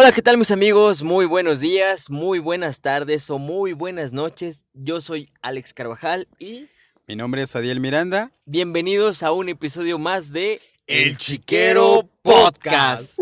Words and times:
Hola, 0.00 0.12
¿qué 0.12 0.22
tal 0.22 0.38
mis 0.38 0.52
amigos? 0.52 1.02
Muy 1.02 1.26
buenos 1.26 1.58
días, 1.58 2.08
muy 2.08 2.38
buenas 2.38 2.80
tardes 2.80 3.28
o 3.30 3.38
muy 3.40 3.72
buenas 3.72 4.12
noches. 4.12 4.64
Yo 4.72 5.00
soy 5.00 5.28
Alex 5.42 5.74
Carvajal 5.74 6.28
y 6.38 6.68
Mi 7.08 7.16
nombre 7.16 7.42
es 7.42 7.56
Adiel 7.56 7.80
Miranda. 7.80 8.30
bienvenidos 8.46 9.24
a 9.24 9.32
un 9.32 9.48
episodio 9.48 9.98
más 9.98 10.30
de 10.30 10.60
El 10.86 11.18
Chiquero 11.18 12.08
Podcast. 12.22 13.18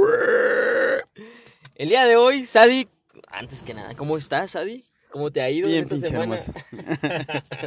El 1.76 1.88
día 1.88 2.04
de 2.04 2.16
hoy, 2.16 2.44
Sadi, 2.44 2.86
antes 3.28 3.62
que 3.62 3.72
nada, 3.72 3.94
¿cómo 3.94 4.18
estás, 4.18 4.50
Sadi? 4.50 4.84
¿Cómo 5.08 5.32
te 5.32 5.40
ha 5.40 5.48
ido 5.48 5.68
Bien, 5.68 5.84
esta 5.84 5.94
pinche 5.94 6.10
semana? 6.10 6.36
hermoso. 6.36 6.52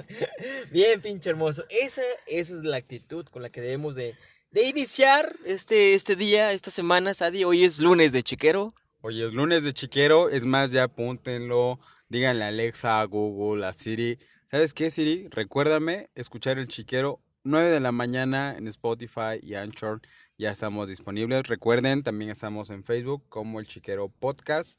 Bien, 0.72 1.02
pinche 1.02 1.32
hermoso. 1.32 1.66
Esa, 1.72 2.04
esa 2.28 2.54
es 2.54 2.64
la 2.64 2.78
actitud 2.78 3.26
con 3.26 3.42
la 3.42 3.50
que 3.50 3.60
debemos 3.60 3.96
de, 3.96 4.16
de 4.52 4.68
iniciar 4.68 5.36
este, 5.46 5.96
este 5.96 6.16
día, 6.16 6.54
esta 6.54 6.70
semana, 6.70 7.16
Sadi. 7.16 7.44
Hoy 7.44 7.64
es 7.64 7.80
lunes 7.80 8.12
de 8.12 8.22
Chiquero. 8.22 8.76
Hoy 9.02 9.22
es 9.22 9.32
lunes 9.32 9.64
de 9.64 9.72
chiquero, 9.72 10.28
es 10.28 10.46
más, 10.46 10.72
ya 10.72 10.84
apúntenlo, 10.84 11.80
díganle 12.10 12.44
a 12.44 12.48
Alexa, 12.50 13.00
a 13.00 13.06
Google, 13.06 13.66
a 13.66 13.72
Siri. 13.72 14.20
¿Sabes 14.52 14.74
qué, 14.74 14.90
Siri? 14.90 15.30
Recuérdame 15.30 16.10
escuchar 16.16 16.60
el 16.60 16.68
chiquero 16.68 17.22
9 17.46 17.70
de 17.70 17.80
la 17.80 17.94
mañana 17.94 18.58
en 18.58 18.68
Spotify 18.68 19.40
y 19.42 19.54
Anchor. 19.54 20.02
Ya 20.38 20.52
estamos 20.52 20.90
disponibles. 20.90 21.48
Recuerden, 21.48 22.04
también 22.04 22.30
estamos 22.30 22.72
en 22.72 22.84
Facebook 22.84 23.24
como 23.30 23.62
el 23.62 23.68
chiquero 23.68 24.10
podcast. 24.10 24.78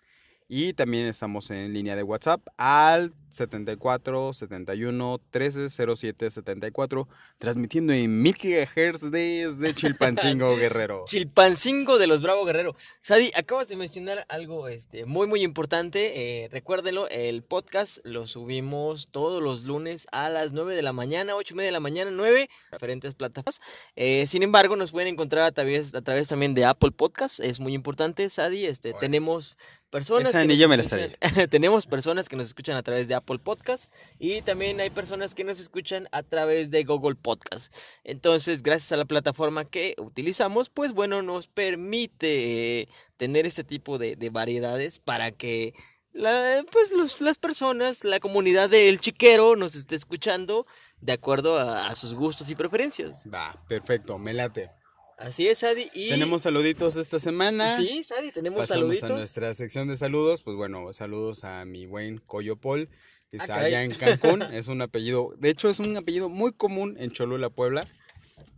Y 0.48 0.75
también 0.75 1.06
estamos 1.06 1.50
en 1.50 1.73
línea 1.73 1.97
de 1.97 2.02
WhatsApp 2.02 2.47
al 2.59 3.14
74 3.30 4.33
71 4.33 5.20
13 5.31 5.69
07 5.97 6.31
74, 6.31 7.09
transmitiendo 7.39 7.92
en 7.92 8.22
1000 8.22 8.34
GHz 8.34 9.11
desde 9.11 9.75
Chilpancingo, 9.75 10.56
Guerrero. 10.56 11.05
Chilpancingo 11.06 11.98
de 11.98 12.06
los 12.06 12.22
Bravo 12.22 12.45
Guerrero. 12.45 12.75
Sadi, 13.03 13.31
acabas 13.37 13.69
de 13.69 13.77
mencionar 13.77 14.27
algo 14.28 14.69
este, 14.69 15.05
muy, 15.05 15.27
muy 15.27 15.42
importante. 15.42 16.45
Eh, 16.45 16.48
recuérdenlo, 16.50 17.09
el 17.09 17.42
podcast 17.42 17.98
lo 18.05 18.27
subimos 18.27 19.09
todos 19.11 19.42
los 19.42 19.65
lunes 19.65 20.06
a 20.12 20.28
las 20.31 20.53
9 20.53 20.75
de 20.75 20.83
la 20.83 20.92
mañana, 20.92 21.37
8 21.37 21.55
y 21.55 21.56
media 21.56 21.69
de 21.69 21.72
la 21.72 21.81
mañana, 21.81 22.11
9, 22.12 22.48
diferentes 22.72 23.15
plataformas. 23.15 23.61
Eh, 23.97 24.27
sin 24.27 24.42
embargo, 24.42 24.77
nos 24.77 24.92
pueden 24.92 25.09
encontrar 25.09 25.44
a 25.44 25.53
través, 25.53 25.94
a 25.94 26.03
través 26.03 26.28
también 26.28 26.55
de 26.55 26.65
Apple 26.65 26.91
Podcast. 26.91 27.41
Es 27.41 27.61
muy 27.61 27.75
importante, 27.75 28.28
Sadi. 28.28 28.67
Este, 28.67 28.91
Bueno. 28.91 29.00
tenemos 29.00 29.56
personas. 29.91 30.28
Esa 30.31 30.47
que 30.47 30.56
yo 30.56 30.69
me 30.69 30.77
la 30.77 30.83
escuchan- 30.84 31.17
tenemos 31.50 31.87
personas 31.87 32.28
que 32.28 32.37
nos 32.37 32.47
escuchan 32.47 32.77
a 32.77 32.83
través 32.83 33.09
de 33.09 33.15
Apple 33.20 33.38
Podcast 33.38 33.90
y 34.18 34.42
también 34.42 34.80
hay 34.80 34.90
personas 34.90 35.34
que 35.34 35.44
nos 35.44 35.60
escuchan 35.60 36.08
a 36.12 36.22
través 36.22 36.70
de 36.70 36.84
Google 36.84 37.14
Podcast. 37.14 37.72
Entonces, 38.04 38.62
gracias 38.62 38.92
a 38.92 38.96
la 38.96 39.04
plataforma 39.06 39.64
que 39.64 39.94
utilizamos, 39.98 40.68
pues 40.68 40.92
bueno, 40.92 41.22
nos 41.22 41.48
permite 41.48 42.88
tener 43.16 43.46
este 43.46 43.64
tipo 43.64 43.98
de, 43.98 44.16
de 44.16 44.30
variedades 44.30 44.98
para 44.98 45.30
que 45.30 45.74
la- 46.12 46.64
pues 46.72 46.91
los- 46.92 47.20
las 47.20 47.38
personas, 47.38 48.04
la 48.04 48.18
comunidad 48.20 48.68
del 48.68 49.00
chiquero 49.00 49.56
nos 49.56 49.74
esté 49.74 49.94
escuchando 49.96 50.66
de 51.00 51.12
acuerdo 51.12 51.58
a, 51.58 51.86
a 51.88 51.94
sus 51.96 52.14
gustos 52.14 52.48
y 52.50 52.54
preferencias. 52.54 53.24
Va, 53.32 53.62
perfecto, 53.68 54.18
me 54.18 54.32
late. 54.32 54.70
Así 55.18 55.46
es, 55.48 55.62
Adi. 55.64 55.91
Y 55.92 56.08
Tenemos 56.08 56.42
saluditos 56.42 56.96
esta 56.96 57.20
semana. 57.20 57.76
Sí, 57.76 58.02
Sadi, 58.02 58.32
tenemos 58.32 58.60
Pasamos 58.60 58.80
saluditos. 58.84 59.10
a 59.10 59.14
nuestra 59.14 59.52
sección 59.52 59.86
de 59.88 59.98
saludos. 59.98 60.42
Pues 60.42 60.56
bueno, 60.56 60.91
saludos 60.94 61.44
a 61.44 61.66
mi 61.66 61.84
buen 61.84 62.18
Coyopol, 62.18 62.88
Ah, 63.33 63.36
está 63.42 63.59
allá 63.61 63.84
en 63.84 63.92
Cancún. 63.92 64.42
es 64.42 64.67
un 64.69 64.83
apellido, 64.83 65.33
de 65.39 65.50
hecho 65.50 65.70
es 65.70 65.78
un 65.78 65.97
apellido 65.97 66.28
muy 66.28 66.53
común 66.53 66.97
en 66.98 67.12
Cholula, 67.12 67.48
Puebla, 67.50 67.83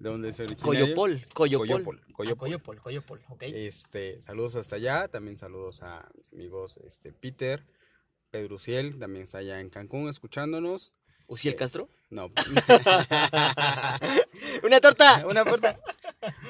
de 0.00 0.08
donde 0.08 0.30
es 0.30 0.40
originario. 0.40 0.94
Coyopol, 0.94 1.26
Coyopol. 1.34 1.68
Coyopol, 1.68 2.00
Ah, 2.00 2.12
Coyopol. 2.14 2.48
Coyopol, 2.48 2.80
Coyopol, 2.80 3.20
ok. 3.28 3.42
Este, 3.42 4.22
saludos 4.22 4.56
hasta 4.56 4.76
allá, 4.76 5.08
también 5.08 5.36
saludos 5.36 5.82
a 5.82 6.08
mis 6.16 6.32
amigos 6.32 6.78
este, 6.86 7.12
Peter, 7.12 7.66
Pedro 8.30 8.54
Uciel, 8.56 8.98
también 8.98 9.24
está 9.24 9.36
allá 9.38 9.60
en 9.60 9.68
Cancún 9.68 10.08
escuchándonos. 10.08 10.94
¿Uciel 11.26 11.52
eh, 11.54 11.56
Castro? 11.56 11.88
No, 12.10 12.30
¡Una 14.62 14.80
torta! 14.80 15.24
una 15.28 15.44
puerta. 15.44 15.78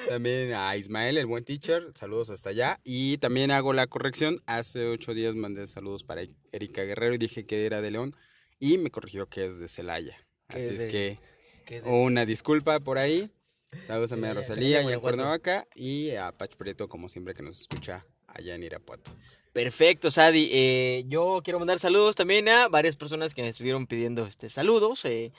También 0.08 0.52
a 0.54 0.76
Ismael, 0.76 1.16
el 1.18 1.26
buen 1.26 1.44
teacher, 1.44 1.84
saludos 1.94 2.30
hasta 2.30 2.50
allá. 2.50 2.80
Y 2.84 3.18
también 3.18 3.50
hago 3.50 3.72
la 3.72 3.86
corrección, 3.86 4.42
hace 4.46 4.86
ocho 4.86 5.14
días 5.14 5.34
mandé 5.34 5.66
saludos 5.66 6.04
para 6.04 6.22
Erika 6.52 6.82
Guerrero 6.82 7.14
y 7.14 7.18
dije 7.18 7.44
que 7.46 7.64
era 7.66 7.80
de 7.80 7.90
León 7.90 8.14
y 8.58 8.78
me 8.78 8.90
corrigió 8.90 9.28
que 9.28 9.46
es 9.46 9.58
de 9.58 9.68
Celaya. 9.68 10.16
Así 10.48 10.62
es 10.62 10.78
de- 10.78 10.88
que 10.88 11.18
¿Qué 11.66 11.76
es 11.78 11.84
una 11.86 12.26
disculpa 12.26 12.80
por 12.80 12.98
ahí. 12.98 13.30
Saludos 13.86 14.10
también 14.10 14.36
a 14.36 14.42
Celaya, 14.44 14.80
Rosalía 14.80 14.82
y 14.82 14.94
a. 14.94 15.00
Cuernavaca 15.00 15.66
y 15.74 16.10
a 16.10 16.32
Pach 16.32 16.54
Prieto, 16.56 16.88
como 16.88 17.08
siempre, 17.08 17.34
que 17.34 17.42
nos 17.42 17.60
escucha 17.60 18.04
allá 18.26 18.54
en 18.54 18.62
Irapuato. 18.64 19.12
Perfecto, 19.52 20.10
Sadi. 20.10 20.48
Eh, 20.52 21.04
yo 21.08 21.40
quiero 21.44 21.58
mandar 21.58 21.78
saludos 21.78 22.16
también 22.16 22.48
a 22.48 22.68
varias 22.68 22.96
personas 22.96 23.34
que 23.34 23.42
me 23.42 23.48
estuvieron 23.48 23.86
pidiendo 23.86 24.26
este, 24.26 24.50
saludos. 24.50 25.04
eh, 25.04 25.32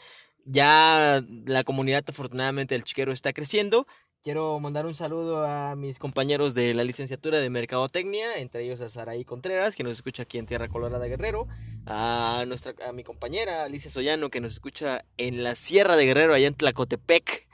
ya 0.45 1.23
la 1.45 1.63
comunidad, 1.63 2.03
afortunadamente, 2.07 2.75
del 2.75 2.83
chiquero 2.83 3.11
está 3.11 3.33
creciendo. 3.33 3.87
Quiero 4.23 4.57
mandar 4.61 4.85
un 4.85 4.95
saludo 4.95 5.45
a 5.45 5.75
mis 5.75 5.99
compañeros 5.99 6.53
de 6.53 6.73
la 6.73 6.85
licenciatura 6.85 7.41
de 7.41 7.49
Mercadotecnia, 7.49 8.37
entre 8.37 8.63
ellos 8.63 8.79
a 8.79 8.87
Saraí 8.87 9.25
Contreras, 9.25 9.75
que 9.75 9.83
nos 9.83 9.91
escucha 9.91 10.23
aquí 10.23 10.37
en 10.37 10.45
Tierra 10.45 10.69
Colorada 10.69 11.05
Guerrero, 11.07 11.45
a 11.85 12.45
nuestra 12.47 12.73
a 12.87 12.93
mi 12.93 13.03
compañera 13.03 13.65
Alicia 13.65 13.91
Soyano, 13.91 14.29
que 14.29 14.39
nos 14.39 14.53
escucha 14.53 15.03
en 15.17 15.43
la 15.43 15.55
Sierra 15.55 15.97
de 15.97 16.05
Guerrero, 16.05 16.33
allá 16.33 16.47
en 16.47 16.53
Tlacotepec. 16.53 17.49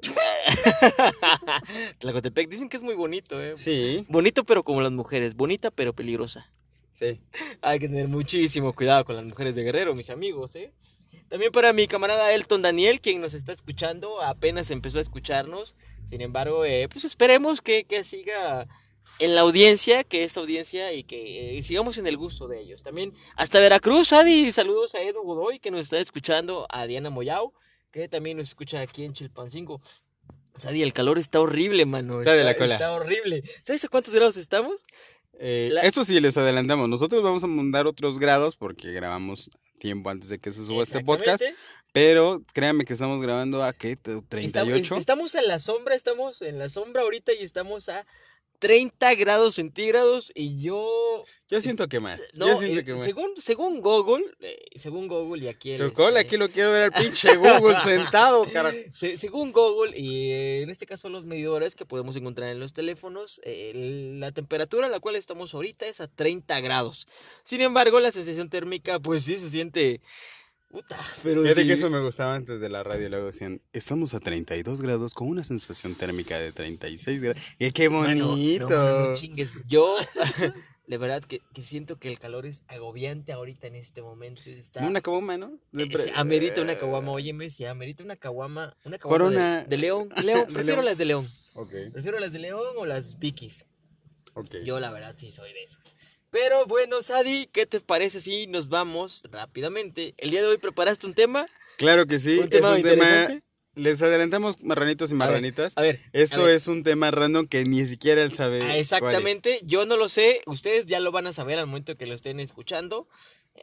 Tlacotepec, 1.98 2.48
dicen 2.48 2.70
que 2.70 2.78
es 2.78 2.82
muy 2.82 2.94
bonito, 2.94 3.38
¿eh? 3.42 3.52
Sí, 3.58 4.06
Bonito 4.08 4.44
pero 4.44 4.62
como 4.62 4.80
las 4.80 4.92
mujeres, 4.92 5.36
bonita 5.36 5.70
pero 5.70 5.92
peligrosa. 5.92 6.50
sí. 6.94 7.20
Hay 7.60 7.78
que 7.78 7.88
tener 7.88 8.08
muchísimo 8.08 8.72
cuidado 8.74 9.04
con 9.04 9.14
las 9.16 9.26
mujeres 9.26 9.56
de 9.56 9.62
Guerrero, 9.62 9.94
mis 9.94 10.08
amigos, 10.08 10.56
¿eh? 10.56 10.72
También 11.34 11.50
para 11.50 11.72
mi 11.72 11.88
camarada 11.88 12.32
Elton 12.32 12.62
Daniel, 12.62 13.00
quien 13.00 13.20
nos 13.20 13.34
está 13.34 13.52
escuchando, 13.52 14.22
apenas 14.22 14.70
empezó 14.70 14.98
a 14.98 15.00
escucharnos. 15.00 15.74
Sin 16.04 16.20
embargo, 16.20 16.64
eh, 16.64 16.88
pues 16.88 17.02
esperemos 17.02 17.60
que, 17.60 17.82
que 17.82 18.04
siga 18.04 18.68
en 19.18 19.34
la 19.34 19.40
audiencia, 19.40 20.04
que 20.04 20.22
es 20.22 20.36
audiencia 20.36 20.92
y 20.92 21.02
que 21.02 21.58
eh, 21.58 21.62
sigamos 21.64 21.98
en 21.98 22.06
el 22.06 22.16
gusto 22.16 22.46
de 22.46 22.60
ellos. 22.60 22.84
También 22.84 23.14
hasta 23.34 23.58
Veracruz, 23.58 24.12
Adi, 24.12 24.52
saludos 24.52 24.94
a 24.94 25.02
Edu 25.02 25.22
Godoy, 25.24 25.58
que 25.58 25.72
nos 25.72 25.80
está 25.80 25.98
escuchando, 25.98 26.68
a 26.70 26.86
Diana 26.86 27.10
Moyao, 27.10 27.52
que 27.90 28.08
también 28.08 28.36
nos 28.36 28.46
escucha 28.46 28.80
aquí 28.80 29.04
en 29.04 29.12
Chilpancingo. 29.12 29.80
Sadi, 30.54 30.84
el 30.84 30.92
calor 30.92 31.18
está 31.18 31.40
horrible, 31.40 31.84
mano. 31.84 32.18
Está 32.18 32.34
de 32.34 32.44
la 32.44 32.56
cola. 32.56 32.74
Está 32.74 32.92
horrible. 32.92 33.42
¿Sabes 33.64 33.84
a 33.84 33.88
cuántos 33.88 34.14
grados 34.14 34.36
estamos? 34.36 34.84
Eh, 35.38 35.70
La- 35.72 35.82
sí 36.04 36.20
les 36.20 36.36
adelantamos. 36.36 36.88
Nosotros 36.88 37.22
vamos 37.22 37.44
a 37.44 37.46
mandar 37.46 37.86
otros 37.86 38.18
grados 38.18 38.56
porque 38.56 38.92
grabamos 38.92 39.50
tiempo 39.78 40.10
antes 40.10 40.28
de 40.28 40.38
que 40.38 40.50
se 40.52 40.64
suba 40.64 40.82
este 40.82 41.02
podcast. 41.04 41.42
Pero 41.92 42.42
créanme 42.52 42.84
que 42.84 42.92
estamos 42.94 43.22
grabando 43.22 43.62
a 43.62 43.72
qué? 43.72 43.92
Estamos, 43.92 44.24
38. 44.28 44.96
estamos 44.96 45.34
en 45.36 45.46
la 45.46 45.60
sombra, 45.60 45.94
estamos 45.94 46.42
en 46.42 46.58
la 46.58 46.68
sombra 46.68 47.02
ahorita 47.02 47.32
y 47.32 47.44
estamos 47.44 47.88
a 47.88 48.04
30 48.64 49.14
grados 49.16 49.56
centígrados 49.56 50.32
y 50.34 50.58
yo... 50.58 51.22
Yo 51.50 51.60
siento 51.60 51.86
que 51.86 52.00
más. 52.00 52.18
No, 52.32 52.46
Yo 52.46 52.56
siento 52.58 52.80
eh, 52.80 52.84
que 52.86 52.94
más. 52.94 53.04
según, 53.04 53.32
según 53.36 53.82
Google, 53.82 54.24
eh, 54.40 54.58
según 54.76 55.06
Google 55.06 55.44
y 55.44 55.48
aquí... 55.48 55.72
el, 55.72 55.76
Socola, 55.76 56.20
este, 56.20 56.28
aquí 56.28 56.36
lo 56.38 56.48
quiero 56.50 56.70
ver 56.70 56.84
al 56.84 56.92
pinche 56.92 57.36
Google 57.36 57.78
sentado, 57.84 58.50
carajo. 58.50 58.74
se- 58.94 59.18
según 59.18 59.52
Google 59.52 59.92
y 60.00 60.30
eh, 60.30 60.62
en 60.62 60.70
este 60.70 60.86
caso 60.86 61.10
los 61.10 61.26
medidores 61.26 61.74
que 61.74 61.84
podemos 61.84 62.16
encontrar 62.16 62.48
en 62.48 62.58
los 62.58 62.72
teléfonos, 62.72 63.38
el- 63.44 64.18
la 64.18 64.32
temperatura 64.32 64.86
a 64.86 64.90
la 64.90 64.98
cual 64.98 65.16
estamos 65.16 65.52
ahorita 65.52 65.84
es 65.84 66.00
a 66.00 66.08
30 66.08 66.58
grados. 66.62 67.06
Sin 67.42 67.60
embargo, 67.60 68.00
la 68.00 68.12
sensación 68.12 68.48
térmica 68.48 68.98
pues 68.98 69.24
sí 69.24 69.36
se 69.36 69.50
siente... 69.50 70.00
Puta, 70.74 70.98
pero 71.22 71.42
Fíjate 71.42 71.60
sí. 71.60 71.66
que 71.68 71.72
eso 71.74 71.88
me 71.88 72.00
gustaba 72.00 72.34
antes 72.34 72.60
de 72.60 72.68
la 72.68 72.82
radio. 72.82 73.08
Luego 73.08 73.26
decían, 73.26 73.62
estamos 73.72 74.12
a 74.12 74.18
32 74.18 74.82
grados 74.82 75.14
con 75.14 75.28
una 75.28 75.44
sensación 75.44 75.94
térmica 75.94 76.36
de 76.40 76.50
36 76.50 77.22
grados. 77.22 77.40
¡Y 77.60 77.70
qué 77.70 77.88
Mano, 77.88 78.26
bonito! 78.30 78.68
no, 78.68 78.76
mano, 78.76 79.08
no 79.10 79.14
chingues. 79.14 79.64
Yo, 79.68 79.94
de 80.88 80.98
verdad, 80.98 81.22
que, 81.22 81.42
que 81.54 81.62
siento 81.62 82.00
que 82.00 82.08
el 82.08 82.18
calor 82.18 82.44
es 82.44 82.64
agobiante 82.66 83.30
ahorita 83.32 83.68
en 83.68 83.76
este 83.76 84.02
momento. 84.02 84.42
Está, 84.46 84.84
Una 84.84 85.00
caguama, 85.00 85.36
¿no? 85.38 85.60
De 85.70 85.84
eh, 85.84 86.12
amerita 86.16 86.60
una 86.60 86.74
caguama. 86.74 87.12
Óyeme, 87.12 87.50
si 87.50 87.64
amerita 87.66 88.02
una 88.02 88.16
caguama. 88.16 88.76
Una 88.84 88.98
caguama 88.98 89.24
de- 89.28 89.30
Corona. 89.36 89.64
De, 89.64 89.76
León. 89.78 90.08
León, 90.24 90.46
prefiero 90.52 90.82
León. 90.82 90.84
las 90.86 90.98
de 90.98 91.04
León. 91.04 91.28
Ok, 91.54 91.70
Prefiero 91.92 92.18
las 92.18 92.32
de 92.32 92.40
León 92.40 92.74
o 92.76 92.84
las 92.84 93.16
Vikis. 93.20 93.64
ok. 94.34 94.56
Yo, 94.64 94.80
la 94.80 94.90
verdad, 94.90 95.14
sí 95.16 95.30
soy 95.30 95.52
de 95.52 95.62
esos. 95.62 95.94
Pero 96.34 96.66
bueno, 96.66 97.00
Sadi, 97.00 97.46
¿qué 97.52 97.64
te 97.64 97.78
parece 97.78 98.20
si 98.20 98.48
nos 98.48 98.68
vamos 98.68 99.22
rápidamente? 99.30 100.14
El 100.18 100.30
día 100.32 100.42
de 100.42 100.48
hoy 100.48 100.58
preparaste 100.58 101.06
un 101.06 101.14
tema. 101.14 101.46
Claro 101.78 102.06
que 102.06 102.18
sí. 102.18 102.40
un 102.40 102.48
tema 102.48 102.72
es 102.72 102.76
un 102.76 102.82
tema... 102.82 103.40
Les 103.76 104.02
adelantamos 104.02 104.60
marranitos 104.60 105.12
y 105.12 105.14
A 105.14 105.18
ver, 105.18 105.28
marranitas. 105.28 105.74
A 105.76 105.82
ver. 105.82 106.00
Esto 106.12 106.42
a 106.42 106.46
ver. 106.46 106.56
es 106.56 106.66
un 106.66 106.82
tema 106.82 107.12
random 107.12 107.46
que 107.46 107.62
ni 107.64 107.86
siquiera 107.86 108.20
él 108.20 108.32
sabe. 108.32 108.80
Exactamente, 108.80 109.60
yo 109.62 109.86
no 109.86 109.96
lo 109.96 110.08
sé, 110.08 110.40
ustedes 110.46 110.86
ya 110.86 110.98
lo 110.98 111.12
van 111.12 111.28
a 111.28 111.32
saber 111.32 111.56
al 111.60 111.68
momento 111.68 111.96
que 111.96 112.06
lo 112.06 112.14
estén 112.14 112.40
escuchando 112.40 113.06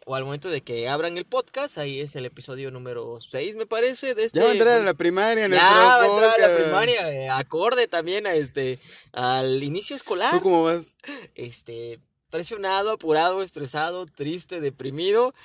o 0.05 0.15
al 0.15 0.23
momento 0.23 0.47
de 0.47 0.61
que 0.61 0.87
abran 0.87 1.17
el 1.17 1.25
podcast, 1.25 1.77
ahí 1.77 1.99
es 1.99 2.15
el 2.15 2.25
episodio 2.25 2.71
número 2.71 3.19
6 3.19 3.57
me 3.57 3.65
parece 3.65 4.15
de 4.15 4.23
este 4.23 4.39
Ya 4.39 4.45
va 4.45 4.51
a 4.51 4.53
entrar 4.53 4.79
a 4.79 4.83
la 4.83 4.93
primaria. 4.93 5.43
Ya 5.43 5.49
nuestro 5.49 5.69
va 5.69 6.01
a 6.01 6.05
entrar 6.05 6.41
a 6.41 6.47
la 6.47 6.57
primaria, 6.57 7.13
eh, 7.13 7.29
acorde 7.29 7.87
también 7.87 8.27
a 8.27 8.33
este 8.33 8.79
al 9.11 9.61
inicio 9.61 9.93
escolar. 9.97 10.31
¿Tú 10.31 10.41
cómo 10.41 10.63
vas? 10.63 10.95
Este, 11.35 11.99
presionado, 12.31 12.89
apurado, 12.91 13.43
estresado, 13.43 14.07
triste, 14.07 14.59
deprimido, 14.61 15.35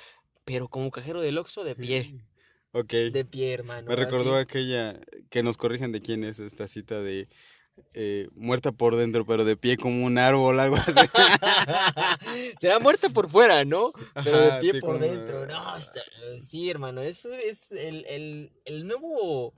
pero 0.45 0.67
como 0.67 0.89
cajero 0.89 1.21
del 1.21 1.37
Oxxo 1.37 1.63
de 1.63 1.75
pie. 1.75 2.15
Ok. 2.71 2.91
De 3.11 3.25
pie, 3.25 3.53
hermano. 3.53 3.87
Me 3.87 3.95
recordó 3.95 4.35
así. 4.35 4.41
aquella 4.43 4.99
que 5.29 5.43
nos 5.43 5.57
corrigen 5.57 5.91
de 5.91 6.01
quién 6.01 6.23
es 6.23 6.39
esta 6.39 6.67
cita 6.67 7.01
de 7.01 7.27
eh, 7.93 8.27
muerta 8.33 8.71
por 8.71 8.95
dentro, 8.95 9.25
pero 9.25 9.45
de 9.45 9.55
pie 9.55 9.77
como 9.77 10.03
un 10.05 10.17
árbol, 10.17 10.59
algo 10.59 10.77
así. 10.77 10.93
Será 12.59 12.79
muerta 12.79 13.09
por 13.09 13.29
fuera, 13.29 13.63
¿no? 13.65 13.93
Pero 14.23 14.39
de 14.39 14.59
pie 14.61 14.79
por 14.81 14.99
dentro. 14.99 15.45
No, 15.45 15.75
está- 15.77 16.01
sí, 16.41 16.69
hermano. 16.69 17.01
Eso 17.01 17.33
es 17.33 17.71
el, 17.71 18.05
el, 18.05 18.51
el 18.65 18.87
nuevo 18.87 19.53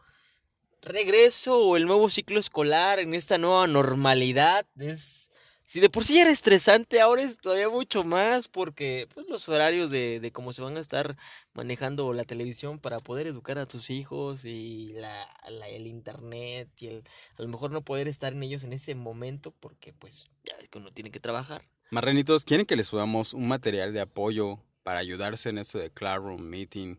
regreso 0.82 1.58
o 1.60 1.78
el 1.78 1.86
nuevo 1.86 2.10
ciclo 2.10 2.40
escolar 2.40 3.00
en 3.00 3.14
esta 3.14 3.38
nueva 3.38 3.68
normalidad. 3.68 4.66
Es. 4.78 5.29
Si 5.72 5.80
de 5.82 5.90
por 5.92 6.04
sí 6.04 6.18
era 6.18 6.32
estresante, 6.32 7.00
ahora 7.00 7.22
es 7.22 7.38
todavía 7.38 7.70
mucho 7.70 8.04
más 8.04 8.48
porque 8.48 9.08
pues, 9.14 9.28
los 9.30 9.48
horarios 9.48 9.92
de, 9.92 10.20
de 10.20 10.32
cómo 10.32 10.52
se 10.52 10.64
van 10.64 10.78
a 10.78 10.80
estar 10.80 11.16
manejando 11.54 12.12
la 12.14 12.24
televisión 12.24 12.80
para 12.80 12.98
poder 12.98 13.28
educar 13.28 13.60
a 13.60 13.68
tus 13.68 13.92
hijos 13.92 14.46
y 14.46 14.94
la, 14.94 15.28
la- 15.48 15.68
el 15.70 15.86
internet 15.86 16.70
y 16.82 16.88
el 16.88 17.04
a 17.38 17.42
lo 17.44 17.48
mejor 17.50 17.70
no 17.70 17.84
poder 17.84 18.08
estar 18.08 18.34
en 18.34 18.42
ellos 18.42 18.64
en 18.64 18.74
ese 18.74 18.96
momento 18.96 19.54
porque 19.60 19.94
pues 19.94 20.32
ya 20.44 20.58
ves 20.58 20.70
que 20.70 20.80
uno 20.80 20.92
tiene 20.92 21.12
que 21.12 21.20
trabajar. 21.20 21.64
Marranitos, 21.92 22.46
¿quieren 22.46 22.66
que 22.66 22.76
les 22.76 22.88
subamos 22.88 23.36
un 23.36 23.48
material 23.48 23.94
de 23.94 24.02
apoyo 24.02 24.58
para 24.82 24.98
ayudarse 25.00 25.50
en 25.50 25.60
esto 25.60 25.78
de 25.78 25.92
Classroom, 25.92 26.42
Meeting 26.42 26.98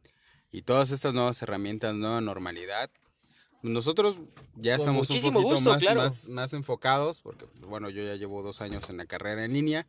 y 0.52 0.62
todas 0.62 0.92
estas 0.92 1.12
nuevas 1.12 1.42
herramientas, 1.42 1.96
nueva 1.96 2.20
normalidad? 2.20 2.88
Nosotros 3.62 4.20
ya 4.56 4.72
Con 4.76 4.80
estamos 4.80 5.10
un 5.10 5.16
poquito 5.16 5.42
gusto, 5.42 5.70
más, 5.70 5.80
claro. 5.80 6.00
más, 6.02 6.28
más 6.28 6.52
enfocados, 6.52 7.20
porque 7.20 7.46
bueno, 7.60 7.90
yo 7.90 8.02
ya 8.02 8.14
llevo 8.14 8.42
dos 8.42 8.60
años 8.60 8.88
en 8.90 8.96
la 8.96 9.06
carrera 9.06 9.44
en 9.44 9.52
línea 9.52 9.86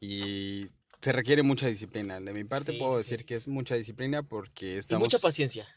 y 0.00 0.66
se 1.00 1.12
requiere 1.12 1.42
mucha 1.42 1.66
disciplina. 1.66 2.20
De 2.20 2.32
mi 2.32 2.44
parte 2.44 2.72
Sí, 2.72 2.78
puedo 2.78 2.92
sí, 2.92 2.98
decir 2.98 3.18
sí. 3.20 3.24
que 3.24 3.34
es 3.36 3.46
mucha 3.46 3.74
disciplina 3.76 4.22
porque 4.22 4.74
Y 4.74 4.78
estamos... 4.78 5.06
mucha 5.06 5.18
paciencia. 5.18 5.68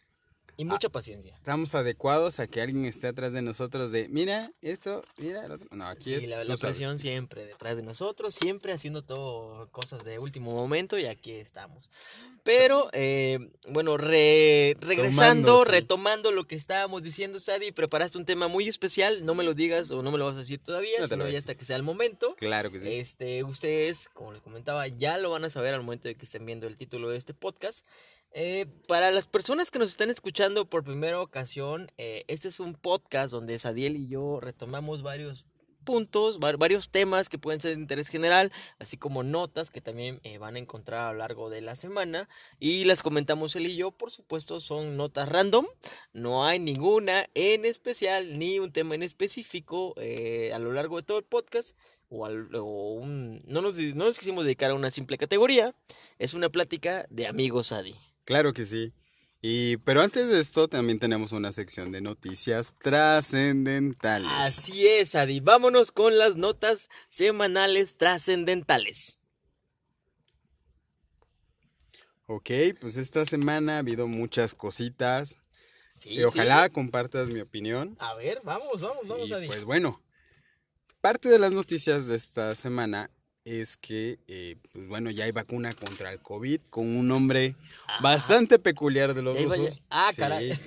Y 0.59 0.65
mucha 0.65 0.89
paciencia. 0.89 1.35
Estamos 1.35 1.75
adecuados 1.75 2.39
a 2.39 2.47
que 2.47 2.61
alguien 2.61 2.85
esté 2.85 3.07
atrás 3.07 3.31
de 3.31 3.43
nosotros 3.43 3.91
de, 3.91 4.09
mira, 4.09 4.51
esto, 4.61 5.03
mira, 5.17 5.45
el 5.45 5.51
otro". 5.51 5.67
No, 5.71 5.87
aquí 5.87 6.03
Sí, 6.05 6.13
es, 6.15 6.27
la, 6.29 6.43
la 6.43 6.57
presión 6.57 6.97
siempre 6.97 7.45
detrás 7.45 7.75
de 7.75 7.83
nosotros, 7.83 8.33
siempre 8.33 8.73
haciendo 8.73 9.03
todo 9.03 9.69
cosas 9.69 10.03
de 10.03 10.17
último 10.17 10.55
momento 10.55 10.97
y 10.97 11.05
aquí 11.05 11.31
estamos. 11.31 11.91
Pero, 12.43 12.89
eh, 12.93 13.51
bueno, 13.69 13.97
re- 13.97 14.75
regresando, 14.79 15.63
retomando 15.63 16.31
lo 16.31 16.45
que 16.47 16.55
estábamos 16.55 17.03
diciendo, 17.03 17.39
Sadi, 17.39 17.71
preparaste 17.71 18.17
un 18.17 18.25
tema 18.25 18.47
muy 18.47 18.67
especial, 18.67 19.25
no 19.25 19.35
me 19.35 19.43
lo 19.43 19.53
digas 19.53 19.91
o 19.91 20.01
no 20.01 20.11
me 20.11 20.17
lo 20.17 20.25
vas 20.25 20.37
a 20.37 20.39
decir 20.39 20.59
todavía, 20.59 21.01
No 21.01 21.07
sino 21.07 21.27
ya 21.29 21.37
hasta 21.37 21.55
que 21.55 21.65
sea 21.65 21.75
el 21.75 21.83
momento. 21.83 22.35
Claro 22.37 22.71
que 22.71 22.79
sí. 22.79 22.87
Este, 22.89 23.43
ustedes, 23.43 24.09
como 24.13 24.31
les 24.31 24.41
comentaba, 24.41 24.87
ya 24.87 25.17
lo 25.19 25.29
van 25.29 25.43
a 25.45 25.49
saber 25.49 25.73
al 25.75 25.81
momento 25.83 26.07
de 26.07 26.15
que 26.15 26.25
estén 26.25 26.45
viendo 26.45 26.65
el 26.67 26.77
título 26.77 27.09
de 27.09 27.17
este 27.17 27.33
podcast. 27.35 27.85
Eh, 28.39 28.67
para 28.87 29.09
las 29.09 29.25
personas 29.25 29.71
que 29.71 29.79
nos 29.79 29.89
están 29.89 30.11
escuchando 30.11 30.69
por 30.69 30.83
primera 30.83 31.19
ocasión, 31.19 31.91
eh, 31.97 32.23
este 32.27 32.49
es 32.49 32.59
un 32.59 32.75
podcast 32.75 33.31
donde 33.31 33.57
Sadiel 33.57 33.95
y 33.95 34.07
yo 34.09 34.39
retomamos 34.39 35.01
varios 35.01 35.47
puntos, 35.83 36.37
var- 36.37 36.57
varios 36.57 36.89
temas 36.91 37.29
que 37.29 37.39
pueden 37.39 37.59
ser 37.61 37.73
de 37.73 37.81
interés 37.81 38.09
general, 38.09 38.51
así 38.77 38.95
como 38.95 39.23
notas 39.23 39.71
que 39.71 39.81
también 39.81 40.19
eh, 40.21 40.37
van 40.37 40.55
a 40.55 40.59
encontrar 40.59 41.07
a 41.09 41.13
lo 41.13 41.17
largo 41.17 41.49
de 41.49 41.61
la 41.61 41.75
semana. 41.75 42.29
Y 42.59 42.83
las 42.83 43.01
comentamos 43.01 43.55
él 43.55 43.65
y 43.65 43.75
yo, 43.75 43.89
por 43.89 44.11
supuesto 44.11 44.59
son 44.59 44.97
notas 44.97 45.27
random, 45.29 45.65
no 46.13 46.45
hay 46.45 46.59
ninguna 46.59 47.25
en 47.33 47.65
especial 47.65 48.37
ni 48.37 48.59
un 48.59 48.71
tema 48.71 48.93
en 48.93 49.01
específico 49.01 49.95
eh, 49.97 50.51
a 50.53 50.59
lo 50.59 50.73
largo 50.73 50.97
de 50.97 51.03
todo 51.03 51.17
el 51.17 51.25
podcast 51.25 51.75
o, 52.09 52.27
al- 52.27 52.53
o 52.53 52.93
un, 52.93 53.41
no, 53.47 53.63
nos, 53.63 53.79
no 53.79 54.05
nos 54.05 54.19
quisimos 54.19 54.43
dedicar 54.45 54.69
a 54.69 54.75
una 54.75 54.91
simple 54.91 55.17
categoría, 55.17 55.73
es 56.19 56.35
una 56.35 56.49
plática 56.49 57.07
de 57.09 57.25
amigos 57.25 57.71
Adi. 57.71 57.95
Claro 58.27 58.51
que 58.51 58.65
sí. 58.65 58.93
Y, 59.41 59.77
pero 59.77 60.01
antes 60.01 60.27
de 60.27 60.41
esto 60.41 60.67
también 60.67 60.99
tenemos 60.99 61.31
una 61.31 61.53
sección 61.53 61.93
de 61.93 62.01
noticias 62.01 62.73
trascendentales. 62.77 64.29
Así 64.29 64.85
es, 64.85 65.15
Adi. 65.15 65.39
Vámonos 65.39 65.93
con 65.93 66.17
las 66.17 66.35
notas 66.35 66.89
semanales 67.07 67.95
trascendentales. 67.95 69.21
Ok, 72.25 72.51
pues 72.81 72.97
esta 72.97 73.23
semana 73.23 73.75
ha 73.75 73.79
habido 73.79 74.07
muchas 74.07 74.53
cositas. 74.53 75.37
Sí, 75.93 76.09
y 76.15 76.23
ojalá 76.25 76.65
sí. 76.65 76.71
compartas 76.71 77.29
mi 77.29 77.39
opinión. 77.39 77.95
A 77.99 78.13
ver, 78.15 78.41
vamos, 78.43 78.81
vamos, 78.81 79.07
vamos, 79.07 79.29
Y, 79.29 79.33
Adi. 79.33 79.47
pues 79.47 79.63
bueno, 79.63 80.03
parte 80.99 81.29
de 81.29 81.39
las 81.39 81.53
noticias 81.53 82.07
de 82.07 82.17
esta 82.17 82.53
semana 82.55 83.09
es 83.47 83.77
que, 83.77 84.19
eh, 84.27 84.57
pues 84.73 84.87
bueno, 84.87 85.09
ya 85.09 85.23
hay 85.25 85.31
vacuna 85.31 85.73
contra 85.73 86.11
el 86.11 86.19
COVID 86.19 86.59
con 86.69 86.85
un 86.85 87.07
nombre 87.07 87.55
Ah, 87.87 87.97
bastante 88.01 88.59
peculiar 88.59 89.13
de 89.13 89.21
los 89.21 89.41
rusos. 89.41 89.79
ah, 89.89 90.09
Sí. 90.11 90.17
caray. 90.21 90.59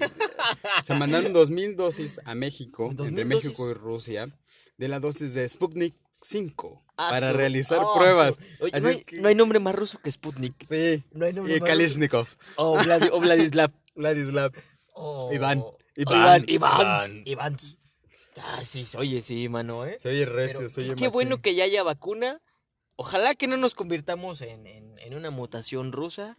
Se 0.85 0.95
mandaron 0.95 1.33
2.000 1.33 1.77
dosis 1.77 2.21
a 2.25 2.35
México, 2.35 2.91
¿Dos 2.93 3.09
entre 3.09 3.25
México 3.25 3.65
dosis? 3.67 3.77
y 3.77 3.79
Rusia, 3.79 4.29
de 4.79 4.89
la 4.89 4.99
dosis 5.01 5.35
de 5.35 5.49
Sputnik 5.49 5.95
5 6.23 6.83
Ah, 6.97 7.09
para 7.11 7.33
realizar 7.33 7.79
ah, 7.81 7.87
pruebas. 7.97 8.35
su- 8.37 8.65
Oye, 8.65 8.73
Así 8.75 8.83
no, 8.85 8.91
es 8.91 8.97
hay, 8.97 9.05
que- 9.05 9.21
no 9.21 9.29
hay 9.29 9.35
nombre 9.35 9.59
más 9.59 9.75
ruso 9.75 9.99
que 10.03 10.11
Sputnik. 10.13 10.55
Sí, 10.67 11.03
No 11.13 11.27
hay 11.27 11.33
nombre 11.33 11.57
y 11.57 11.61
más. 11.61 11.69
Kalishnikov, 11.69 12.27
O, 12.57 12.79
Vladi- 12.79 13.11
o 13.13 13.21
Vladislav. 13.21 13.71
Vladislav, 13.95 14.53
Iván. 15.33 15.63
Iván. 15.97 16.45
Iván. 16.47 17.23
Iván. 17.27 17.57
Ah, 18.43 18.63
sí, 18.65 18.87
oye, 18.97 19.21
sí, 19.23 19.49
mano, 19.49 19.85
¿eh? 19.85 19.97
se 19.99 20.09
oye 20.09 20.25
Pero 20.25 20.37
recio, 20.37 20.71
se 20.71 20.81
oye 20.81 20.95
qué 20.95 21.09
bueno 21.09 21.43
que 21.43 21.55
ya 21.55 21.65
haya 21.65 21.83
vacuna. 21.83 22.41
Ojalá 23.01 23.35
que 23.35 23.47
no 23.47 23.57
nos 23.57 23.75
convirtamos 23.75 24.43
en, 24.43 24.67
en- 24.67 24.99
en 24.99 25.15
una 25.15 25.31
mutación 25.31 25.91
rusa. 25.93 26.37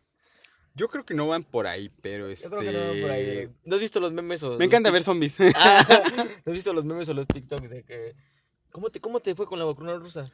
Yo 0.75 0.89
creo 0.89 1.03
que 1.05 1.15
no 1.15 1.27
van 1.27 1.43
por 1.43 1.65
ahí, 1.65 1.89
pero 2.01 2.29
este... 2.29 2.45
Yo 2.49 2.55
creo 2.57 2.71
que 2.71 2.77
no 2.77 2.85
va 2.95 3.01
por 3.01 3.11
ahí. 3.11 3.49
¿No 3.65 3.75
has 3.75 3.81
visto 3.81 3.99
los 3.99 4.11
memes 4.11 4.43
o 4.43 4.57
Me 4.59 4.65
encanta 4.65 4.91
ver 4.91 5.03
zombies. 5.03 5.37
Ah, 5.55 5.83
¿No 6.45 6.51
has 6.51 6.53
visto 6.53 6.71
los 6.71 6.85
memes 6.85 7.09
o 7.09 7.13
los 7.15 7.25
TikToks 7.27 7.69
de 7.71 7.83
que 7.83 8.15
¿Cómo 8.71 8.89
te, 8.91 9.01
cómo 9.01 9.19
te 9.19 9.33
fue 9.33 9.47
con 9.47 9.57
la 9.57 9.65
vacuna 9.65 9.95
rusa? 9.95 10.31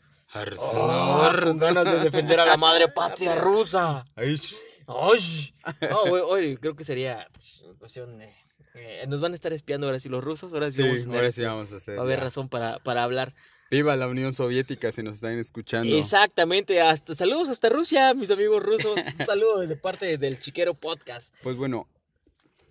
Oh, 0.59 1.29
con 1.43 1.57
ganas 1.57 1.85
de 1.85 1.99
defender 2.01 2.39
a 2.41 2.45
la 2.45 2.57
madre 2.57 2.89
patria 2.89 3.35
rusa. 3.35 4.05
Ay, 4.15 4.35
¡Ay! 4.85 5.53
No, 5.89 6.05
güey, 6.09 6.21
oye, 6.23 6.57
creo 6.59 6.75
que 6.75 6.83
sería 6.83 7.27
pues, 7.31 7.63
cuestión. 7.79 8.21
eh, 8.21 8.35
eh, 8.75 9.05
nos 9.07 9.21
van 9.21 9.31
a 9.31 9.35
estar 9.35 9.53
espiando 9.53 9.87
ahora 9.87 9.99
sí 9.99 10.09
los 10.09 10.23
rusos. 10.23 10.51
Ahora 10.53 10.71
sí, 10.71 10.81
Sí, 10.83 10.83
vamos 10.83 11.05
a, 11.05 11.15
ahora 11.15 11.31
sí 11.31 11.41
este, 11.41 11.45
vamos 11.47 11.71
a 11.71 11.75
hacer. 11.77 11.95
va 11.97 12.01
a 12.01 12.05
haber 12.05 12.19
razón 12.19 12.49
para, 12.49 12.79
para 12.79 13.03
hablar. 13.03 13.33
Viva 13.69 13.95
la 13.95 14.07
Unión 14.07 14.33
Soviética 14.33 14.91
si 14.91 15.03
nos 15.03 15.15
están 15.15 15.37
escuchando. 15.39 15.95
Exactamente. 15.97 16.79
Hasta, 16.81 17.15
saludos 17.15 17.49
hasta 17.49 17.69
Rusia, 17.69 18.13
mis 18.13 18.31
amigos 18.31 18.63
rusos. 18.63 18.97
Un 19.19 19.25
saludo 19.25 19.59
de 19.67 19.75
parte 19.75 20.17
del 20.17 20.39
Chiquero 20.39 20.73
Podcast. 20.73 21.33
Pues 21.43 21.55
bueno, 21.57 21.87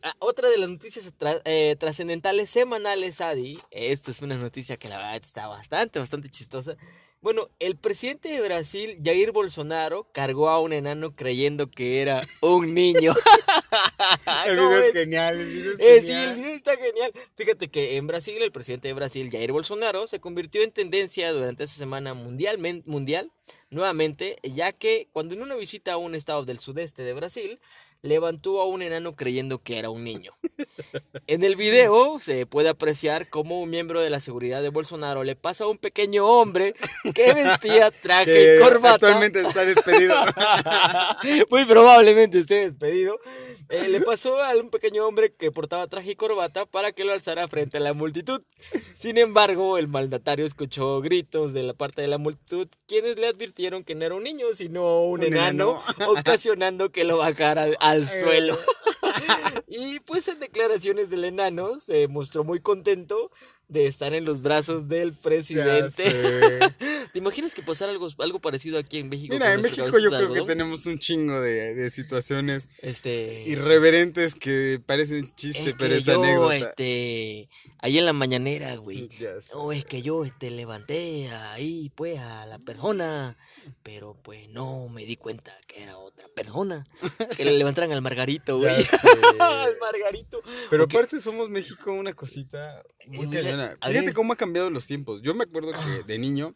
Ah, 0.03 0.15
otra 0.21 0.49
de 0.51 0.59
las 0.59 0.69
noticias 0.69 1.13
tra- 1.19 1.41
eh, 1.47 1.75
trascendentales 1.81 2.49
semanales, 2.51 3.21
Adi. 3.21 3.59
Esta 3.73 4.13
es 4.13 4.23
una 4.23 4.37
noticia 4.37 4.77
que 4.77 4.89
la 4.89 4.99
verdad 4.99 5.17
está 5.17 5.49
bastante, 5.49 5.99
bastante 5.99 6.29
chistosa. 6.29 6.77
Bueno, 7.23 7.49
el 7.59 7.77
presidente 7.77 8.29
de 8.29 8.41
Brasil, 8.41 8.99
Jair 9.03 9.33
Bolsonaro, 9.33 10.07
cargó 10.13 10.49
a 10.49 10.61
un 10.61 10.73
enano 10.73 11.17
creyendo 11.17 11.69
que 11.71 12.01
era 12.01 12.23
un 12.41 12.73
niño. 12.73 13.15
el 14.47 14.57
¿Cómo 14.57 14.69
video 14.69 14.81
es 14.83 14.93
genial. 14.93 15.41
El 15.41 15.47
video 15.47 15.73
es 15.73 15.81
Eh, 15.81 16.01
sí, 16.03 16.07
genial. 16.09 16.31
el 16.31 16.37
video 16.37 16.55
está 16.55 16.77
genial. 16.77 17.13
Fíjate 17.35 17.69
que 17.69 17.97
en 17.97 18.07
Brasil, 18.07 18.41
el 18.41 18.53
presidente 18.53 18.89
de 18.89 18.95
Brasil, 18.95 19.29
Jair 19.31 19.51
Bolsonaro, 19.51 20.07
se 20.07 20.21
convirtió 20.21 20.63
en 20.63 20.71
tendencia 20.71 21.33
durante 21.33 21.65
esa 21.65 21.77
semana 21.77 22.15
mundialmen- 22.15 22.83
mundial, 22.87 23.33
nuevamente, 23.71 24.37
ya 24.45 24.71
que 24.73 25.09
cuando 25.13 25.35
en 25.35 25.43
una 25.43 25.57
visita 25.57 25.95
a 25.95 25.97
un 25.97 26.15
estado 26.15 26.45
del 26.45 26.61
sudeste 26.61 27.03
de 27.03 27.13
Brasil, 27.15 27.59
levantó 28.03 28.61
a 28.61 28.67
un 28.67 28.83
enano 28.83 29.15
creyendo 29.15 29.59
que 29.59 29.79
era 29.79 29.91
un 29.91 30.05
niño. 30.05 30.33
En 31.27 31.43
el 31.43 31.57
video 31.57 32.19
se 32.21 32.47
puede 32.47 32.69
apreciar 32.69 33.29
cómo 33.29 33.61
un 33.61 33.71
miembro 33.71 34.01
de 34.01 34.11
la 34.11 34.21
seguridad 34.21 34.63
de 34.63 34.69
Bolsonaro 34.69 35.25
le 35.25 35.37
pasa 35.37 35.65
a 35.65 35.67
un 35.67 35.79
pequeño 35.79 36.27
hombre 36.27 36.75
que 37.15 37.35
vestía 37.35 37.91
traje 37.91 38.33
que 38.33 38.57
y 38.57 38.61
corbata. 38.61 38.95
actualmente 38.95 39.41
está 39.41 39.65
despedido. 39.65 40.15
Muy 41.51 41.65
probablemente 41.65 42.39
esté 42.39 42.67
despedido. 42.67 43.19
Eh, 43.69 43.89
le 43.89 44.01
pasó 44.01 44.43
a 44.43 44.55
un 44.57 44.71
pequeño 44.71 45.07
hombre 45.07 45.35
que 45.35 45.51
portaba 45.51 45.87
traje 45.89 46.13
y 46.13 46.17
corbata 46.17 46.67
para 46.67 46.93
que 46.93 47.05
lo 47.05 47.13
alzara 47.13 47.49
frente 47.49 47.79
a 47.79 47.81
la 47.81 47.93
multitud. 47.95 48.43
Sin 48.95 49.19
embargo, 49.19 49.79
el 49.79 49.89
mandatario 49.89 50.47
escuchó 50.47 51.01
gritos 51.01 51.53
de 51.53 51.65
la 51.65 51.75
parte 51.75 52.03
de 52.03 52.09
la 52.09 52.19
multitud, 52.19 52.69
quienes 52.87 53.19
le 53.19 53.27
advirtieron 53.27 53.83
que 53.83 53.95
no 53.95 54.05
era 54.05 54.15
un 54.15 54.23
niño, 54.23 54.47
sino 54.55 55.03
un, 55.03 55.21
Un 55.21 55.27
enano, 55.27 55.83
ocasionando 56.07 56.91
que 56.91 57.05
lo 57.05 57.19
bajara 57.19 57.69
al 57.91 58.09
suelo. 58.09 58.59
y 59.69 60.01
pues 60.01 60.29
en 60.29 60.41
declaraciones 60.41 61.11
del 61.11 61.25
enano 61.25 61.81
se 61.81 62.09
mostró 62.09 62.45
muy 62.45 62.61
contento 62.61 63.31
de 63.69 63.87
estar 63.87 64.15
en 64.15 64.25
los 64.25 64.43
brazos 64.43 64.89
del 64.89 65.13
presidente. 65.13 66.05
¿Te 67.13 67.19
imaginas 67.19 67.55
que 67.55 67.63
pasara 67.63 67.91
algo, 67.93 68.09
algo 68.19 68.41
parecido 68.41 68.79
aquí 68.79 68.99
en 68.99 69.09
México? 69.09 69.35
Mira, 69.35 69.53
en 69.55 69.63
México 69.63 69.99
yo 69.99 70.11
creo 70.11 70.33
que 70.33 70.43
tenemos 70.43 70.87
un 70.87 70.99
chingo 70.99 71.41
de, 71.41 71.75
de 71.75 71.91
situaciones 71.91 72.69
Este... 72.83 73.43
irreverentes 73.47 74.35
que 74.35 74.81
parecen 74.85 75.29
chiste, 75.35 75.71
es 75.71 75.77
pero 75.79 75.95
es 75.95 76.09
anécdota. 76.09 76.55
este... 76.57 77.49
Ahí 77.79 77.99
en 77.99 78.07
la 78.07 78.13
mañanera, 78.13 78.77
güey. 78.77 79.09
Sé. 79.19 79.53
No, 79.55 79.71
es 79.73 79.85
que 79.85 80.03
yo 80.03 80.25
este, 80.25 80.51
levanté 80.51 81.29
ahí, 81.29 81.91
pues, 81.95 82.19
a 82.19 82.47
la 82.47 82.59
persona, 82.59 83.37
pero 83.83 84.17
pues 84.23 84.49
no 84.49 84.89
me 84.89 85.05
di 85.05 85.17
cuenta 85.17 85.57
que 85.69 85.83
era 85.85 85.97
otra 85.97 86.27
persona. 86.35 86.87
Que 87.37 87.45
le 87.45 87.57
levantaran 87.59 87.93
al 87.93 88.03
Margarito, 88.03 88.59
güey. 88.59 88.75
al 89.39 89.79
Margarito. 89.79 90.41
Pero 90.71 90.85
aparte 90.85 91.21
somos 91.21 91.49
México 91.49 91.93
una 91.93 92.13
cosita 92.15 92.83
muy 93.07 93.27
Eh, 93.27 93.56
a 93.61 93.77
Fíjate 93.89 94.13
cómo 94.13 94.33
ha 94.33 94.37
cambiado 94.37 94.71
los 94.71 94.87
tiempos. 94.87 95.23
Yo 95.23 95.35
me 95.35 95.45
acuerdo 95.45 95.73
que 95.73 96.03
de 96.03 96.19
niño 96.19 96.55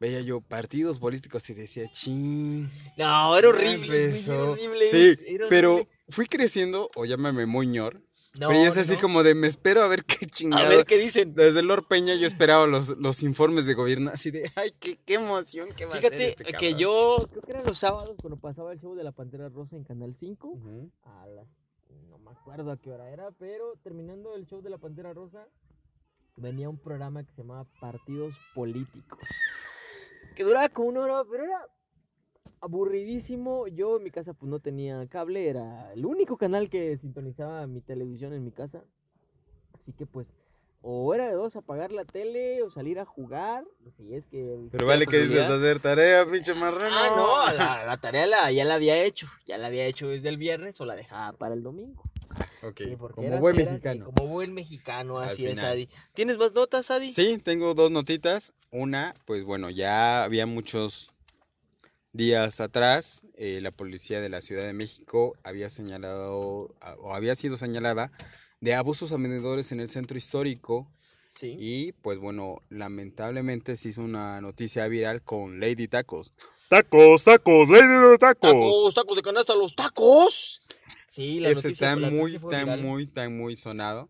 veía 0.00 0.20
yo 0.20 0.40
partidos 0.40 0.98
políticos 0.98 1.48
y 1.50 1.54
decía, 1.54 1.88
ching. 1.90 2.68
No, 2.96 3.36
era 3.36 3.48
horrible. 3.48 3.86
güey, 3.86 4.04
empezó". 4.04 4.32
Era 4.34 4.42
horrible. 4.50 4.90
Sí, 4.90 5.22
era 5.26 5.48
pero 5.48 5.74
horrible. 5.74 5.92
fui 6.08 6.26
creciendo, 6.26 6.90
o 6.94 7.04
llámame 7.04 7.46
moñor, 7.46 8.00
No, 8.38 8.48
pero 8.48 8.60
ya 8.62 8.68
es 8.68 8.76
así 8.76 8.92
no. 8.92 9.00
como 9.00 9.22
de 9.24 9.34
me 9.34 9.48
espero 9.48 9.82
a 9.82 9.88
ver 9.88 10.04
qué 10.04 10.24
chingado. 10.26 10.64
A 10.64 10.68
ver 10.68 10.84
qué 10.86 10.98
dicen. 10.98 11.34
Desde 11.34 11.62
Lord 11.62 11.86
Peña 11.88 12.14
yo 12.14 12.28
esperaba 12.28 12.66
los, 12.68 12.90
los 12.98 13.22
informes 13.24 13.66
de 13.66 13.74
gobierno 13.74 14.10
así 14.14 14.30
de, 14.30 14.52
ay, 14.54 14.72
qué, 14.78 14.98
qué 15.04 15.14
emoción, 15.14 15.70
qué 15.76 15.86
va 15.86 15.94
a 15.94 15.98
hacer 15.98 16.12
Fíjate 16.12 16.28
este 16.30 16.44
que 16.44 16.52
cabrón?" 16.52 16.78
yo, 16.78 17.28
creo 17.30 17.42
que 17.42 17.50
eran 17.50 17.64
los 17.66 17.78
sábados 17.78 18.16
cuando 18.20 18.38
pasaba 18.38 18.72
el 18.72 18.78
show 18.78 18.94
de 18.94 19.02
la 19.02 19.10
Pantera 19.12 19.48
Rosa 19.48 19.74
en 19.74 19.82
Canal 19.82 20.14
5. 20.16 20.46
Ujú. 20.48 20.90
a 21.02 21.26
las 21.26 21.48
no 22.08 22.18
me 22.18 22.30
acuerdo 22.30 22.70
a 22.70 22.76
qué 22.76 22.90
hora 22.90 23.10
era, 23.10 23.30
pero 23.38 23.74
terminando 23.82 24.34
el 24.36 24.46
show 24.46 24.60
de 24.62 24.70
la 24.70 24.78
Pantera 24.78 25.12
Rosa 25.14 25.48
venía 26.38 26.68
un 26.68 26.78
programa 26.78 27.22
que 27.24 27.32
se 27.32 27.42
llamaba 27.42 27.66
Partidos 27.80 28.34
Políticos. 28.54 29.20
Que 30.34 30.44
duraba 30.44 30.68
como 30.68 30.88
una 30.88 31.00
hora, 31.00 31.24
pero 31.30 31.44
era 31.44 31.66
aburridísimo. 32.60 33.66
Yo 33.68 33.96
en 33.96 34.04
mi 34.04 34.10
casa 34.10 34.34
pues 34.34 34.50
no 34.50 34.60
tenía 34.60 35.06
cable, 35.08 35.48
era 35.48 35.92
el 35.92 36.06
único 36.06 36.36
canal 36.36 36.70
que 36.70 36.96
sintonizaba 36.98 37.66
mi 37.66 37.80
televisión 37.80 38.32
en 38.32 38.44
mi 38.44 38.52
casa. 38.52 38.82
Así 39.74 39.92
que 39.92 40.06
pues 40.06 40.28
o 40.80 41.12
era 41.12 41.26
de 41.26 41.32
dos 41.32 41.56
apagar 41.56 41.90
la 41.90 42.04
tele 42.04 42.62
o 42.62 42.70
salir 42.70 43.00
a 43.00 43.04
jugar, 43.04 43.64
si 43.96 44.14
es 44.14 44.24
que 44.26 44.68
Pero 44.70 44.86
vale 44.86 45.06
que 45.06 45.18
dices 45.18 45.50
hacer 45.50 45.80
tarea, 45.80 46.24
pinche 46.24 46.54
marrano. 46.54 46.94
Ah, 46.96 47.12
no, 47.16 47.52
la, 47.52 47.84
la 47.84 47.96
tarea 47.96 48.26
la, 48.26 48.52
ya 48.52 48.64
la 48.64 48.74
había 48.74 49.02
hecho. 49.02 49.26
Ya 49.46 49.58
la 49.58 49.66
había 49.66 49.86
hecho 49.86 50.08
desde 50.08 50.28
el 50.28 50.36
viernes 50.36 50.80
o 50.80 50.84
la 50.84 50.94
dejaba 50.94 51.36
para 51.36 51.54
el 51.54 51.64
domingo. 51.64 52.04
Ok, 52.62 52.80
Sí, 52.80 52.96
porque 52.98 53.14
como 53.16 53.28
eras- 53.28 53.40
buen 53.40 53.56
mexicano. 53.56 54.04
Como 54.12 54.26
buen 54.28 54.52
mexicano, 54.52 55.18
así 55.18 55.46
es. 55.46 55.62
Adi. 55.62 55.88
¿Tienes 56.14 56.38
más 56.38 56.52
notas, 56.52 56.90
Adi? 56.90 57.12
Sí, 57.12 57.38
tengo 57.38 57.74
dos 57.74 57.90
notitas. 57.90 58.52
Una, 58.70 59.14
pues 59.24 59.44
bueno, 59.44 59.70
ya 59.70 60.24
había 60.24 60.46
muchos 60.46 61.10
días 62.12 62.60
atrás, 62.60 63.22
eh, 63.36 63.60
la 63.62 63.70
policía 63.70 64.20
de 64.20 64.28
la 64.28 64.40
Ciudad 64.40 64.64
de 64.64 64.72
México 64.72 65.34
había 65.44 65.70
señalado, 65.70 66.74
o 67.00 67.14
había 67.14 67.34
sido 67.36 67.56
señalada, 67.56 68.10
de 68.60 68.74
abusos 68.74 69.12
a 69.12 69.16
vendedores 69.16 69.70
en 69.72 69.80
el 69.80 69.90
centro 69.90 70.18
histórico. 70.18 70.90
Sí. 71.30 71.54
Y 71.58 71.92
pues 71.92 72.18
bueno, 72.18 72.62
lamentablemente 72.70 73.76
se 73.76 73.90
hizo 73.90 74.00
una 74.00 74.40
noticia 74.40 74.88
viral 74.88 75.22
con 75.22 75.60
Lady 75.60 75.86
Tacos. 75.86 76.32
Tacos, 76.68 77.24
tacos, 77.24 77.68
lady 77.68 78.10
de 78.10 78.18
tacos. 78.18 78.52
Tacos, 78.52 78.94
tacos 78.94 79.16
de 79.16 79.22
canasta, 79.22 79.54
los 79.54 79.74
tacos. 79.76 80.60
Sí, 81.08 81.40
la 81.40 81.50
Ese 81.50 81.54
noticia, 81.54 81.92
está 81.92 81.96
muy, 81.96 82.38
tan 82.38 82.64
viral. 82.66 82.82
muy, 82.82 83.06
tan 83.08 83.36
muy 83.36 83.56
sonado. 83.56 84.08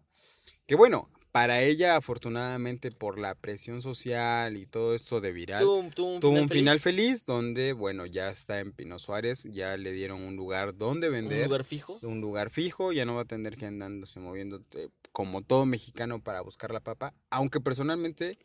Que 0.66 0.74
bueno, 0.74 1.10
para 1.32 1.62
ella, 1.62 1.96
afortunadamente, 1.96 2.90
por 2.90 3.18
la 3.18 3.34
presión 3.34 3.82
social 3.82 4.56
y 4.56 4.66
todo 4.66 4.94
esto 4.94 5.20
de 5.20 5.32
viral, 5.32 5.62
Tuvo, 5.62 5.76
un 5.78 5.90
tuvo 5.92 6.12
final 6.20 6.42
un 6.42 6.48
final 6.48 6.80
feliz, 6.80 6.80
feliz 6.80 7.24
donde, 7.24 7.72
bueno, 7.72 8.06
ya 8.06 8.30
está 8.30 8.60
en 8.60 8.72
Pino 8.72 8.98
Suárez, 8.98 9.44
ya 9.44 9.76
le 9.76 9.92
dieron 9.92 10.22
un 10.22 10.36
lugar 10.36 10.76
donde 10.76 11.08
un 11.08 11.14
vender, 11.14 11.46
lugar 11.46 11.64
fijo. 11.64 11.98
un 12.02 12.20
lugar 12.20 12.50
fijo, 12.50 12.92
ya 12.92 13.04
no 13.04 13.14
va 13.14 13.22
a 13.22 13.26
tener 13.26 13.56
que 13.56 13.66
andándose 13.66 14.20
moviendo 14.20 14.62
eh, 14.72 14.88
como 15.12 15.42
todo 15.42 15.66
mexicano 15.66 16.22
para 16.22 16.40
buscar 16.42 16.72
la 16.72 16.80
papa, 16.80 17.14
aunque 17.30 17.60
personalmente 17.60 18.38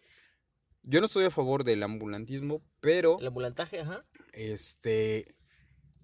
yo 0.83 0.99
no 0.99 1.07
estoy 1.07 1.25
a 1.25 1.31
favor 1.31 1.63
del 1.63 1.81
ambulantismo, 1.83 2.61
pero 2.81 3.17
El 3.19 3.27
ambulantaje, 3.27 3.79
ajá. 3.79 4.05
este 4.33 5.35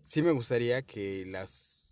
sí 0.04 0.22
me 0.22 0.32
gustaría 0.32 0.82
que 0.84 1.26
las 1.28 1.89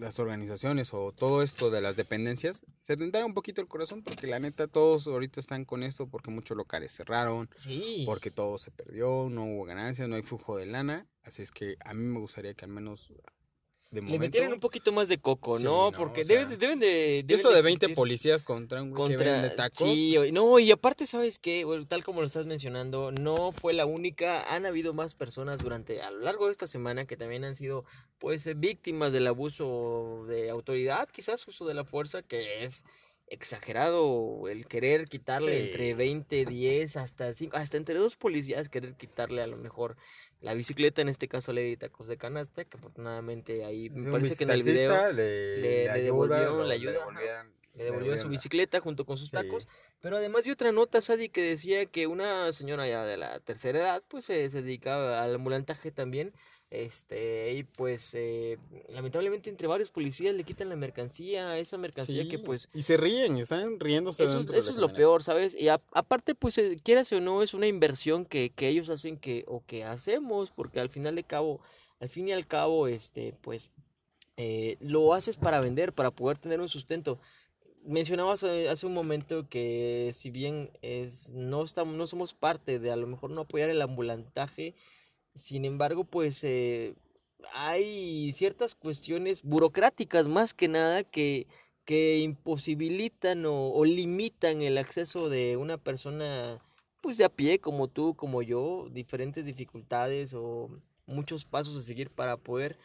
las 0.00 0.18
organizaciones 0.18 0.92
o 0.94 1.12
todo 1.12 1.42
esto 1.42 1.70
de 1.70 1.80
las 1.80 1.94
dependencias 1.96 2.64
se 2.82 2.96
tentara 2.96 3.26
un 3.26 3.34
poquito 3.34 3.60
el 3.60 3.68
corazón 3.68 4.02
porque 4.02 4.26
la 4.26 4.38
neta 4.40 4.66
todos 4.66 5.06
ahorita 5.06 5.40
están 5.40 5.64
con 5.64 5.82
esto 5.82 6.08
porque 6.08 6.30
muchos 6.30 6.56
locales 6.56 6.92
cerraron, 6.92 7.48
Sí. 7.56 8.02
porque 8.06 8.30
todo 8.30 8.58
se 8.58 8.70
perdió, 8.70 9.28
no 9.30 9.44
hubo 9.44 9.64
ganancias, 9.64 10.08
no 10.08 10.16
hay 10.16 10.22
flujo 10.22 10.56
de 10.56 10.66
lana, 10.66 11.06
así 11.22 11.42
es 11.42 11.50
que 11.52 11.76
a 11.84 11.94
mí 11.94 12.02
me 12.04 12.18
gustaría 12.18 12.54
que 12.54 12.64
al 12.64 12.70
menos 12.70 13.12
de 13.90 13.96
Le 14.00 14.02
momento 14.02 14.20
metieron 14.20 14.52
un 14.52 14.60
poquito 14.60 14.92
más 14.92 15.08
de 15.08 15.18
coco, 15.18 15.58
Sí, 15.58 15.64
¿no? 15.64 15.90
Porque 15.90 16.22
o 16.22 16.24
sea, 16.24 16.36
deben, 16.36 16.50
de- 16.50 16.56
deben 16.56 16.78
de... 16.78 17.18
Y 17.18 17.22
deben 17.22 17.40
eso 17.40 17.50
de 17.50 17.60
20 17.62 17.86
existir 17.86 17.94
policías 17.96 18.42
contra 18.42 18.80
un 18.82 18.90
güey 18.90 19.08
que 19.10 19.14
contra... 19.16 19.32
vende 19.32 19.50
tacos. 19.50 19.78
Sí, 19.88 20.16
no, 20.32 20.58
y 20.60 20.70
aparte, 20.70 21.06
¿sabes 21.06 21.38
qué? 21.40 21.64
Bueno, 21.64 21.84
tal 21.86 22.04
como 22.04 22.20
lo 22.20 22.26
estás 22.26 22.46
mencionando, 22.46 23.10
no 23.10 23.50
fue 23.52 23.72
la 23.72 23.86
única. 23.86 24.54
Han 24.54 24.64
habido 24.64 24.94
más 24.94 25.14
personas 25.14 25.58
durante, 25.58 26.02
a 26.02 26.10
lo 26.12 26.20
largo 26.20 26.46
de 26.46 26.52
esta 26.52 26.68
semana 26.68 27.04
que 27.06 27.16
también 27.16 27.42
han 27.44 27.56
sido, 27.56 27.84
pues, 28.18 28.48
víctimas 28.60 29.12
del 29.12 29.26
abuso 29.26 30.24
de 30.28 30.50
autoridad, 30.50 31.08
quizás 31.10 31.46
uso 31.48 31.66
de 31.66 31.74
la 31.74 31.84
fuerza, 31.84 32.22
que 32.22 32.62
es 32.64 32.84
exagerado 33.44 34.48
el 34.48 34.66
querer 34.66 35.08
quitarle 35.08 35.56
Sí. 35.56 35.66
entre 35.66 35.94
20, 35.94 36.44
10, 36.44 36.96
hasta 36.96 37.32
5, 37.32 37.56
hasta 37.56 37.76
entre 37.76 37.96
dos 37.98 38.16
policías 38.16 38.68
querer 38.68 38.94
quitarle 38.94 39.40
a 39.42 39.46
lo 39.46 39.56
mejor 39.56 39.96
la 40.40 40.54
bicicleta, 40.54 41.02
en 41.02 41.08
este 41.08 41.28
caso 41.28 41.52
le 41.52 41.62
di 41.62 41.76
tacos 41.76 42.06
de 42.08 42.16
canasta, 42.16 42.64
que 42.64 42.76
afortunadamente 42.76 43.64
ahí 43.64 43.90
me 43.90 44.10
parece 44.10 44.36
que 44.36 44.44
en 44.44 44.50
el 44.50 44.62
video 44.62 45.12
le, 45.12 45.56
le- 45.58 45.92
le 45.92 46.02
devolvió 46.02 46.64
la 46.64 46.74
ayuda, 46.74 47.06
le 47.74 47.84
devolvió 47.84 48.16
su 48.18 48.28
bicicleta 48.28 48.80
junto 48.80 49.04
con 49.04 49.16
sus 49.16 49.30
Sí. 49.30 49.36
tacos. 49.36 49.66
Pero 50.00 50.16
además 50.16 50.44
vi 50.44 50.50
otra 50.50 50.72
nota, 50.72 51.00
Sadi, 51.00 51.28
que 51.28 51.42
decía 51.42 51.84
que 51.86 52.06
una 52.06 52.52
señora 52.52 52.88
ya 52.88 53.04
de 53.04 53.16
la 53.18 53.38
tercera 53.40 53.78
edad, 53.80 54.02
pues 54.08 54.28
eh, 54.30 54.48
se 54.50 54.62
dedicaba 54.62 55.22
al 55.22 55.34
ambulantaje 55.34 55.90
también. 55.92 56.32
Este, 56.70 57.52
y 57.54 57.64
pues 57.64 58.14
eh, 58.14 58.56
lamentablemente 58.90 59.50
entre 59.50 59.66
varios 59.66 59.90
policías 59.90 60.34
le 60.36 60.44
quitan 60.44 60.68
la 60.68 60.76
mercancía, 60.76 61.58
esa 61.58 61.76
mercancía 61.78 62.28
que 62.28 62.38
pues 62.38 62.68
Y 62.72 62.82
se 62.82 62.96
ríen, 62.96 63.36
y 63.36 63.40
están 63.40 63.80
riéndose 63.80 64.22
eso, 64.22 64.38
dentro 64.38 64.54
de 64.54 64.60
eso 64.60 64.70
la 64.70 64.76
es 64.76 64.80
lo 64.80 64.94
peor, 64.94 65.24
¿sabes? 65.24 65.56
Y 65.60 65.68
a- 65.68 65.80
aparte, 65.92 66.36
pues, 66.36 66.56
eh, 66.58 66.78
quieras 66.80 67.10
o 67.10 67.20
no, 67.20 67.42
es 67.42 67.54
una 67.54 67.66
inversión 67.66 68.24
que, 68.24 68.50
que 68.50 68.68
ellos 68.68 68.88
hacen 68.88 69.16
que, 69.16 69.44
o 69.48 69.64
que 69.66 69.82
hacemos, 69.82 70.52
porque 70.52 70.78
al 70.78 70.90
final 70.90 71.16
de 71.16 71.24
cabo, 71.24 71.60
al 71.98 72.08
fin 72.08 72.28
y 72.28 72.32
al 72.32 72.46
cabo, 72.46 72.86
este, 72.86 73.34
pues, 73.40 73.70
eh, 74.36 74.76
lo 74.78 75.12
haces 75.12 75.36
para 75.36 75.60
vender, 75.60 75.92
para 75.92 76.12
poder 76.12 76.38
tener 76.38 76.60
un 76.60 76.68
sustento. 76.68 77.18
Mencionabas 77.82 78.44
eh, 78.44 78.68
hace 78.68 78.86
un 78.86 78.94
momento 78.94 79.48
que 79.48 80.12
si 80.14 80.30
bien 80.30 80.70
es, 80.82 81.32
no 81.32 81.64
estamos, 81.64 81.96
no 81.96 82.06
somos 82.06 82.32
parte 82.32 82.78
de 82.78 82.92
a 82.92 82.96
lo 82.96 83.08
mejor 83.08 83.30
no 83.30 83.40
apoyar 83.40 83.70
el 83.70 83.82
ambulantaje, 83.82 84.74
sin 85.34 85.64
embargo, 85.64 86.04
pues 86.04 86.42
eh, 86.44 86.94
hay 87.52 88.32
ciertas 88.32 88.74
cuestiones 88.74 89.42
burocráticas 89.42 90.28
más 90.28 90.54
que 90.54 90.68
nada 90.68 91.04
que, 91.04 91.46
que 91.84 92.18
imposibilitan 92.18 93.46
o, 93.46 93.70
o 93.70 93.84
limitan 93.84 94.62
el 94.62 94.78
acceso 94.78 95.28
de 95.28 95.56
una 95.56 95.78
persona 95.78 96.60
pues 97.00 97.16
de 97.16 97.24
a 97.24 97.28
pie 97.30 97.58
como 97.58 97.88
tú, 97.88 98.14
como 98.14 98.42
yo, 98.42 98.88
diferentes 98.90 99.44
dificultades 99.44 100.34
o 100.34 100.68
muchos 101.06 101.44
pasos 101.44 101.76
a 101.76 101.82
seguir 101.82 102.10
para 102.10 102.36
poder 102.36 102.78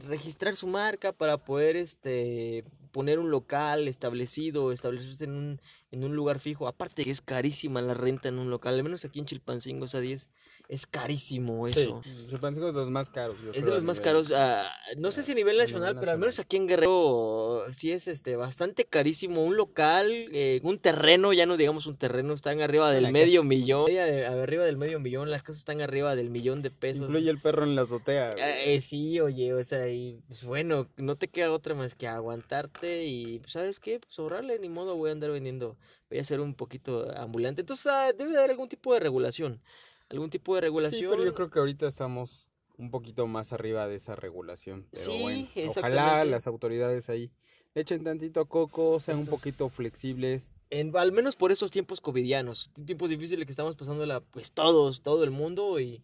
registrar 0.00 0.56
su 0.56 0.66
marca, 0.66 1.12
para 1.12 1.38
poder 1.38 1.76
este 1.76 2.64
poner 2.92 3.18
un 3.18 3.30
local 3.30 3.88
establecido, 3.88 4.72
establecerse 4.72 5.24
en 5.24 5.32
un, 5.32 5.60
en 5.90 6.04
un 6.04 6.16
lugar 6.16 6.40
fijo. 6.40 6.66
Aparte 6.66 7.04
que 7.04 7.10
es 7.10 7.20
carísima 7.20 7.82
la 7.82 7.94
renta 7.94 8.28
en 8.28 8.38
un 8.38 8.50
local, 8.50 8.74
al 8.74 8.82
menos 8.82 9.04
aquí 9.04 9.18
en 9.18 9.26
Chilpancingo, 9.26 9.84
esa 9.84 10.00
10, 10.00 10.30
es 10.68 10.86
carísimo 10.86 11.68
eso. 11.68 12.02
Sí, 12.04 12.26
Chilpancingo 12.28 12.68
es 12.68 12.74
de 12.74 12.80
los 12.80 12.90
más 12.90 13.10
caros. 13.10 13.36
yo 13.44 13.52
Es 13.52 13.64
de 13.64 13.70
los 13.70 13.82
más 13.82 13.98
nivel- 13.98 14.04
caros, 14.04 14.32
ah, 14.34 14.70
no 14.96 15.12
sé 15.12 15.22
si 15.22 15.32
a 15.32 15.34
nivel 15.34 15.56
nacional, 15.58 15.90
nivel 15.90 16.00
pero 16.00 16.12
al 16.12 16.18
menos 16.18 16.38
aquí 16.38 16.56
en 16.56 16.66
Guerrero 16.66 17.64
sí 17.72 17.92
es 17.92 18.08
este 18.08 18.36
bastante 18.36 18.84
carísimo. 18.84 19.44
Un 19.44 19.56
local, 19.56 20.10
eh, 20.32 20.60
un 20.62 20.78
terreno, 20.78 21.32
ya 21.32 21.46
no 21.46 21.56
digamos 21.56 21.86
un 21.86 21.96
terreno, 21.96 22.34
están 22.34 22.60
arriba 22.60 22.90
del 22.92 23.12
medio 23.12 23.42
millón. 23.42 23.90
arriba 23.90 24.64
del 24.64 24.76
medio 24.76 24.98
millón, 25.00 25.28
las 25.28 25.42
casas 25.42 25.58
están 25.58 25.80
arriba 25.80 26.14
del 26.16 26.30
millón 26.30 26.62
de 26.62 26.70
pesos. 26.70 27.02
Incluye 27.08 27.30
el 27.30 27.40
perro 27.40 27.64
en 27.64 27.74
la 27.76 27.82
azotea. 27.82 28.32
Eh, 28.32 28.74
eh, 28.74 28.82
sí, 28.82 29.20
oye, 29.20 29.54
o 29.54 29.62
sea, 29.64 29.88
y 29.88 30.20
pues 30.26 30.44
bueno, 30.44 30.88
no 30.96 31.16
te 31.16 31.28
queda 31.28 31.52
otra 31.52 31.74
más 31.74 31.94
que 31.94 32.08
aguantarte 32.08 33.04
y, 33.06 33.38
pues, 33.40 33.52
¿sabes 33.52 33.80
qué? 33.80 34.00
Pues 34.00 34.18
ahorrarle, 34.18 34.58
ni 34.58 34.68
modo, 34.68 34.96
voy 34.96 35.10
a 35.10 35.12
andar 35.12 35.30
vendiendo, 35.30 35.76
voy 36.10 36.18
a 36.18 36.24
ser 36.24 36.40
un 36.40 36.54
poquito 36.54 37.10
ambulante. 37.16 37.60
Entonces, 37.62 37.86
ah, 37.86 38.12
debe 38.16 38.32
de 38.32 38.38
haber 38.38 38.50
algún 38.50 38.68
tipo 38.68 38.92
de 38.94 39.00
regulación, 39.00 39.60
algún 40.10 40.30
tipo 40.30 40.54
de 40.54 40.60
Sí, 40.60 40.64
regulación. 40.64 41.10
pero 41.10 41.24
yo 41.24 41.34
creo 41.34 41.50
que 41.50 41.58
ahorita 41.58 41.86
estamos 41.86 42.46
un 42.78 42.90
poquito 42.90 43.26
más 43.26 43.52
arriba 43.52 43.86
de 43.88 43.96
esa 43.96 44.14
regulación. 44.16 44.86
Pero 44.90 45.04
Sí, 45.10 45.20
bueno, 45.22 45.48
ojalá 45.68 46.24
las 46.24 46.46
autoridades 46.46 47.08
ahí 47.08 47.30
le 47.74 47.82
echen 47.82 48.04
tantito 48.04 48.46
coco, 48.46 49.00
sean 49.00 49.18
un 49.18 49.26
poquito 49.26 49.68
flexibles. 49.68 50.54
En, 50.70 50.96
al 50.96 51.12
menos 51.12 51.36
por 51.36 51.52
esos 51.52 51.70
tiempos 51.70 52.00
covidianos, 52.00 52.70
tiempos 52.86 53.10
difíciles 53.10 53.44
que 53.46 53.52
estamos 53.52 53.76
pasando 53.76 54.04
la, 54.06 54.20
pues 54.20 54.52
todos, 54.52 55.02
todo 55.02 55.24
el 55.24 55.30
mundo 55.30 55.78
y 55.80 56.02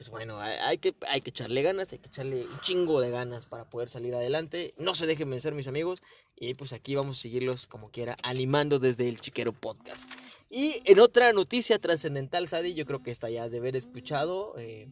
pues 0.00 0.08
bueno, 0.08 0.40
hay, 0.40 0.78
que, 0.78 0.94
hay 1.06 1.20
que 1.20 1.28
echarle 1.28 1.60
ganas, 1.60 1.92
hay 1.92 1.98
que 1.98 2.08
echarle 2.08 2.46
un 2.46 2.58
chingo 2.60 3.02
de 3.02 3.10
ganas 3.10 3.44
para 3.44 3.68
poder 3.68 3.90
salir 3.90 4.14
adelante. 4.14 4.72
No 4.78 4.94
se 4.94 5.04
dejen 5.04 5.28
vencer 5.28 5.52
mis 5.52 5.68
amigos 5.68 6.00
y 6.36 6.54
pues 6.54 6.72
aquí 6.72 6.94
vamos 6.94 7.18
a 7.18 7.20
seguirlos 7.20 7.66
como 7.66 7.90
quiera, 7.90 8.16
animando 8.22 8.78
desde 8.78 9.10
el 9.10 9.20
Chiquero 9.20 9.52
Podcast. 9.52 10.08
Y 10.48 10.80
en 10.86 11.00
otra 11.00 11.34
noticia 11.34 11.78
trascendental, 11.78 12.48
Sadi, 12.48 12.72
yo 12.72 12.86
creo 12.86 13.02
que 13.02 13.10
esta 13.10 13.28
ya 13.28 13.50
de 13.50 13.58
haber 13.58 13.76
escuchado, 13.76 14.54
eh, 14.56 14.88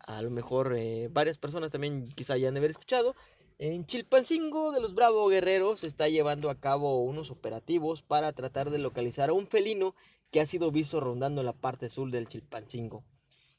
a 0.00 0.20
lo 0.20 0.28
mejor 0.28 0.74
eh, 0.76 1.08
varias 1.10 1.38
personas 1.38 1.70
también 1.70 2.12
quizá 2.14 2.36
ya 2.36 2.48
han 2.48 2.54
de 2.54 2.58
haber 2.58 2.72
escuchado, 2.72 3.16
en 3.56 3.86
Chilpancingo 3.86 4.72
de 4.72 4.82
los 4.82 4.94
Bravo 4.94 5.26
Guerreros 5.28 5.80
se 5.80 5.86
está 5.86 6.10
llevando 6.10 6.50
a 6.50 6.60
cabo 6.60 7.02
unos 7.02 7.30
operativos 7.30 8.02
para 8.02 8.30
tratar 8.34 8.68
de 8.68 8.76
localizar 8.76 9.30
a 9.30 9.32
un 9.32 9.46
felino 9.46 9.94
que 10.30 10.42
ha 10.42 10.46
sido 10.46 10.70
visto 10.70 11.00
rondando 11.00 11.42
la 11.42 11.54
parte 11.54 11.88
sur 11.88 12.10
del 12.10 12.28
Chilpancingo, 12.28 13.02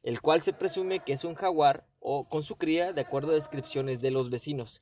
el 0.03 0.21
cual 0.21 0.41
se 0.41 0.53
presume 0.53 0.99
que 0.99 1.13
es 1.13 1.23
un 1.23 1.35
jaguar 1.35 1.85
o 1.99 2.27
con 2.27 2.43
su 2.43 2.57
cría 2.57 2.93
de 2.93 3.01
acuerdo 3.01 3.31
a 3.31 3.35
descripciones 3.35 4.01
de 4.01 4.11
los 4.11 4.29
vecinos. 4.29 4.81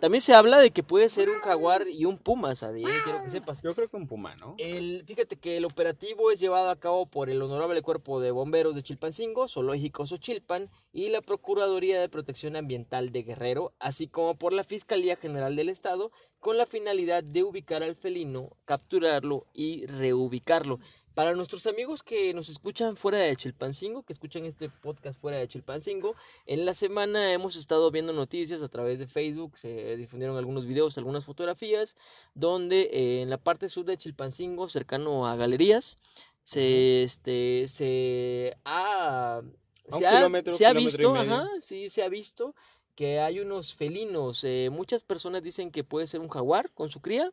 También 0.00 0.22
se 0.22 0.32
habla 0.32 0.58
de 0.58 0.70
que 0.70 0.82
puede 0.82 1.10
ser 1.10 1.28
un 1.28 1.40
jaguar 1.40 1.86
y 1.86 2.06
un 2.06 2.16
puma, 2.16 2.54
Sadi, 2.54 2.84
eh, 2.84 3.00
quiero 3.04 3.22
que 3.22 3.28
sepas. 3.28 3.62
Yo 3.62 3.74
creo 3.74 3.90
que 3.90 3.98
un 3.98 4.06
puma, 4.06 4.34
¿no? 4.34 4.54
El, 4.56 5.04
fíjate 5.06 5.36
que 5.36 5.58
el 5.58 5.66
operativo 5.66 6.30
es 6.30 6.40
llevado 6.40 6.70
a 6.70 6.80
cabo 6.80 7.04
por 7.04 7.28
el 7.28 7.42
Honorable 7.42 7.82
Cuerpo 7.82 8.18
de 8.18 8.30
Bomberos 8.30 8.74
de 8.74 8.82
Chilpancingo, 8.82 9.46
Zoológico 9.46 10.06
Xochilpan 10.06 10.70
y 10.94 11.10
la 11.10 11.20
Procuraduría 11.20 12.00
de 12.00 12.08
Protección 12.08 12.56
Ambiental 12.56 13.12
de 13.12 13.24
Guerrero, 13.24 13.74
así 13.78 14.08
como 14.08 14.36
por 14.36 14.54
la 14.54 14.64
Fiscalía 14.64 15.16
General 15.16 15.54
del 15.54 15.68
Estado, 15.68 16.12
con 16.38 16.56
la 16.56 16.64
finalidad 16.64 17.22
de 17.22 17.42
ubicar 17.42 17.82
al 17.82 17.94
felino, 17.94 18.56
capturarlo 18.64 19.44
y 19.52 19.84
reubicarlo. 19.84 20.80
Para 21.14 21.34
nuestros 21.34 21.66
amigos 21.66 22.02
que 22.02 22.32
nos 22.34 22.48
escuchan 22.48 22.96
fuera 22.96 23.18
de 23.18 23.34
Chilpancingo, 23.34 24.04
que 24.04 24.12
escuchan 24.12 24.44
este 24.44 24.68
podcast 24.68 25.20
fuera 25.20 25.38
de 25.38 25.48
Chilpancingo, 25.48 26.14
en 26.46 26.64
la 26.64 26.72
semana 26.72 27.32
hemos 27.32 27.56
estado 27.56 27.90
viendo 27.90 28.12
noticias 28.12 28.62
a 28.62 28.68
través 28.68 29.00
de 29.00 29.08
Facebook, 29.08 29.58
se 29.58 29.96
difundieron 29.96 30.36
algunos 30.36 30.66
videos, 30.66 30.96
algunas 30.98 31.24
fotografías, 31.24 31.96
donde 32.34 32.82
eh, 32.92 33.22
en 33.22 33.30
la 33.30 33.38
parte 33.38 33.68
sur 33.68 33.84
de 33.84 33.96
Chilpancingo, 33.96 34.68
cercano 34.68 35.26
a 35.26 35.34
Galerías, 35.34 35.98
se, 36.44 37.02
este, 37.02 37.66
se 37.68 38.56
ha, 38.64 39.42
se 39.88 40.06
ha, 40.06 40.16
kilómetro, 40.16 40.52
se 40.52 40.66
ha 40.66 40.70
kilómetro 40.70 41.02
y 41.02 41.18
visto, 41.18 41.32
ajá, 41.34 41.48
sí, 41.60 41.90
se 41.90 42.02
ha 42.04 42.08
visto 42.08 42.54
que 42.94 43.18
hay 43.18 43.40
unos 43.40 43.74
felinos. 43.74 44.44
eh, 44.44 44.68
muchas 44.70 45.04
personas 45.04 45.42
dicen 45.42 45.70
que 45.70 45.84
puede 45.84 46.06
ser 46.06 46.20
un 46.20 46.28
jaguar 46.28 46.70
con 46.70 46.90
su 46.90 47.00
cría. 47.00 47.32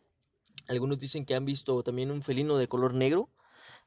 Algunos 0.68 0.98
dicen 0.98 1.26
que 1.26 1.36
han 1.36 1.46
visto 1.46 1.84
también 1.84 2.10
un 2.10 2.24
felino 2.24 2.58
de 2.58 2.68
color 2.68 2.94
negro. 2.94 3.30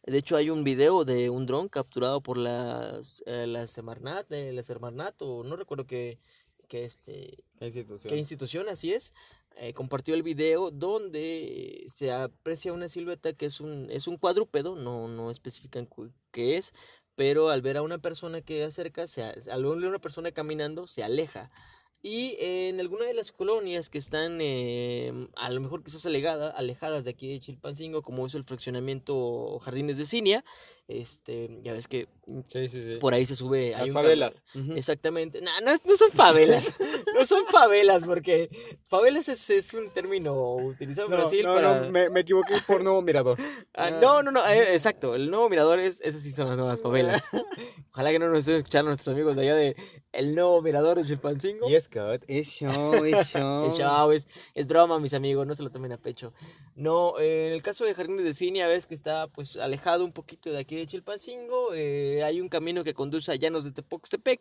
De 0.05 0.17
hecho, 0.17 0.37
hay 0.37 0.51
un 0.51 0.65
video 0.65 1.05
de 1.05 1.29
un 1.31 1.47
dron 1.47 1.69
capturado 1.69 2.23
por 2.23 2.39
las, 2.39 3.23
eh, 3.27 3.47
la 3.47 3.67
Semarnat, 3.67 4.31
eh, 4.33 4.53
la 4.53 4.63
Semarnat, 4.63 5.21
o 5.21 5.45
no 5.45 5.57
recuerdo 5.57 5.87
qué, 5.87 6.19
qué, 6.69 6.85
este, 6.85 7.45
¿Qué 7.59 7.67
institución? 7.67 8.11
qué 8.11 8.19
institución, 8.19 8.69
así 8.69 8.93
es, 8.93 9.13
eh, 9.57 9.75
compartió 9.75 10.15
el 10.15 10.23
video 10.23 10.71
donde 10.71 11.87
se 11.95 12.13
aprecia 12.13 12.73
una 12.73 12.89
silueta 12.89 13.35
que 13.35 13.47
es 13.47 13.61
un, 13.61 13.91
es 13.91 14.07
un 14.07 14.17
cuadrúpedo, 14.17 14.75
no, 14.75 15.07
no 15.07 15.31
especifican 15.31 15.89
qué 16.31 16.57
es, 16.57 16.73
pero 17.15 17.51
al 17.51 17.61
ver 17.61 17.77
a 17.77 17.83
una 17.83 17.99
persona 17.99 18.41
que 18.41 18.65
acerca, 18.65 19.07
se, 19.07 19.23
al 19.23 19.65
ver 19.65 19.85
a 19.85 19.89
una 19.89 19.99
persona 19.99 20.33
caminando, 20.33 20.87
se 20.87 21.03
aleja. 21.03 21.51
Y 22.03 22.37
en 22.39 22.81
alguna 22.81 23.05
de 23.05 23.13
las 23.13 23.31
colonias 23.31 23.91
que 23.91 23.99
están 23.99 24.39
eh, 24.41 25.29
a 25.37 25.51
lo 25.51 25.61
mejor 25.61 25.85
quizás 25.85 26.07
alegada, 26.07 26.51
alejadas 26.51 27.05
de 27.05 27.11
aquí 27.11 27.31
de 27.31 27.41
Chilpancingo, 27.41 28.01
como 28.01 28.27
es 28.27 28.35
el 28.35 28.45
fraccionamiento 28.45 29.59
Jardines 29.59 29.99
de 29.99 30.07
Cinia, 30.07 30.45
este, 30.91 31.61
ya 31.63 31.73
ves 31.73 31.89
que 31.89 32.09
Sí, 32.47 32.69
sí, 32.69 32.83
sí. 32.83 32.97
por 33.01 33.13
ahí 33.13 33.27
se 33.27 33.35
sube... 33.35 33.71
Las 33.73 33.81
hay 33.81 33.91
favelas. 33.91 34.45
Ujú. 34.55 34.75
Exactamente. 34.75 35.41
No, 35.41 35.51
no, 35.63 35.73
no 35.85 35.97
son 35.97 36.11
favelas. 36.13 36.63
no 37.15 37.27
son 37.27 37.45
favelas, 37.47 38.05
porque 38.05 38.51
favelas 38.87 39.29
es, 39.29 39.51
es 39.51 39.75
un 39.75 39.91
término 39.91 40.55
utilizado 40.55 41.07
en 41.09 41.11
No, 41.11 41.17
Brasil 41.17 41.43
no, 41.43 41.55
para. 41.55 41.81
no, 41.81 41.91
me, 41.91 42.09
me 42.09 42.21
equivoqué 42.21 42.55
por 42.67 42.85
nuevo 42.85 43.03
mirador. 43.03 43.39
Ah, 43.75 43.91
no, 43.91 44.23
no, 44.23 44.31
no, 44.31 44.47
eh, 44.47 44.75
exacto. 44.75 45.15
El 45.15 45.31
nuevo 45.31 45.49
mirador 45.49 45.79
es. 45.79 46.01
Esas 46.03 46.23
sí 46.23 46.33
son 46.33 46.49
las 46.49 46.57
nuevas 46.59 46.83
favelas. 46.83 47.23
Ojalá 47.93 48.11
que 48.11 48.19
no 48.19 48.29
nos 48.29 48.41
estén 48.41 48.57
escuchando 48.57 48.91
nuestros 48.91 49.15
amigos 49.15 49.35
de 49.37 49.43
allá 49.43 49.55
de 49.55 49.75
El 50.13 50.35
nuevo 50.35 50.61
mirador 50.61 50.99
de 50.99 51.05
Chilpancingo. 51.07 51.69
Y 51.71 51.77
es 51.77 51.89
que 51.89 52.21
es 52.27 52.49
show, 52.49 52.95
es 53.05 53.29
show. 53.29 53.71
Es 53.71 53.79
show, 53.79 54.11
es, 54.13 54.29
es 54.55 54.67
broma, 54.67 54.99
mis 55.01 55.15
amigos, 55.15 55.47
no 55.47 55.55
se 55.55 55.63
lo 55.63 55.71
tomen 55.71 55.93
a 55.93 55.97
pecho. 55.97 56.35
No, 56.75 57.19
en 57.19 57.53
el 57.53 57.63
caso 57.63 57.85
de 57.85 57.95
Jardines 57.95 58.25
de 58.25 58.35
Cine, 58.35 58.67
ves 58.67 58.87
que 58.87 58.95
está 58.95 59.29
pues 59.29 59.57
alejado 59.57 60.05
un 60.05 60.13
poquito 60.13 60.51
de 60.51 60.59
aquí 60.59 60.80
de 60.81 60.87
Chilpancingo. 60.87 61.75
eh, 61.75 62.23
hay 62.25 62.41
un 62.41 62.49
camino 62.49 62.83
que 62.85 62.95
conduce 62.95 63.33
a 63.33 63.37
Llanos 63.37 63.65
de 63.65 63.73
Tepoxtepec. 63.73 64.41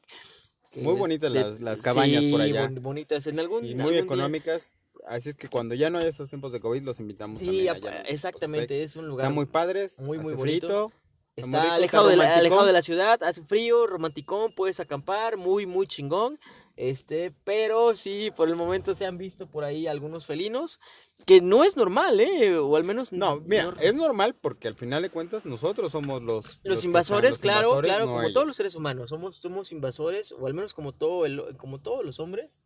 Muy 0.76 0.96
bonitas 0.96 1.34
de- 1.34 1.40
las- 1.42 1.60
las 1.60 1.82
cabañas 1.82 2.24
por 2.26 2.42
sí, 2.42 2.50
allá. 2.52 2.68
bon- 2.68 2.82
bonitas. 2.84 3.26
En 3.28 3.40
algún, 3.40 3.64
Y 3.66 3.70
algún 3.70 3.84
muy 3.84 3.94
día- 3.94 4.02
económicas. 4.04 4.76
Así 5.08 5.30
es 5.30 5.36
que 5.36 5.48
cuando 5.48 5.74
ya 5.76 5.90
no 5.90 5.98
haya 5.98 6.10
esos 6.10 6.30
tiempos 6.30 6.52
de 6.52 6.60
COVID, 6.60 6.84
los 6.84 7.00
invitamos 7.00 7.40
Sí, 7.40 7.68
a- 7.68 7.72
allá. 7.74 8.02
exactamente, 8.02 8.84
es 8.84 8.96
un 8.96 9.08
lugar. 9.08 9.24
Están 9.26 9.34
muy 9.36 9.46
padres. 9.46 10.00
muy, 10.00 10.18
muy 10.20 10.28
hace 10.28 10.36
bonito. 10.36 10.68
frito, 10.68 10.92
Está 11.36 11.48
muy 11.52 11.60
rico, 11.62 11.74
alejado, 11.74 12.10
está 12.10 12.24
de 12.24 12.30
la, 12.30 12.38
alejado 12.38 12.66
de 12.66 12.74
la 12.74 12.82
ciudad, 12.82 13.24
hace 13.24 13.42
frío, 13.44 13.88
romanticón, 13.88 14.52
puedes 14.54 14.80
acampar, 14.82 15.38
muy, 15.38 15.66
muy 15.66 15.88
chingón. 15.88 16.38
Este, 16.80 17.34
pero 17.44 17.94
sí, 17.94 18.32
por 18.34 18.48
el 18.48 18.56
momento 18.56 18.96
se 18.96 19.06
han 19.06 19.18
visto 19.18 19.48
por 19.48 19.66
ahí 19.66 19.86
algunos 19.86 20.26
felinos, 20.26 20.80
que 21.26 21.42
no 21.42 21.66
es 21.66 21.76
normal, 21.76 22.22
¿eh? 22.22 22.58
O 22.58 22.78
al 22.78 22.86
menos 22.86 23.12
No, 23.12 23.42
mira, 23.42 23.76
es 23.82 23.96
normal 23.96 24.34
porque 24.40 24.70
al 24.70 24.76
final 24.76 25.02
de 25.02 25.10
cuentas 25.10 25.46
nosotros 25.46 25.92
somos 25.92 26.22
los... 26.22 26.62
Los 26.64 26.86
invasores, 26.86 27.32
los 27.32 27.40
claro, 27.40 27.68
invasores, 27.72 27.90
claro, 27.90 28.06
no 28.06 28.12
como 28.12 28.22
ellos. 28.22 28.34
todos 28.34 28.48
los 28.48 28.56
seres 28.56 28.76
humanos, 28.76 29.10
somos, 29.10 29.36
somos 29.36 29.74
invasores, 29.74 30.32
o 30.32 30.48
al 30.48 30.54
menos 30.54 30.74
como 30.74 30.94
todo 30.94 31.26
el, 31.26 31.58
como 31.58 31.82
todos 31.82 32.06
los 32.06 32.22
hombres, 32.22 32.64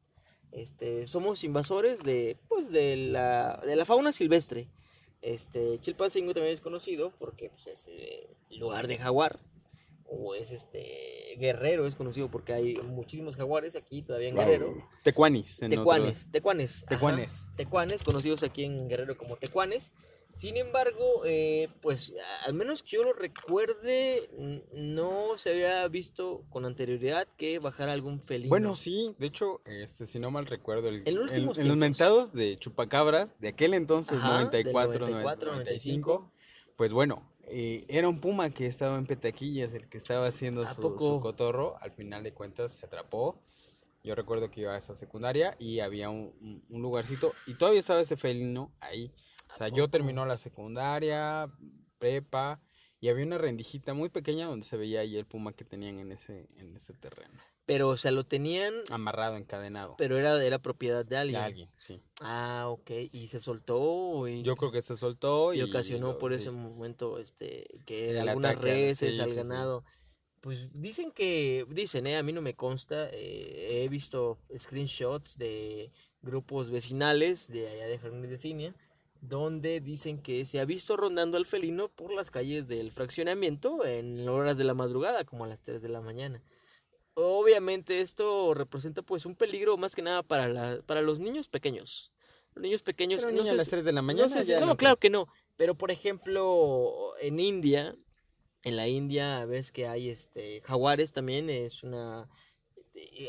este, 0.51 1.07
somos 1.07 1.43
invasores 1.43 2.03
de, 2.03 2.37
pues, 2.47 2.71
de 2.71 2.95
la, 2.95 3.63
de 3.65 3.75
la 3.75 3.83
fauna 3.83 4.11
silvestre. 4.11 4.69
Este, 5.23 5.79
Chilpancingo 5.79 6.35
también 6.35 6.53
es 6.53 6.61
conocido 6.61 7.13
porque 7.17 7.49
pues, 7.49 7.65
es 7.65 7.87
eh, 7.87 8.29
lugar 8.51 8.85
de 8.85 8.99
jaguar, 8.99 9.39
o 10.07 10.35
es 10.35 10.51
este 10.51 11.35
Guerrero, 11.39 11.87
es 11.87 11.95
conocido 11.95 12.29
porque 12.29 12.53
hay 12.53 12.75
muchísimos 12.77 13.35
jaguares 13.35 13.75
aquí 13.75 14.01
todavía 14.03 14.29
en 14.29 14.35
Wow. 14.35 14.45
Guerrero. 14.45 14.87
Tecuanis. 15.03 15.61
en 15.61 15.71
otro- 15.71 15.81
Tecuanes, 15.83 16.31
tecuanes. 16.31 16.83
ajá. 16.83 16.89
Tecuanes. 16.95 17.45
Tecuanes, 17.55 18.03
conocidos 18.03 18.43
aquí 18.43 18.63
en 18.65 18.87
Guerrero 18.87 19.17
como 19.17 19.37
tecuanes. 19.37 19.91
Sin 20.31 20.57
embargo, 20.57 21.21
eh, 21.25 21.69
pues 21.81 22.15
al 22.43 22.55
menos 22.55 22.81
que 22.81 22.95
yo 22.97 23.03
lo 23.03 23.13
recuerde, 23.13 24.29
no 24.73 25.37
se 25.37 25.51
había 25.51 25.87
visto 25.87 26.43
con 26.49 26.65
anterioridad 26.65 27.27
que 27.37 27.59
bajara 27.59 27.91
algún 27.93 28.19
felino. 28.19 28.49
Bueno, 28.49 28.75
sí, 28.75 29.13
de 29.19 29.27
hecho, 29.27 29.61
este, 29.65 30.07
si 30.07 30.17
no 30.19 30.31
mal 30.31 30.47
recuerdo, 30.47 30.89
el, 30.89 31.03
En 31.05 31.15
los 31.45 31.57
en- 31.59 31.77
mentados 31.77 32.33
de 32.33 32.57
Chupacabras, 32.57 33.29
de 33.39 33.49
aquel 33.49 33.75
entonces, 33.75 34.17
Ajá, 34.17 34.29
del 34.37 34.45
94, 34.45 34.99
94, 35.07 35.51
95, 35.51 36.31
pues 36.77 36.91
bueno, 36.93 37.29
eh, 37.47 37.85
era 37.87 38.07
un 38.07 38.19
puma 38.19 38.49
que 38.49 38.65
estaba 38.65 38.97
en 38.97 39.05
Petaquillas, 39.05 39.73
el 39.73 39.87
que 39.89 39.97
estaba 39.97 40.27
haciendo 40.27 40.63
¿A 40.63 40.67
su, 40.67 41.19
cotorro, 41.21 41.77
al 41.81 41.91
final 41.91 42.23
de 42.23 42.33
cuentas 42.33 42.73
se 42.73 42.85
atrapó. 42.85 43.39
Yo 44.03 44.15
recuerdo 44.15 44.51
que 44.51 44.61
iba 44.61 44.73
a 44.73 44.77
esa 44.77 44.95
secundaria 44.95 45.55
y 45.59 45.79
había 45.79 46.09
un, 46.09 46.63
lugarcito 46.69 47.33
y 47.47 47.53
todavía 47.53 47.79
estaba 47.79 48.01
ese 48.01 48.17
felino 48.17 48.71
ahí. 48.79 49.11
O 49.53 49.57
sea, 49.57 49.69
yo 49.69 49.89
terminó 49.89 50.25
la 50.25 50.37
secundaria, 50.37 51.49
prepa, 51.99 52.59
y 52.99 53.09
había 53.09 53.25
una 53.25 53.37
rendijita 53.37 53.93
muy 53.93 54.09
pequeña 54.09 54.47
donde 54.47 54.65
se 54.65 54.77
veía 54.77 55.01
ahí 55.01 55.17
el 55.17 55.25
puma 55.25 55.53
que 55.53 55.63
tenían 55.63 55.99
en 55.99 56.11
ese, 56.11 56.49
en 56.57 56.75
ese 56.75 56.93
terreno. 56.93 57.39
Pero, 57.65 57.87
o 57.89 57.97
sea, 57.97 58.11
lo 58.11 58.25
tenían, 58.25 58.73
Amarrado, 58.89 59.37
encadenado. 59.37 59.95
pero 59.97 60.17
era, 60.17 60.43
era 60.43 60.59
propiedad 60.59 61.05
de 61.05 61.09
De 61.11 61.17
alguien. 61.17 61.41
alguien, 61.41 61.69
sí. 61.77 62.01
Ah, 62.21 62.65
ok. 62.67 62.91
Y 63.11 63.27
se 63.27 63.39
soltó 63.39 64.27
y, 64.27 64.43
Yo 64.43 64.57
creo 64.57 64.71
que 64.71 64.81
se 64.81 64.97
soltó 64.97 65.53
y, 65.53 65.59
y 65.59 65.61
ocasionó 65.61 66.17
por 66.17 66.31
sí. 66.31 66.35
ese 66.35 66.51
momento 66.51 67.19
este 67.19 67.67
que 67.85 68.09
El 68.11 68.27
algunas 68.27 68.51
ataque 68.51 68.71
al- 68.71 68.77
reses 68.87 69.15
sí, 69.15 69.21
al 69.21 69.29
sí. 69.29 69.35
ganado 69.35 69.83
pues 70.41 70.67
dicen 70.73 71.11
que 71.11 71.65
dicen 71.69 72.05
eh 72.05 72.17
a 72.17 72.23
mí 72.23 72.33
no 72.33 72.41
me 72.41 72.53
consta 72.53 73.07
eh, 73.13 73.81
he 73.85 73.87
visto 73.87 74.37
screenshots 74.57 75.37
de 75.37 75.89
grupos 76.21 76.69
vecinales 76.69 77.47
de 77.49 77.69
allá 77.69 77.87
de 77.87 77.97
Jardines 77.97 78.29
de 78.29 78.37
Cinia 78.37 78.75
donde 79.21 79.79
dicen 79.79 80.21
que 80.21 80.43
se 80.43 80.59
ha 80.59 80.65
visto 80.65 80.97
rondando 80.97 81.37
al 81.37 81.45
felino 81.45 81.87
por 81.87 82.11
las 82.13 82.29
calles 82.29 82.67
del 82.67 82.91
fraccionamiento 82.91 83.85
en 83.85 84.27
horas 84.27 84.57
de 84.57 84.65
la 84.65 84.73
madrugada 84.73 85.23
como 85.23 85.45
a 85.45 85.47
las 85.47 85.61
3 85.61 85.81
de 85.81 85.87
la 85.87 86.01
mañana 86.01 86.41
obviamente 87.15 88.01
esto 88.01 88.53
representa 88.53 89.01
pues 89.01 89.25
un 89.25 89.35
peligro 89.35 89.77
más 89.77 89.95
que 89.95 90.01
nada 90.01 90.23
para 90.23 90.47
la, 90.47 90.81
para 90.85 91.01
los 91.01 91.19
niños 91.19 91.47
pequeños 91.47 92.11
los 92.55 92.61
niños 92.63 92.83
pequeños 92.83 93.21
Pero 93.21 93.31
no 93.31 93.37
niña 93.39 93.49
sé 93.49 93.53
a 93.55 93.57
las 93.57 93.65
si- 93.65 93.71
3 93.71 93.83
de 93.85 93.93
la 93.93 94.01
no 94.01 94.05
mañana. 94.07 94.29
sé 94.29 94.43
si- 94.43 94.51
ya 94.51 94.59
no, 94.59 94.67
no 94.67 94.77
claro 94.77 94.97
que 94.97 95.09
no. 95.09 95.27
Pero 95.55 95.75
por 95.75 95.89
ejemplo, 95.89 97.13
en 97.19 97.39
India, 97.39 97.95
en 98.63 98.75
la 98.75 98.87
India 98.87 99.45
ves 99.45 99.71
que 99.71 99.87
hay 99.87 100.09
este 100.09 100.61
jaguares 100.61 101.11
también, 101.13 101.49
es 101.49 101.81
una 101.83 102.29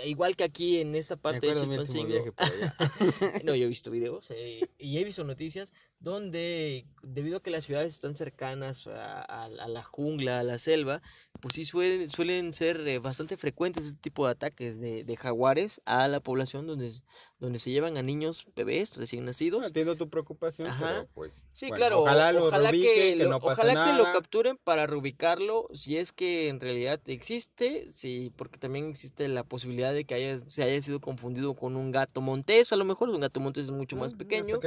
igual 0.05 0.37
que 0.37 0.44
aquí 0.44 0.79
en 0.81 0.94
esta 0.94 1.16
parte 1.16 1.47
de 1.47 1.55
Chilpancingo. 1.59 2.35
No, 3.44 3.55
yo 3.55 3.64
he 3.64 3.68
visto 3.68 3.90
videos 3.90 4.31
eh, 4.31 4.68
y 4.79 4.99
he 4.99 5.05
visto 5.05 5.25
noticias 5.25 5.73
donde, 6.00 6.87
debido 7.02 7.38
a 7.38 7.42
que 7.42 7.50
las 7.50 7.64
ciudades 7.64 7.92
están 7.94 8.16
cercanas 8.16 8.87
a, 8.87 9.20
a- 9.22 9.44
a 9.44 9.68
la 9.68 9.83
jungla, 9.83 10.40
a 10.40 10.42
la 10.42 10.59
selva, 10.59 11.00
pues 11.40 11.54
sí 11.54 11.64
suelen, 11.64 12.09
suelen 12.09 12.52
ser 12.54 12.80
eh, 12.87 12.98
bastante 12.98 13.37
frecuentes 13.37 13.85
este 13.87 13.98
tipo 14.00 14.24
de 14.26 14.33
ataques 14.33 14.80
de, 14.80 15.04
de 15.04 15.16
jaguares 15.16 15.80
a 15.85 16.09
la 16.09 16.20
población 16.20 16.66
donde, 16.66 16.90
donde 17.38 17.59
se 17.59 17.70
llevan 17.70 17.96
a 17.96 18.02
niños 18.02 18.46
bebés 18.54 18.96
recién 18.96 19.24
nacidos. 19.24 19.66
Entiendo 19.66 19.96
tu 19.96 20.09
preocupación, 20.09 20.68
Ajá. 20.68 20.92
pero 20.94 21.09
pues. 21.14 21.46
Sí, 21.52 21.68
bueno, 21.68 21.76
claro, 21.76 22.00
Ojalá 22.00 22.33
lo 22.33 22.48
ojalá 22.48 22.72
reubiquen, 22.72 23.18
que, 23.18 23.24
no 23.26 23.37
ojalá 23.37 23.85
que 23.85 23.92
lo 23.92 24.04
capturen 24.04 24.59
para 24.64 24.87
reubicarlo, 24.88 25.68
si 25.72 25.96
es 25.98 26.11
que 26.12 26.48
en 26.48 26.59
realidad 26.61 27.00
existe, 27.07 27.87
sí, 27.92 28.33
porque 28.37 28.59
también 28.59 28.88
existe 28.88 29.28
la 29.28 29.44
posibilidad 29.44 29.94
de 29.94 30.04
que 30.04 30.14
haya, 30.14 30.37
se 30.38 30.62
haya 30.64 30.83
sido 30.83 31.00
confundido 31.00 31.54
con 31.54 31.76
un 31.76 31.92
gato 31.92 32.20
montés, 32.20 32.72
a 32.72 32.76
lo 32.76 32.85
mejor 32.85 33.09
un 33.09 33.20
gato 33.20 33.38
montés 33.38 33.64
es 33.66 33.70
mucho 33.70 33.94
más 33.96 34.14
Mm, 34.14 34.18
pequeño, 34.18 34.59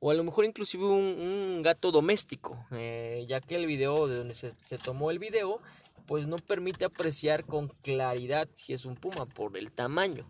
o 0.00 0.10
a 0.10 0.14
lo 0.14 0.24
mejor 0.24 0.44
inclusive 0.44 0.81
un, 0.90 1.20
un 1.20 1.62
gato 1.62 1.90
doméstico, 1.92 2.64
eh, 2.72 3.24
ya 3.28 3.40
que 3.40 3.56
el 3.56 3.66
video 3.66 4.06
de 4.08 4.16
donde 4.16 4.34
se, 4.34 4.52
se 4.64 4.78
tomó 4.78 5.10
el 5.10 5.18
video, 5.18 5.60
pues 6.06 6.26
no 6.26 6.36
permite 6.36 6.84
apreciar 6.84 7.44
con 7.44 7.68
claridad 7.82 8.48
si 8.54 8.72
es 8.72 8.84
un 8.84 8.96
puma 8.96 9.26
por 9.26 9.56
el 9.56 9.70
tamaño. 9.72 10.26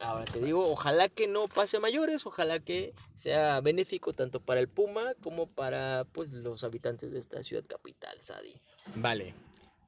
Ahora 0.00 0.24
te 0.26 0.40
digo, 0.40 0.70
ojalá 0.70 1.08
que 1.08 1.26
no 1.26 1.48
pase 1.48 1.80
mayores, 1.80 2.24
ojalá 2.24 2.60
que 2.60 2.94
sea 3.16 3.60
benéfico 3.60 4.12
tanto 4.12 4.38
para 4.38 4.60
el 4.60 4.68
puma 4.68 5.14
como 5.22 5.48
para 5.48 6.06
pues 6.12 6.32
los 6.32 6.62
habitantes 6.62 7.10
de 7.10 7.18
esta 7.18 7.42
ciudad 7.42 7.64
capital, 7.66 8.16
Sadi. 8.20 8.60
Vale, 8.94 9.34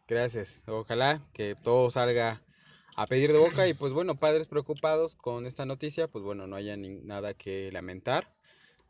gracias. 0.08 0.58
Ojalá 0.66 1.22
que 1.32 1.54
todo 1.54 1.90
salga 1.92 2.42
a 2.96 3.06
pedir 3.06 3.32
de 3.32 3.38
boca 3.38 3.68
y 3.68 3.74
pues 3.74 3.92
bueno, 3.92 4.16
padres 4.16 4.48
preocupados 4.48 5.14
con 5.14 5.46
esta 5.46 5.64
noticia, 5.64 6.08
pues 6.08 6.24
bueno, 6.24 6.48
no 6.48 6.56
haya 6.56 6.76
ni- 6.76 6.88
nada 7.02 7.34
que 7.34 7.70
lamentar. 7.70 8.32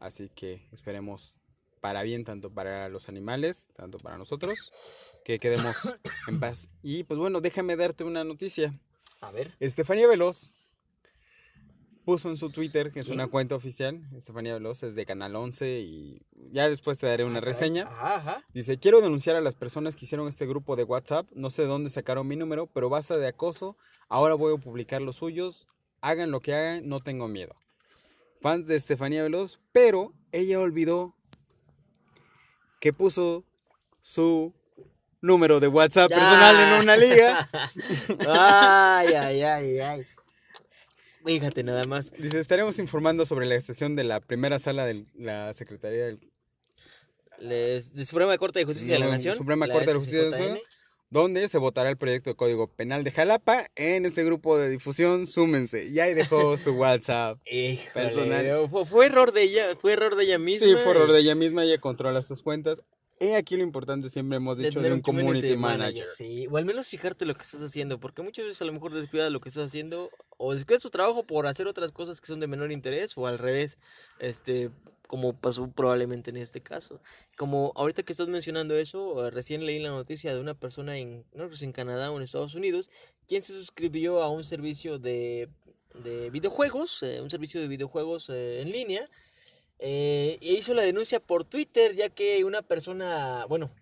Así 0.01 0.29
que 0.31 0.67
esperemos 0.73 1.37
para 1.81 2.03
bien 2.03 2.25
tanto 2.25 2.51
para 2.53 2.89
los 2.89 3.09
animales, 3.09 3.71
tanto 3.77 3.99
para 3.99 4.19
nosotros, 4.19 4.73
que 5.25 5.39
quedemos 5.39 5.77
en 6.29 6.41
paz. 6.41 6.69
Y 6.83 7.05
pues 7.05 7.19
bueno, 7.19 7.41
déjame 7.41 7.77
darte 7.77 8.03
una 8.05 8.25
noticia. 8.25 8.75
A 9.21 9.31
ver. 9.31 9.55
Estefanía 9.61 10.07
Veloz 10.09 10.67
puso 12.05 12.29
en 12.31 12.37
su 12.37 12.51
Twitter, 12.51 12.91
que 12.93 13.01
es 13.01 13.07
¿Quién? 13.07 13.19
una 13.21 13.29
cuenta 13.29 13.55
oficial, 13.55 14.01
Estefanía 14.17 14.55
Veloz 14.55 14.83
es 14.83 14.95
de 14.95 15.05
Canal 15.07 15.37
11 15.37 15.81
y 15.81 16.23
ya 16.51 16.69
después 16.69 16.99
te 16.99 17.07
daré 17.07 17.25
una 17.25 17.39
Ah, 17.39 17.43
reseña. 17.43 17.83
Ajá, 17.85 18.15
ajá. 18.17 18.45
Dice, 18.55 18.79
quiero 18.79 19.01
denunciar 19.03 19.37
a 19.37 19.41
las 19.43 19.55
personas 19.55 19.95
que 19.95 20.07
hicieron 20.07 20.27
este 20.27 20.47
grupo 20.47 20.75
de 20.77 20.85
WhatsApp. 20.85 21.31
No 21.35 21.51
sé 21.51 21.63
de 21.63 21.69
dónde 21.69 21.91
sacaron 21.91 22.27
mi 22.27 22.37
número, 22.37 22.67
pero 22.67 22.89
basta 22.89 23.19
de 23.19 23.29
acoso. 23.29 23.77
Ahora 24.09 24.35
voy 24.35 24.55
a 24.55 24.59
publicar 24.59 25.03
los 25.03 25.17
suyos. 25.17 25.67
Hagan 26.01 26.31
lo 26.31 26.41
que 26.41 26.55
hagan, 26.55 26.89
no 26.89 27.01
tengo 27.01 27.29
miedo. 27.29 27.55
Fans 28.41 28.67
de 28.67 28.77
Estefanía 28.77 29.23
Veloz, 29.23 29.61
pero 29.73 30.13
ella 30.33 30.61
olvidó 30.61 31.15
que 32.81 32.93
puso 32.93 33.45
su 34.01 34.55
número 35.21 35.61
de 35.61 35.69
WhatsApp 35.69 36.09
personal 36.09 36.57
en 36.57 36.83
una 36.83 36.97
liga. 36.97 37.49
ay, 38.27 39.09
ay, 39.15 39.43
ay, 39.43 39.79
ay. 39.79 40.07
Fíjate 41.25 41.63
nada 41.63 41.85
más. 41.85 42.13
Dice, 42.13 42.41
estaremos 42.41 42.79
informando 42.79 43.27
sobre 43.27 43.47
la 43.47 43.61
sesión 43.61 43.95
de 43.95 44.05
la 44.05 44.21
primera 44.21 44.59
sala 44.59 44.87
de 44.87 45.05
la 45.15 45.53
Secretaría 45.53 46.07
del 46.07 46.33
Les, 47.39 47.95
de 47.95 48.07
Suprema 48.07 48.37
Corte 48.39 48.61
de 48.61 48.65
Justicia 48.65 48.95
de 48.95 49.01
la 49.01 49.09
Nación. 49.09 49.37
Suprema 49.37 49.67
la 49.67 49.75
Corte 49.75 49.93
de 49.93 49.99
Justicia 49.99 50.23
de 50.23 50.31
la. 50.31 50.39
Nación. 50.39 50.59
Donde 51.11 51.49
se 51.49 51.59
votará 51.59 51.91
el 51.91 51.97
proyecto 51.97 52.31
de 52.31 52.37
Código 52.37 52.69
Penal 52.69 53.05
de 53.05 53.11
Jalapa. 53.11 53.67
En 53.75 54.07
este 54.07 54.25
grupo 54.25 54.57
de 54.57 54.71
difusión, 54.71 55.27
súmense. 55.27 55.89
Y 55.89 55.99
ahí 55.99 56.15
dejó 56.15 56.57
su 56.57 56.73
WhatsApp. 56.79 57.39
Híjole, 57.51 57.91
Personal. 57.93 58.69
Fue, 58.71 58.87
fue 58.87 59.07
error 59.07 59.33
de 59.33 59.43
ella, 59.43 59.77
fue 59.77 59.93
error 59.93 60.15
de 60.15 60.25
ella 60.25 60.39
misma. 60.39 60.67
Sí, 60.67 60.73
fue 60.75 60.93
error 60.93 61.13
de 61.13 61.21
ella 61.21 61.35
misma, 61.35 61.65
ella 61.65 61.79
controla 61.79 62.23
sus 62.23 62.43
cuentas. 62.43 62.81
He 63.23 63.37
aquí 63.37 63.59
lo 63.59 63.63
importante, 63.63 64.09
siempre 64.09 64.39
hemos 64.39 64.57
dicho, 64.57 64.81
de 64.81 64.95
un 64.95 65.03
community 65.03 65.55
manager. 65.55 66.07
Sí, 66.17 66.47
o 66.51 66.57
al 66.57 66.65
menos 66.65 66.89
fijarte 66.89 67.27
lo 67.27 67.35
que 67.35 67.43
estás 67.43 67.61
haciendo, 67.61 68.01
porque 68.01 68.23
muchas 68.23 68.47
veces 68.47 68.63
a 68.63 68.65
lo 68.65 68.73
mejor 68.73 68.95
descuidas 68.95 69.31
lo 69.31 69.41
que 69.41 69.51
estás 69.51 69.67
haciendo, 69.67 70.11
o 70.39 70.55
descuidas 70.55 70.83
tu 70.83 70.89
trabajo 70.89 71.27
por 71.27 71.47
hacer 71.47 71.67
otras 71.67 71.93
cosas 71.93 72.19
que 72.19 72.29
son 72.29 72.41
de 72.41 72.47
menor 72.47 72.73
interés, 72.73 73.13
o 73.19 73.27
al 73.27 73.39
revés, 73.39 73.77
este, 74.21 74.71
como 75.11 75.33
pasó 75.33 75.69
probablemente 75.73 76.31
en 76.31 76.37
este 76.37 76.61
caso. 76.61 77.01
Como 77.37 77.73
ahorita 77.75 78.05
que 78.05 78.13
estás 78.13 78.29
mencionando 78.29 78.77
eso, 78.77 79.29
recién 79.33 79.67
leí 79.67 79.81
la 79.81 79.89
noticia 79.89 80.33
de 80.33 80.39
una 80.39 80.55
persona 80.55 80.99
en, 80.99 81.25
no 81.35 81.53
si 81.53 81.65
en 81.65 81.73
Canadá 81.73 82.13
o 82.13 82.17
en 82.17 82.23
Estados 82.23 82.55
Unidos, 82.55 82.89
quien 83.27 83.43
se 83.43 83.53
suscribió 83.53 84.23
a 84.23 84.31
un 84.31 84.45
servicio 84.45 85.01
de, 85.01 85.49
de 86.05 86.31
videojuegos, 86.31 87.03
eh, 87.03 87.21
un 87.21 87.29
servicio 87.29 87.61
de 87.61 87.67
videojuegos 87.67 88.31
eh, 88.31 88.63
en 88.63 88.71
línea, 88.71 89.11
eh, 89.81 90.39
e 90.41 90.53
hizo 90.53 90.75
la 90.75 90.85
denuncia 90.85 91.19
por 91.19 91.43
Twitter, 91.43 91.97
ya 91.97 92.11
que 92.11 92.45
una 92.45 92.63
persona, 92.63 93.47
bueno, 93.49 93.73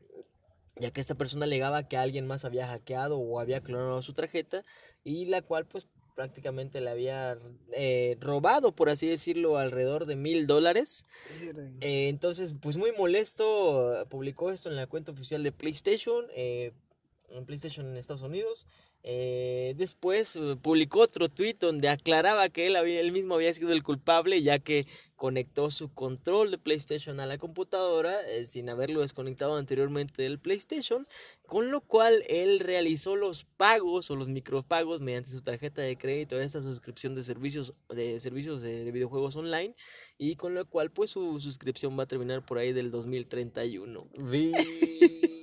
ya 0.77 0.93
que 0.93 1.03
esta 1.03 1.15
persona 1.15 1.45
alegaba 1.45 1.89
que 1.89 1.99
alguien 1.99 2.27
más 2.27 2.47
había 2.47 2.69
hackeado 2.69 3.19
o 3.19 3.39
había 3.39 3.61
clonado 3.61 4.01
su 4.01 4.15
tarjeta 4.15 4.65
y 5.05 5.27
la 5.27 5.43
cual 5.43 5.67
pues 5.67 5.89
prácticamente 6.19 6.81
le 6.81 6.91
había 6.91 7.39
eh, 7.71 8.17
robado, 8.19 8.73
por 8.73 8.91
así 8.91 9.07
decirlo, 9.07 9.57
alrededor 9.57 10.05
de 10.05 10.17
mil 10.17 10.49
dólares. 10.49 11.05
Eh, 11.81 12.09
entonces, 12.09 12.55
pues 12.61 12.77
muy 12.77 12.91
molesto, 12.91 14.05
publicó 14.09 14.51
esto 14.51 14.69
en 14.69 14.75
la 14.75 14.89
cuenta 14.89 15.13
oficial 15.13 15.45
de 15.45 15.53
PlayStation, 15.53 16.27
eh, 16.35 16.73
en 17.29 17.47
PlayStation 17.47 17.87
en 17.87 17.97
Estados 17.97 18.23
Unidos. 18.23 18.67
Después 19.05 20.37
publicó 20.61 21.03
otro 21.03 21.29
tweet 21.29 21.55
donde 21.61 21.89
aclaraba 21.89 22.49
que 22.49 22.67
él, 22.67 22.75
había, 22.75 23.01
él 23.01 23.13
mismo 23.13 23.37
había 23.37 23.55
sido 23.55 23.73
el 23.73 23.85
culpable 23.85 24.43
ya 24.43 24.59
que 24.59 24.87
conectó 25.15 25.71
su 25.71 25.95
control 25.95 26.51
de 26.51 26.59
PlayStation 26.59 27.21
a 27.21 27.27
la 27.27 27.39
computadora 27.39 28.19
sin 28.45 28.69
haberlo 28.69 29.01
desconectado 29.01 29.57
anteriormente 29.57 30.21
del 30.21 30.41
PlayStation, 30.41 31.07
con 31.49 31.71
lo 31.71 31.81
cual 31.81 32.23
él 32.29 32.61
realizó 32.61 33.17
los 33.17 33.45
pagos 33.45 34.11
o 34.11 34.17
los 34.17 34.29
micropagos 34.29 35.01
mediante 35.01 35.31
su 35.31 35.41
tarjeta 35.41 35.81
de 35.81 35.97
crédito 35.97 36.37
a 36.37 36.43
esta 36.43 36.61
suscripción 36.61 37.15
de 37.15 37.23
servicios 37.23 37.73
de 37.89 38.21
servicios 38.21 38.61
de, 38.61 38.85
de 38.85 38.93
videojuegos 38.93 39.35
online 39.35 39.75
y 40.19 40.37
con 40.37 40.53
lo 40.53 40.69
cual 40.69 40.91
pues 40.91 41.11
su 41.13 41.41
suscripción 41.41 41.99
va 41.99 42.03
a 42.03 42.07
terminar 42.07 42.45
por 42.45 42.59
ahí 42.59 42.75
del 42.75 42.91
2031. 42.91 44.09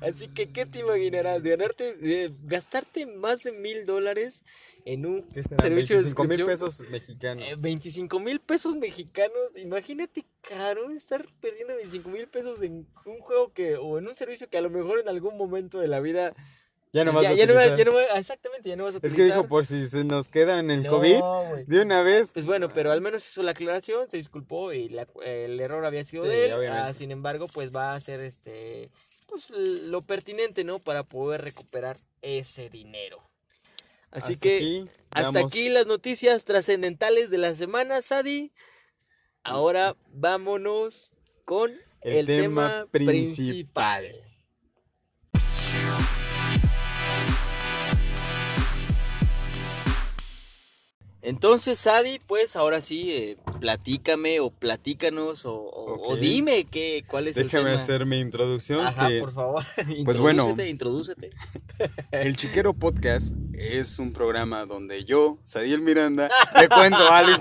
Así 0.00 0.28
que, 0.28 0.50
¿qué 0.50 0.66
te 0.66 0.80
imaginarás? 0.80 1.42
De 1.42 1.50
ganarte, 1.50 1.94
de 1.94 2.32
gastarte 2.44 3.06
más 3.06 3.42
de 3.42 3.52
mil 3.52 3.86
dólares 3.86 4.44
en 4.84 5.06
un 5.06 5.24
servicio 5.60 5.96
de 5.96 6.02
25 6.02 6.24
mil 6.24 6.36
suscripción. 6.38 6.48
pesos 6.48 6.90
mexicanos. 6.90 7.44
Eh, 7.48 7.54
25 7.58 8.20
mil 8.20 8.40
pesos 8.40 8.76
mexicanos. 8.76 9.56
Imagínate, 9.56 10.24
caro, 10.42 10.90
estar 10.90 11.26
perdiendo 11.40 11.74
25 11.76 12.08
mil 12.10 12.28
pesos 12.28 12.62
en 12.62 12.86
un 13.04 13.18
juego 13.20 13.52
que, 13.52 13.76
o 13.76 13.98
en 13.98 14.08
un 14.08 14.14
servicio 14.14 14.48
que 14.48 14.58
a 14.58 14.62
lo 14.62 14.70
mejor 14.70 15.00
en 15.00 15.08
algún 15.08 15.36
momento 15.36 15.78
de 15.78 15.88
la 15.88 16.00
vida. 16.00 16.34
ya 16.92 17.04
no 17.04 17.12
pues, 17.12 17.24
vas 17.26 17.36
ya, 17.36 17.44
ya 17.44 17.46
no 17.46 17.54
vas- 17.54 17.66
utilizar. 17.66 17.78
ya 17.78 17.84
no 17.84 17.94
vas- 17.94 18.18
exactamente, 18.20 18.68
ya 18.70 18.76
no 18.76 18.84
vas 18.84 18.94
a 18.94 18.98
Es 18.98 19.04
utilizar. 19.04 19.18
que 19.28 19.34
dijo, 19.36 19.48
por 19.48 19.66
si 19.66 19.86
se 19.88 20.04
nos 20.04 20.28
queda 20.28 20.58
en 20.60 20.70
el 20.70 20.84
No, 20.84 20.90
COVID, 20.90 21.20
de 21.66 21.82
una 21.82 22.02
vez. 22.02 22.30
Pues 22.32 22.46
bueno, 22.46 22.70
pero 22.72 22.90
al 22.92 23.00
menos 23.02 23.28
hizo 23.28 23.42
la 23.42 23.50
aclaración, 23.50 24.08
se 24.08 24.16
disculpó 24.16 24.72
y 24.72 24.88
la- 24.88 25.06
el 25.24 25.60
error 25.60 25.84
había 25.84 26.04
sido 26.06 26.22
Sí, 26.24 26.30
de 26.30 26.46
él. 26.46 26.68
ah, 26.70 26.92
sin 26.94 27.10
embargo, 27.10 27.48
pues 27.52 27.74
va 27.74 27.92
a 27.92 27.96
hacer 27.96 28.20
este 28.20 28.90
pues 29.26 29.50
lo 29.50 30.02
pertinente, 30.02 30.64
¿no? 30.64 30.78
Para 30.78 31.04
poder 31.04 31.42
recuperar 31.42 31.98
ese 32.22 32.70
dinero. 32.70 33.22
Así 34.10 34.34
Hasta 34.34 34.42
que 34.42 34.56
aquí, 34.56 34.84
hasta 35.10 35.40
aquí 35.40 35.68
las 35.68 35.86
noticias 35.86 36.44
trascendentales 36.44 37.30
de 37.30 37.38
la 37.38 37.54
semana, 37.54 38.02
Sadi. 38.02 38.52
Ahora 39.42 39.96
vámonos 40.08 41.14
con 41.44 41.72
el, 42.00 42.16
El 42.16 42.26
tema 42.26 42.68
tema, 42.68 42.86
principal. 42.90 44.04
principal. 44.04 44.22
Entonces, 51.26 51.80
Sadi, 51.80 52.20
pues 52.20 52.54
ahora 52.54 52.80
sí, 52.80 53.10
eh, 53.10 53.36
platícame 53.60 54.38
o 54.38 54.50
platícanos 54.50 55.44
o, 55.44 55.54
o- 55.56 55.94
o 55.94 56.12
Ok. 56.14 56.18
dime 56.20 56.64
qué, 56.70 57.02
cuál 57.08 57.26
es 57.26 57.34
Déjame 57.34 57.70
el 57.70 57.76
tema. 57.76 57.82
hacer 57.82 58.06
mi 58.06 58.20
introducción. 58.20 58.86
Ajá, 58.86 59.08
que 59.08 59.18
por 59.18 59.32
favor. 59.32 59.64
Pues 60.04 60.18
bueno. 60.20 60.54
Introdúcete. 60.64 61.30
El 62.12 62.36
Chiquero 62.36 62.74
Podcast 62.74 63.34
es 63.54 63.98
un 63.98 64.12
programa 64.12 64.66
donde 64.66 65.04
yo, 65.04 65.38
Sadiel 65.42 65.80
Miranda, 65.80 66.30
le 66.60 66.68
cuento 66.68 66.98
a 66.98 67.18
Alex. 67.18 67.40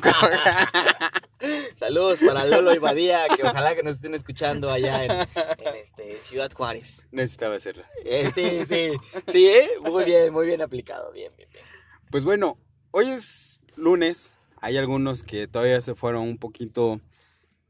Saludos 1.78 2.20
para 2.26 2.44
Lolo 2.46 2.74
y 2.74 2.80
Badía, 2.80 3.28
que 3.36 3.44
ojalá 3.44 3.76
que 3.76 3.84
nos 3.84 3.98
estén 3.98 4.16
escuchando 4.16 4.72
allá 4.72 5.06
en, 5.06 5.12
en, 5.12 5.76
este, 5.76 6.18
Ciudad 6.24 6.52
Juárez. 6.52 7.08
Necesitaba 7.12 7.56
hacerla. 7.58 7.88
Eh, 8.04 8.32
sí, 8.34 8.66
sí, 8.66 8.92
sí, 9.32 9.48
¿eh? 9.48 9.70
Muy 9.82 10.06
bien, 10.06 10.34
muy 10.34 10.48
bien 10.48 10.62
aplicado, 10.64 11.12
bien, 11.12 11.32
bien, 11.38 11.50
bien. 11.52 11.66
Pues 12.10 12.24
bueno, 12.24 12.58
hoy 12.92 13.10
es 13.10 13.55
lunes. 13.76 14.38
Hay 14.62 14.78
algunos 14.78 15.24
que 15.24 15.48
todavía 15.48 15.80
se 15.82 15.96
fueron 15.96 16.24
un 16.24 16.38
poquito. 16.38 17.02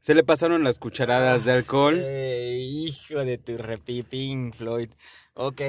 Se 0.00 0.14
le 0.14 0.24
pasaron 0.24 0.64
las 0.64 0.78
cucharadas 0.78 1.44
de 1.44 1.52
alcohol. 1.52 1.96
Eh, 2.04 2.58
hijo 2.60 3.24
de 3.24 3.38
tu 3.38 3.56
repipín, 3.58 4.52
Floyd. 4.52 4.90
Ok. 5.34 5.60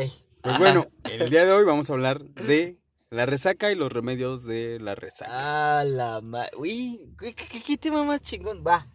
Pues 0.42 0.58
bueno, 0.58 0.88
el 1.04 1.30
día 1.30 1.46
de 1.46 1.52
hoy 1.52 1.66
vamos 1.66 1.90
a 1.90 1.94
hablar 1.94 2.24
de 2.24 2.78
La 3.10 3.26
resaca 3.26 3.72
y 3.72 3.76
los 3.76 3.92
remedios 3.92 4.44
de 4.46 4.80
la 4.80 4.96
resaca. 4.96 5.32
Ah, 5.80 5.84
la 5.86 6.22
ma... 6.22 6.48
Uy, 6.58 7.14
¿qué, 7.20 7.34
qué, 7.34 7.62
qué 7.64 7.78
tema 7.78 8.04
más 8.04 8.22
chingón? 8.22 8.64
Va, 8.66 8.88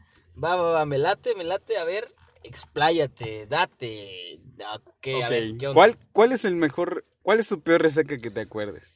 va, 0.43 0.57
va, 0.57 0.71
va, 0.73 0.87
me 0.87 0.99
late, 0.99 1.35
me 1.35 1.45
late. 1.45 1.77
A 1.79 1.85
ver, 1.85 2.15
expláyate, 2.43 3.47
date. 3.47 4.41
Ok, 4.75 5.09
a 5.23 5.29
Ok, 5.29 5.29
ver, 5.31 5.57
¿qué 5.59 5.69
onda? 5.69 5.75
¿Cuál, 5.75 5.99
¿Cuál 6.13 6.33
es 6.33 6.45
el 6.45 6.57
mejor, 6.57 7.05
cuál 7.23 7.41
es 7.41 7.49
tu 7.49 7.61
peor 7.61 7.83
resaca 7.83 8.19
que 8.19 8.31
te 8.31 8.41
acuerdes? 8.41 8.95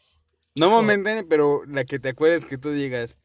No 0.57 0.67
Hijo. 0.67 0.77
momentáneamente, 0.77 1.29
pero 1.29 1.65
la 1.67 1.85
que 1.85 2.01
te 2.01 2.09
acuerdes 2.09 2.45
que 2.45 2.59
tú 2.59 2.71
digas. 2.71 3.17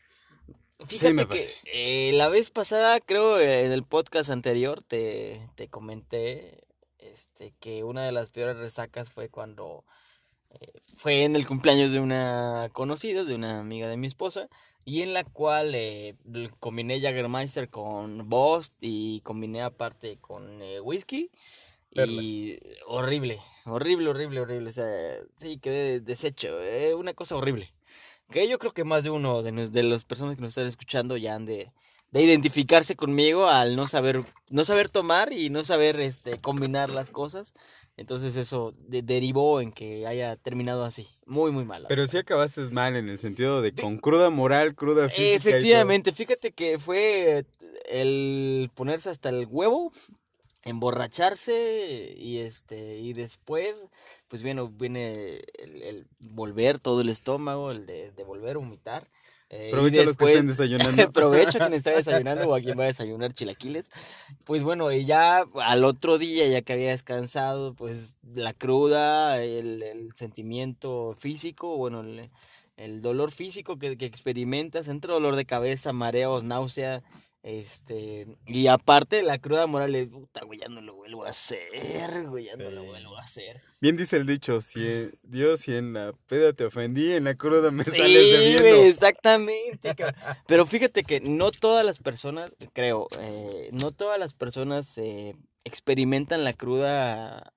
Fíjate 0.85 1.13
me 1.13 1.27
que 1.27 1.49
eh, 1.65 2.11
la 2.13 2.29
vez 2.29 2.51
pasada, 2.51 2.99
creo 2.99 3.39
eh, 3.39 3.65
en 3.65 3.71
el 3.71 3.83
podcast 3.83 4.29
anterior, 4.29 4.83
te, 4.83 5.49
te 5.55 5.67
comenté 5.67 6.63
este, 6.99 7.53
que 7.59 7.83
una 7.83 8.05
de 8.05 8.11
las 8.11 8.29
peores 8.29 8.57
resacas 8.57 9.09
fue 9.09 9.29
cuando 9.29 9.83
eh, 10.59 10.71
fue 10.97 11.23
en 11.23 11.35
el 11.35 11.47
cumpleaños 11.47 11.91
de 11.91 11.99
una 11.99 12.69
conocida, 12.73 13.23
de 13.23 13.35
una 13.35 13.59
amiga 13.59 13.87
de 13.87 13.97
mi 13.97 14.07
esposa, 14.07 14.49
y 14.83 15.01
en 15.01 15.13
la 15.13 15.23
cual 15.23 15.73
eh, 15.75 16.15
combiné 16.59 16.99
Jägermeister 16.99 17.69
con 17.69 18.29
Bost 18.29 18.73
y 18.81 19.21
combiné 19.21 19.61
aparte 19.61 20.17
con 20.19 20.61
eh, 20.61 20.79
whisky. 20.79 21.29
Perla. 21.93 22.21
Y 22.21 22.59
horrible, 22.87 23.41
horrible, 23.65 24.09
horrible, 24.09 24.41
horrible. 24.41 24.69
O 24.69 24.71
sea, 24.71 24.87
sí, 25.37 25.57
quedé 25.59 25.99
deshecho. 25.99 26.61
eh, 26.61 26.93
una 26.95 27.13
cosa 27.13 27.35
horrible. 27.35 27.73
Que 28.29 28.47
yo 28.47 28.59
creo 28.59 28.73
que 28.73 28.83
más 28.83 29.03
de 29.03 29.09
uno 29.09 29.43
de, 29.43 29.51
nos- 29.51 29.71
de 29.71 29.83
las 29.83 30.05
personas 30.05 30.35
que 30.35 30.41
nos 30.41 30.49
están 30.49 30.67
escuchando 30.67 31.17
ya 31.17 31.35
han 31.35 31.45
de, 31.45 31.71
de 32.11 32.21
identificarse 32.23 32.95
conmigo 32.95 33.47
al 33.47 33.75
no 33.75 33.87
saber, 33.87 34.23
no 34.49 34.63
saber 34.63 34.89
tomar 34.89 35.33
y 35.33 35.49
no 35.49 35.65
saber 35.65 35.99
este, 35.99 36.39
combinar 36.39 36.89
las 36.91 37.09
cosas. 37.11 37.53
Entonces 37.97 38.37
eso 38.37 38.73
de- 38.87 39.01
derivó 39.01 39.59
en 39.59 39.73
que 39.73 40.07
haya 40.07 40.37
terminado 40.37 40.85
así. 40.85 41.07
Muy, 41.25 41.51
muy 41.51 41.65
mal. 41.65 41.85
Pero 41.89 42.07
sí 42.07 42.17
acabaste 42.17 42.61
mal 42.71 42.95
en 42.95 43.09
el 43.09 43.19
sentido 43.19 43.61
de 43.61 43.73
con 43.73 43.97
cruda 43.97 44.29
moral, 44.29 44.75
cruda 44.75 45.09
física. 45.09 45.23
y 45.35 45.39
todo. 45.39 45.49
Efectivamente, 45.49 46.11
fíjate 46.13 46.51
que 46.53 46.79
fue 46.79 47.45
el 47.89 48.71
ponerse 48.75 49.09
hasta 49.09 49.27
el 49.29 49.45
huevo, 49.49 49.91
emborracharse 50.63 52.13
y 52.17 52.39
este 52.39 52.97
y 52.99 53.13
después 53.13 53.87
pues 54.27 54.41
viene 54.43 54.67
viene 54.71 55.41
el, 55.59 55.81
el 55.83 56.07
volver 56.19 56.79
todo 56.79 57.01
el 57.01 57.09
estómago, 57.09 57.71
el 57.71 57.85
de, 57.85 58.11
de 58.11 58.23
volver 58.23 58.55
a 58.57 58.59
vomitar. 58.59 59.09
eh, 59.49 59.67
Aprovecha 59.67 60.03
los 60.03 60.17
que 60.17 60.25
estén 60.25 60.47
desayunando. 60.47 61.03
Aprovecho 61.03 61.57
a 61.57 61.61
quien 61.61 61.73
está 61.75 61.91
desayunando 61.91 62.47
o 62.49 62.55
a 62.55 62.61
quien 62.61 62.77
va 62.79 62.83
a 62.83 62.87
desayunar 62.87 63.33
chilaquiles. 63.33 63.89
Pues 64.45 64.63
bueno, 64.63 64.91
y 64.91 65.05
ya 65.05 65.45
al 65.55 65.83
otro 65.85 66.17
día, 66.17 66.47
ya 66.47 66.61
que 66.61 66.73
había 66.73 66.91
descansado, 66.91 67.73
pues 67.75 68.15
la 68.23 68.53
cruda, 68.53 69.41
el, 69.43 69.83
el 69.83 70.13
sentimiento 70.15 71.15
físico, 71.19 71.77
bueno, 71.77 72.01
el, 72.01 72.29
el 72.77 73.01
dolor 73.01 73.31
físico 73.31 73.77
que, 73.79 73.97
que 73.97 74.05
experimentas, 74.05 74.87
entre 74.87 75.13
dolor 75.13 75.35
de 75.35 75.45
cabeza, 75.45 75.93
mareos, 75.93 76.43
náusea, 76.43 77.03
este, 77.43 78.27
y 78.45 78.67
aparte 78.67 79.23
la 79.23 79.39
cruda 79.39 79.65
moral 79.67 79.95
es, 79.95 80.09
puta, 80.09 80.45
güey, 80.45 80.59
ya 80.59 80.67
no 80.67 80.81
lo 80.81 80.93
vuelvo 80.95 81.25
a 81.25 81.29
hacer, 81.29 82.27
güey, 82.27 82.45
ya 82.45 82.55
no 82.55 82.69
lo 82.69 82.83
vuelvo 82.83 83.17
a 83.17 83.21
hacer. 83.23 83.61
Bien 83.79 83.97
dice 83.97 84.17
el 84.17 84.25
dicho, 84.27 84.61
si 84.61 84.85
en- 84.87 85.11
Dios, 85.23 85.61
si 85.61 85.75
en 85.75 85.93
la 85.93 86.13
peda 86.27 86.53
te 86.53 86.65
ofendí, 86.65 87.13
en 87.13 87.23
la 87.23 87.35
cruda 87.35 87.71
me 87.71 87.83
Sí, 87.83 87.91
sales 87.97 88.31
debiendo. 88.31 88.77
güey, 88.77 88.89
exactamente. 88.89 89.95
Pero 90.47 90.65
fíjate 90.65 91.03
que 91.03 91.19
no 91.19 91.51
todas 91.51 91.85
las 91.85 91.99
personas, 91.99 92.55
creo, 92.73 93.07
eh, 93.19 93.69
no 93.71 93.91
todas 93.91 94.19
las 94.19 94.33
personas 94.33 94.97
eh, 94.97 95.35
experimentan 95.63 96.43
la 96.43 96.53
cruda 96.53 97.53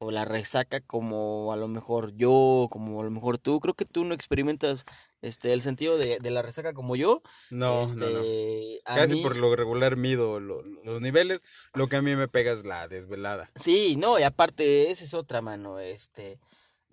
o 0.00 0.10
la 0.12 0.24
resaca 0.24 0.80
como 0.80 1.52
a 1.52 1.56
lo 1.56 1.66
mejor 1.66 2.12
yo, 2.16 2.68
como 2.70 3.00
a 3.00 3.04
lo 3.04 3.10
mejor 3.10 3.38
tú. 3.38 3.58
Creo 3.60 3.74
que 3.74 3.84
tú 3.84 4.04
no 4.04 4.14
experimentas 4.14 4.84
este 5.22 5.52
el 5.52 5.60
sentido 5.62 5.98
de, 5.98 6.18
de 6.20 6.30
la 6.30 6.42
resaca 6.42 6.72
como 6.72 6.94
yo. 6.94 7.22
No, 7.50 7.84
no, 7.86 7.94
no. 7.94 8.06
Este, 8.06 8.80
Casi 8.84 9.14
mí- 9.14 9.22
por 9.22 9.36
lo 9.36 9.54
regular 9.56 9.96
mido 9.96 10.38
lo- 10.38 10.62
los 10.84 11.00
niveles. 11.00 11.42
Lo 11.74 11.88
que 11.88 11.96
a 11.96 12.02
mí 12.02 12.14
me 12.14 12.28
pega 12.28 12.52
es 12.52 12.64
la 12.64 12.86
desvelada. 12.86 13.50
Sí, 13.56 13.96
no, 13.96 14.18
y 14.18 14.22
aparte, 14.22 14.90
esa 14.90 15.04
es 15.04 15.14
otra 15.14 15.42
mano, 15.42 15.80
este, 15.80 16.38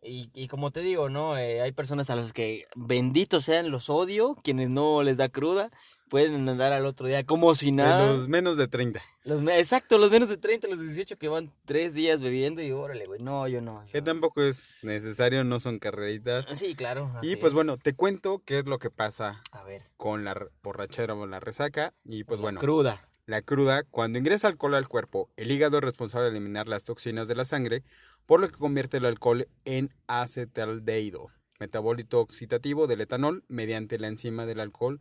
y, 0.02 0.30
y 0.34 0.48
como 0.48 0.72
te 0.72 0.82
digo, 0.82 1.10
¿no? 1.10 1.38
Eh, 1.38 1.62
hay 1.62 1.72
personas 1.72 2.10
a 2.10 2.16
los 2.16 2.34
que, 2.34 2.66
benditos 2.76 3.46
sean, 3.46 3.70
los 3.72 3.90
odio, 3.90 4.36
quienes 4.44 4.70
no 4.70 5.04
les 5.04 5.18
da 5.18 5.30
cruda, 5.30 5.70
pueden 6.10 6.48
andar 6.48 6.72
al 6.74 6.86
otro 6.86 7.08
día 7.08 7.26
como 7.26 7.56
si 7.56 7.72
nada. 7.72 8.06
los 8.08 8.28
menos 8.28 8.58
de 8.58 8.68
30. 8.68 9.02
Los 9.24 9.48
exacto, 9.50 9.98
los 9.98 10.12
menos 10.12 10.30
de 10.30 10.38
30, 10.38 10.68
los 10.68 10.80
de 10.80 10.86
18 10.86 11.18
que 11.18 11.28
van 11.28 11.52
tres 11.66 11.94
días 11.94 12.20
bebiendo 12.22 12.62
y 12.62 12.72
órale, 12.72 13.06
güey, 13.06 13.22
no, 13.22 13.48
yo 13.48 13.62
no. 13.62 13.84
Que 13.92 14.02
tampoco 14.02 14.44
es 14.44 14.78
necesario, 14.84 15.44
no 15.44 15.60
son 15.60 15.80
carreritas. 15.80 16.46
Sí, 16.54 16.76
claro. 16.76 17.12
Y 17.22 17.36
pues 17.38 17.52
es. 17.52 17.54
bueno, 17.54 17.78
te 17.78 17.94
cuento 17.94 18.42
qué 18.46 18.60
es 18.60 18.66
lo 18.66 18.80
que 18.80 18.90
pasa 18.92 19.42
A 19.52 19.64
ver, 19.64 19.84
con 19.98 20.24
la 20.24 20.48
borrachera 20.62 21.16
o 21.16 21.26
la 21.26 21.40
resaca. 21.40 21.94
Y 22.04 22.24
pues 22.24 22.40
la 22.40 22.44
bueno, 22.44 22.60
Cruda. 22.60 23.10
la 23.26 23.42
cruda, 23.42 23.84
cuando 23.84 24.20
ingresa 24.20 24.48
alcohol 24.48 24.76
al 24.76 24.88
cuerpo, 24.88 25.30
el 25.38 25.52
hígado 25.52 25.78
es 25.80 25.84
responsable 25.84 26.26
de 26.26 26.38
eliminar 26.38 26.68
las 26.68 26.84
toxinas 26.86 27.28
de 27.28 27.36
la 27.36 27.46
sangre, 27.46 27.84
por 28.28 28.40
lo 28.40 28.48
que 28.48 28.58
convierte 28.58 28.98
el 28.98 29.06
alcohol 29.06 29.48
en 29.66 29.92
acetaldehído, 30.08 31.30
metabólito 31.60 32.20
oxidativo 32.20 32.86
del 32.88 33.02
etanol, 33.02 33.44
mediante 33.48 33.98
la 33.98 34.08
enzima 34.08 34.46
del 34.46 34.60
alcohol 34.60 35.00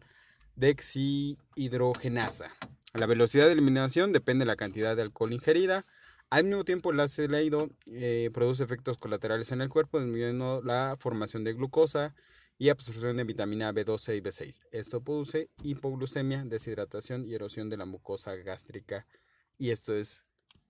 dexihidrogenasa. 0.57 2.51
La 2.95 3.07
velocidad 3.07 3.47
de 3.47 3.53
eliminación 3.53 4.13
depende 4.13 4.45
de 4.45 4.47
la 4.47 4.57
cantidad 4.57 4.95
de 4.95 5.03
alcohol 5.03 5.33
ingerida. 5.33 5.85
Al 6.31 6.45
mismo 6.45 6.65
tiempo, 6.65 6.91
el 6.93 7.01
acetaldehído 7.01 7.71
eh, 7.87 8.31
produce 8.33 8.65
efectos 8.65 8.99
colaterales 8.99 9.51
en 9.53 9.61
el 9.61 9.69
cuerpo, 9.69 9.99
disminuyendo 9.99 10.63
la 10.63 10.97
formación 10.99 11.45
de 11.45 11.53
glucosa 11.53 12.15
y 12.57 12.69
absorción 12.69 13.17
de 13.17 13.25
vitamina 13.25 13.73
B12 13.73 14.17
y 14.17 14.21
B6. 14.21 14.63
Esto 14.71 15.03
produce 15.03 15.51
hipoglucemia, 15.63 16.45
deshidratación 16.45 17.27
y 17.27 17.35
erosión 17.35 17.69
de 17.69 17.77
la 17.77 17.85
mucosa 17.85 18.35
gástrica. 18.37 19.07
Y 19.59 19.71
esto 19.71 19.95
es 19.95 20.25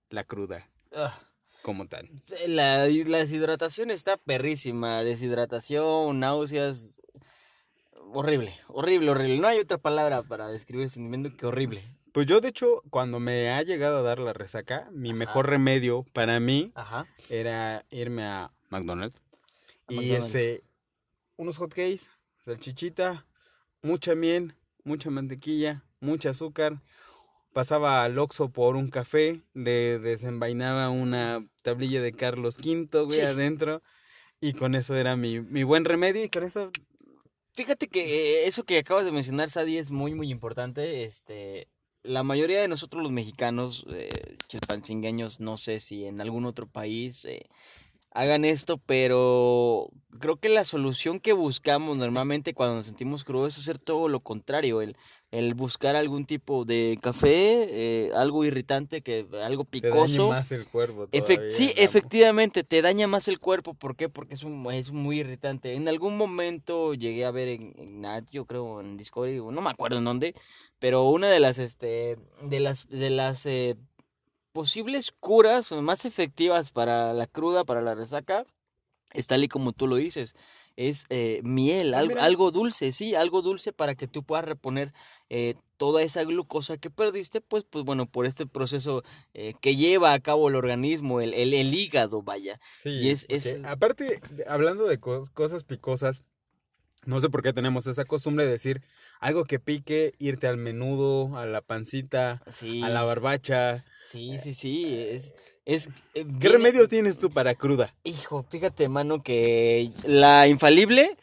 la 0.09 0.23
cruda 0.23 0.69
Ah, 0.91 1.19
como 1.61 1.87
tal. 1.87 2.09
La, 2.47 2.87
la 2.87 3.17
deshidratación 3.19 3.91
está 3.91 4.17
perrísima, 4.17 5.03
deshidratación, 5.03 6.19
náuseas, 6.19 7.01
horrible, 8.13 8.55
horrible, 8.67 9.11
horrible. 9.11 9.39
No 9.39 9.47
hay 9.47 9.59
otra 9.59 9.77
palabra 9.77 10.23
para 10.23 10.47
describir 10.49 10.83
el 10.85 10.89
sentimiento 10.89 11.35
que 11.35 11.45
horrible. 11.45 11.83
Pues 12.11 12.27
yo, 12.27 12.39
de 12.39 12.47
hecho, 12.49 12.81
cuando 12.89 13.19
me 13.19 13.49
ha 13.51 13.61
llegado 13.63 13.97
a 13.97 14.01
dar 14.01 14.19
la 14.19 14.31
resaca, 14.33 14.87
mi 14.91 15.09
Ajá. 15.09 15.17
mejor 15.17 15.49
remedio 15.49 16.05
para 16.13 16.39
mí 16.39 16.71
Ajá. 16.75 17.07
era 17.29 17.85
irme 17.89 18.23
a 18.23 18.51
McDonald's. 18.69 19.17
A 19.87 19.93
y 19.93 19.95
McDonald's. 19.97 20.25
este, 20.25 20.63
unos 21.35 21.57
hotcakes, 21.57 22.09
salchichita, 22.45 23.25
mucha 23.81 24.15
miel, 24.15 24.55
mucha 24.85 25.09
mantequilla, 25.09 25.83
mucho 25.99 26.29
azúcar. 26.29 26.81
Pasaba 27.53 28.03
al 28.03 28.17
Oxxo 28.17 28.49
por 28.49 28.75
un 28.75 28.89
café, 28.89 29.41
le 29.53 29.99
desenvainaba 29.99 30.89
una 30.89 31.41
tablilla 31.63 32.01
de 32.01 32.11
Carlos 32.13 32.57
V, 32.59 32.87
güey, 33.05 33.19
Sí. 33.19 33.25
adentro. 33.25 33.81
Y 34.41 34.53
con 34.53 34.75
eso 34.75 34.95
era 34.95 35.15
mi, 35.15 35.39
mi 35.39 35.63
buen 35.63 35.85
remedio. 35.85 36.23
Y 36.23 36.29
con 36.29 36.43
eso, 36.43 36.71
Fíjate 37.55 37.87
que 37.87 38.43
eh, 38.43 38.47
eso 38.47 38.63
que 38.65 38.77
acabas 38.79 39.05
de 39.05 39.13
mencionar, 39.13 39.49
Sadi, 39.49 39.77
es 39.77 39.89
muy, 39.89 40.13
muy 40.13 40.29
importante. 40.29 41.03
Este, 41.03 41.69
la 42.03 42.21
mayoría 42.23 42.59
de 42.59 42.67
nosotros 42.67 43.01
los 43.01 43.13
mexicanos, 43.13 43.85
eh, 43.89 44.09
chilpancingueños, 44.49 45.39
no 45.39 45.57
sé 45.57 45.79
si 45.79 46.05
en 46.05 46.19
algún 46.19 46.45
otro 46.45 46.67
país 46.67 47.23
eh, 47.23 47.47
hagan 48.11 48.43
esto, 48.43 48.77
pero 48.77 49.89
creo 50.19 50.37
que 50.37 50.49
la 50.49 50.65
solución 50.65 51.21
que 51.21 51.31
buscamos 51.31 51.95
normalmente 51.95 52.53
cuando 52.53 52.75
nos 52.75 52.87
sentimos 52.87 53.23
crudos 53.23 53.53
es 53.53 53.59
hacer 53.61 53.79
todo 53.79 54.09
lo 54.09 54.19
contrario, 54.19 54.81
el, 54.81 54.97
el 55.35 55.53
buscar 55.53 55.97
algún 55.97 56.25
tipo 56.25 56.63
de 56.63 56.97
café, 57.01 57.67
eh, 57.69 58.11
algo 58.15 58.45
irritante, 58.45 59.01
que 59.01 59.27
algo 59.43 59.65
te 59.65 59.81
dañe 59.81 59.93
picoso. 59.93 60.29
más 60.29 60.49
el 60.53 60.65
cuerpo. 60.65 61.09
Sí, 61.49 61.65
¿no? 61.65 61.83
efectivamente, 61.83 62.63
te 62.63 62.81
daña 62.81 63.05
más 63.07 63.27
el 63.27 63.37
cuerpo. 63.37 63.73
¿Por 63.73 63.97
qué? 63.97 64.07
Porque 64.07 64.35
es, 64.35 64.43
un, 64.43 64.65
es 64.71 64.91
muy 64.91 65.19
irritante. 65.19 65.73
En 65.73 65.89
algún 65.89 66.15
momento 66.15 66.93
llegué 66.93 67.25
a 67.25 67.31
ver 67.31 67.49
en, 67.49 67.73
en 67.77 67.99
Nat, 67.99 68.23
yo 68.31 68.45
creo, 68.45 68.79
en 68.79 68.95
Discovery, 68.95 69.37
no 69.37 69.59
me 69.59 69.69
acuerdo 69.69 69.97
en 69.97 70.05
dónde, 70.05 70.35
pero 70.79 71.03
una 71.09 71.27
de 71.29 71.41
las, 71.41 71.57
este, 71.57 72.17
de 72.41 72.59
las, 72.61 72.87
de 72.87 73.09
las 73.09 73.45
eh, 73.45 73.75
posibles 74.53 75.11
curas 75.19 75.73
más 75.73 76.05
efectivas 76.05 76.71
para 76.71 77.13
la 77.13 77.27
cruda, 77.27 77.65
para 77.65 77.81
la 77.81 77.93
resaca, 77.93 78.45
es 79.11 79.27
tal 79.27 79.43
y 79.43 79.49
como 79.49 79.73
tú 79.73 79.85
lo 79.85 79.97
dices. 79.97 80.33
Es 80.77 81.05
eh, 81.09 81.41
miel, 81.43 81.93
Ah, 81.93 81.99
algo, 81.99 82.19
algo 82.19 82.51
dulce, 82.51 82.91
sí, 82.91 83.15
algo 83.15 83.41
dulce 83.41 83.71
para 83.71 83.95
que 83.95 84.07
tú 84.07 84.23
puedas 84.23 84.43
reponer 84.45 84.93
eh, 85.29 85.55
toda 85.77 86.01
esa 86.03 86.23
glucosa 86.23 86.77
que 86.77 86.89
perdiste, 86.89 87.39
pues, 87.41 87.63
pues 87.69 87.85
bueno, 87.85 88.07
por 88.07 88.25
este 88.25 88.45
proceso 88.45 89.03
eh, 89.33 89.53
que 89.61 89.75
lleva 89.77 90.13
a 90.13 90.19
cabo 90.19 90.49
el 90.49 90.55
organismo, 90.55 91.21
el, 91.21 91.33
el, 91.33 91.53
el 91.53 91.73
hígado, 91.73 92.21
vaya. 92.23 92.59
Sí, 92.83 92.89
Y 92.89 93.09
es- 93.09 93.25
es- 93.29 93.57
aparte, 93.65 94.19
hablando 94.47 94.85
de 94.85 94.99
cos- 94.99 95.29
cosas 95.31 95.63
picosas, 95.63 96.23
No 97.05 97.19
sé 97.19 97.29
por 97.29 97.41
qué 97.43 97.53
tenemos 97.53 97.87
esa 97.87 98.05
costumbre 98.05 98.45
de 98.45 98.51
decir 98.51 98.81
algo 99.19 99.45
que 99.45 99.59
pique, 99.59 100.13
irte 100.19 100.47
al 100.47 100.57
menudo, 100.57 101.37
a 101.37 101.45
la 101.45 101.61
pancita, 101.61 102.41
Sí. 102.51 102.81
a 102.83 102.89
la 102.89 103.03
barbacha. 103.03 103.85
Sí, 104.03 104.37
sí, 104.39 104.53
sí. 104.53 104.97
Es, 105.09 105.33
es, 105.65 105.87
eh, 105.87 105.91
¿Qué 106.13 106.23
viene- 106.23 106.49
remedio 106.57 106.87
tienes 106.87 107.17
tú 107.17 107.29
para 107.29 107.55
cruda? 107.55 107.93
Hijo, 108.03 108.43
fíjate, 108.49 108.87
mano, 108.89 109.21
que 109.23 109.91
la 110.03 110.47
infalible, 110.47 111.15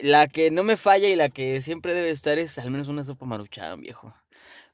la 0.00 0.28
que 0.28 0.50
no 0.50 0.62
me 0.62 0.76
falla 0.76 1.08
y 1.08 1.16
la 1.16 1.28
que 1.28 1.60
siempre 1.60 1.92
debe 1.94 2.10
estar 2.10 2.38
es 2.38 2.58
al 2.58 2.70
menos 2.70 2.88
una 2.88 3.04
sopa 3.04 3.26
maruchan, 3.26 3.80
viejo. 3.80 4.14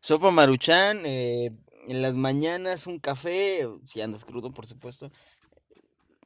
Sopa 0.01 0.31
maruchan, 0.31 1.03
eh, 1.05 1.51
en 1.89 2.01
las 2.03 2.15
mañanas 2.15 2.87
un 2.87 2.99
café, 2.99 3.67
si 3.87 4.01
andas 4.01 4.25
crudo, 4.25 4.53
por 4.53 4.67
supuesto. 4.67 5.11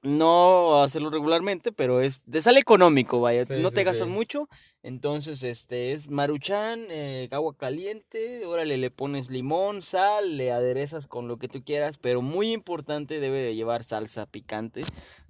No 0.03 0.83
hacerlo 0.83 1.11
regularmente, 1.11 1.73
pero 1.73 2.01
es 2.01 2.21
te 2.31 2.41
sale 2.43 2.61
económico, 2.61 3.21
vaya, 3.21 3.45
Sí, 3.45 3.55
no 3.59 3.71
sí, 3.71 3.75
te 3.77 3.85
gastas 3.85 4.07
sí. 4.07 4.13
mucho. 4.13 4.49
Entonces, 4.83 5.43
este 5.43 5.93
es 5.93 6.09
maruchan, 6.09 6.87
eh, 6.91 7.29
agua 7.33 7.57
caliente, 7.57 8.47
órale, 8.47 8.79
le 8.79 8.91
pones 8.91 9.29
limón, 9.29 9.83
sal, 9.83 10.37
le 10.37 10.53
aderezas 10.53 11.07
con 11.09 11.27
lo 11.27 11.37
que 11.39 11.49
tú 11.49 11.65
quieras, 11.65 11.99
pero 11.99 12.23
muy 12.23 12.53
importante 12.53 13.19
debe 13.19 13.39
de 13.39 13.57
llevar 13.57 13.83
salsa 13.83 14.27
picante, 14.27 14.83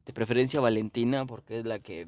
de 0.04 0.12
preferencia 0.12 0.61
Valentina, 0.61 1.26
porque 1.26 1.59
es 1.59 1.64
la 1.64 1.78
que 1.78 2.07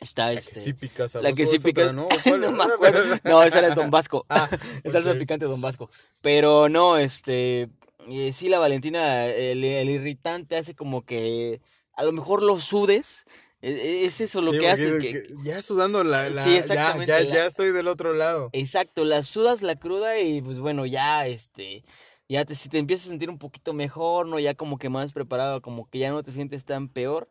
está 0.00 0.26
La 0.26 0.32
que 0.32 0.38
este 0.38 0.62
sí 0.62 0.72
pica 0.72 1.06
la 1.20 1.32
que 1.32 1.46
sí 1.46 1.58
pica. 1.58 1.92
¿no? 1.92 2.08
No 2.38 2.52
me 2.52 2.64
acuerdo. 2.64 3.16
No, 3.24 3.42
esa 3.42 3.58
era 3.60 3.74
Don 3.74 3.90
Vasco. 3.90 4.24
Ah, 4.28 4.48
Es 4.84 4.92
salsa 4.92 5.14
picante 5.14 5.46
Don 5.46 5.60
Vasco. 5.60 5.90
Pero 6.22 6.68
no, 6.68 6.96
este. 6.98 7.68
Eh, 8.06 8.32
sí, 8.32 8.48
la 8.48 8.58
Valentina, 8.58 9.26
el, 9.26 9.64
el 9.64 9.90
irritante 9.90 10.56
hace 10.56 10.74
como 10.74 11.04
que 11.04 11.60
a 11.94 12.04
lo 12.04 12.12
mejor 12.12 12.42
lo 12.42 12.58
sudes. 12.60 13.24
e- 13.60 13.70
e- 13.72 14.04
Es 14.06 14.20
eso 14.20 14.40
lo 14.40 14.52
Sí, 14.52 14.58
que 14.60 14.68
hace. 14.68 14.98
Que, 14.98 15.12
que 15.12 15.34
ya 15.42 15.60
sudando 15.62 16.04
la, 16.04 16.30
la 16.30 16.44
Sí, 16.44 16.50
ya- 16.50 16.58
exactamente, 16.58 17.12
Ya, 17.12 17.20
la- 17.22 17.34
ya, 17.34 17.46
estoy 17.46 17.72
del 17.72 17.88
otro 17.88 18.14
lado. 18.14 18.50
exacto, 18.52 19.04
la 19.04 19.22
sudas 19.24 19.62
la 19.62 19.76
cruda 19.76 20.18
y 20.20 20.40
pues 20.42 20.60
bueno, 20.60 20.86
ya 20.86 21.26
este. 21.26 21.84
Ya 22.30 22.44
te, 22.44 22.54
si 22.54 22.68
te 22.68 22.76
empiezas 22.78 23.06
a 23.06 23.08
sentir 23.08 23.30
un 23.30 23.38
poquito 23.38 23.72
mejor, 23.72 24.26
¿no? 24.26 24.38
Ya 24.38 24.52
como 24.54 24.78
que 24.78 24.90
más 24.90 25.12
preparado, 25.12 25.62
como 25.62 25.88
que 25.88 25.98
ya 25.98 26.10
no 26.10 26.22
te 26.22 26.30
sientes 26.30 26.64
tan 26.66 26.88
peor. 26.88 27.28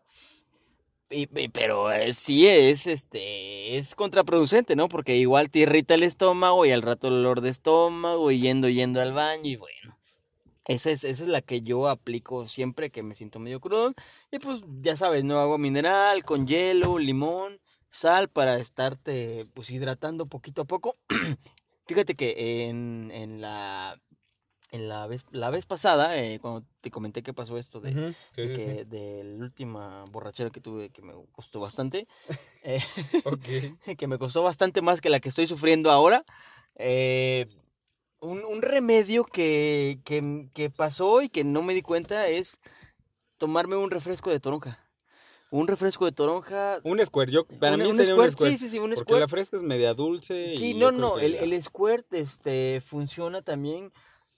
Y- 1.09 1.29
y- 1.39 1.47
pero 1.47 1.89
eh, 1.91 2.13
sí 2.13 2.47
es 2.47 2.85
este 2.87 3.77
es 3.77 3.95
contraproducente, 3.95 4.75
¿no? 4.75 4.89
Porque 4.89 5.15
igual 5.15 5.49
te 5.49 5.59
irrita 5.59 5.93
el 5.93 6.03
estómago 6.03 6.65
y 6.65 6.71
al 6.71 6.81
rato 6.81 7.07
el 7.07 7.13
olor 7.15 7.39
de 7.41 7.49
estómago 7.49 8.29
y 8.31 8.41
yendo 8.41 8.67
yendo 8.67 8.99
al 9.01 9.13
baño 9.13 9.45
y 9.49 9.55
bueno. 9.55 9.96
Esa 10.67 10.91
es, 10.91 11.05
esa 11.05 11.23
es 11.23 11.29
la 11.29 11.41
que 11.41 11.61
yo 11.61 11.87
aplico 11.87 12.45
siempre 12.45 12.89
que 12.91 13.01
me 13.01 13.15
siento 13.15 13.39
medio 13.39 13.61
crudo. 13.61 13.93
Y 14.31 14.39
pues 14.39 14.61
ya 14.81 14.97
sabes, 14.97 15.23
¿no? 15.23 15.39
Agua 15.39 15.57
mineral 15.57 16.23
con 16.25 16.45
hielo, 16.45 16.99
limón, 16.99 17.61
sal 17.89 18.27
para 18.27 18.57
estarte 18.59 19.47
pues 19.53 19.69
hidratando 19.69 20.25
poquito 20.25 20.61
a 20.63 20.65
poco. 20.65 20.95
Fíjate 21.87 22.15
que 22.15 22.67
en, 22.67 23.11
en 23.13 23.39
la 23.39 23.97
en 24.71 24.89
la 24.89 25.07
vez 25.07 25.23
la 25.31 25.49
vez 25.49 25.65
pasada, 25.65 26.17
eh, 26.17 26.39
cuando 26.41 26.65
te 26.81 26.91
comenté 26.91 27.23
que 27.23 27.33
pasó 27.33 27.57
esto 27.57 27.79
de, 27.79 27.93
sí, 27.93 27.97
de 27.97 28.13
sí, 28.35 28.53
que 28.53 28.85
de 28.85 29.23
la 29.23 29.45
última 29.45 30.03
borrachera 30.11 30.49
que 30.49 30.59
tuve 30.59 30.89
que 30.89 31.01
me 31.01 31.13
costó 31.31 31.61
bastante, 31.61 32.05
eh, 32.63 32.81
sí. 32.81 33.21
Ok. 33.23 33.95
que 33.97 34.07
me 34.07 34.17
costó 34.17 34.43
bastante 34.43 34.81
más 34.81 34.99
que 34.99 35.09
la 35.09 35.21
que 35.21 35.29
estoy 35.29 35.47
sufriendo 35.47 35.89
ahora. 35.91 36.25
eh, 36.75 37.47
un, 38.19 38.43
un 38.45 38.61
remedio 38.61 39.23
que, 39.23 39.99
que, 40.05 40.49
que 40.53 40.69
pasó 40.69 41.21
y 41.21 41.29
que 41.29 41.43
no 41.43 41.61
me 41.61 41.73
di 41.73 41.81
cuenta 41.81 42.27
es 42.27 42.59
tomarme 43.37 43.75
un 43.75 43.91
refresco 43.91 44.29
de 44.29 44.39
toronja. 44.39 44.79
Un 45.49 45.67
refresco 45.67 46.03
de 46.05 46.11
toronja. 46.11 46.79
Un 46.83 47.03
square, 47.05 47.31
yo, 47.31 47.45
para 47.45 47.75
un- 47.75 47.81
mí 47.83 47.87
un 47.87 47.95
sería 47.95 48.13
squirt, 48.15 48.27
un 48.27 48.31
square. 48.31 48.51
Sí, 48.51 48.57
sí, 48.57 48.69
sí, 48.69 48.79
un 48.79 48.93
porque 48.93 49.03
squirt. 49.03 49.19
la 49.21 49.27
fresca 49.27 49.57
es 49.57 49.63
media 49.63 49.93
dulce. 49.93 50.49
Sí, 50.49 50.71
y 50.71 50.73
no, 50.73 50.91
no, 50.91 51.15
que 51.15 51.25
el, 51.25 51.35
el 51.35 51.63
squirt 51.63 52.13
este, 52.13 52.81
funciona 52.85 53.41
también 53.41 53.91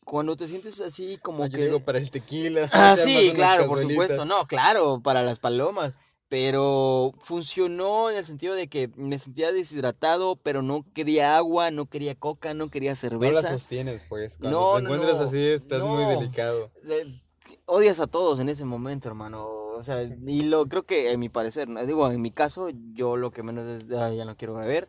cuando 0.05 0.35
te 0.35 0.47
sientes 0.47 0.79
así 0.81 1.17
como 1.21 1.43
Ah, 1.43 1.47
yo 1.47 1.57
que... 1.57 1.65
digo 1.65 1.79
para 1.79 1.97
el 1.97 2.11
tequila. 2.11 2.69
Ah, 2.73 2.95
sí, 2.95 3.31
claro, 3.33 3.67
por 3.67 3.81
supuesto, 3.81 4.25
no, 4.25 4.45
claro, 4.45 5.01
para 5.01 5.23
las 5.23 5.39
palomas, 5.39 5.93
pero 6.29 7.13
funcionó 7.21 8.11
en 8.11 8.17
el 8.17 8.25
sentido 8.25 8.53
de 8.53 8.67
que 8.67 8.89
me 8.95 9.17
sentía 9.17 9.51
deshidratado, 9.51 10.35
pero 10.35 10.61
no 10.61 10.85
quería 10.93 11.35
agua, 11.35 11.71
no 11.71 11.87
quería 11.87 12.13
coca, 12.15 12.53
no 12.53 12.69
quería 12.69 12.91
No 12.91 12.95
la 12.95 13.09
cerveza. 13.09 13.57
sostienes, 13.57 14.05
pues. 14.07 14.37
Cuando 14.37 14.57
No, 14.57 14.73
te 14.73 14.79
no, 14.79 14.93
encuentras 14.93 15.17
no, 15.17 15.23
así, 15.23 15.43
estás 15.47 15.83
muy 15.83 16.05
delicado. 16.05 16.69
Eh, 16.87 17.19
Odias 17.65 17.99
a 17.99 18.05
todos 18.05 18.39
en 18.39 18.47
ese 18.49 18.63
momento, 18.63 19.07
hermano. 19.09 19.43
O 19.43 19.83
sea, 19.83 20.03
y 20.03 20.41
lo 20.43 20.67
creo 20.67 20.83
que 20.83 21.11
en 21.11 21.19
mi 21.19 21.29
parecer, 21.29 21.67
digo, 21.87 22.09
en 22.11 22.21
mi 22.21 22.29
caso, 22.31 22.69
yo 22.93 23.17
lo 23.17 23.31
que 23.31 23.41
menos 23.41 23.65
es, 23.83 23.91
"Ay, 23.91 24.17
ya 24.17 24.25
no 24.25 24.37
quiero 24.37 24.53
beber. 24.53 24.87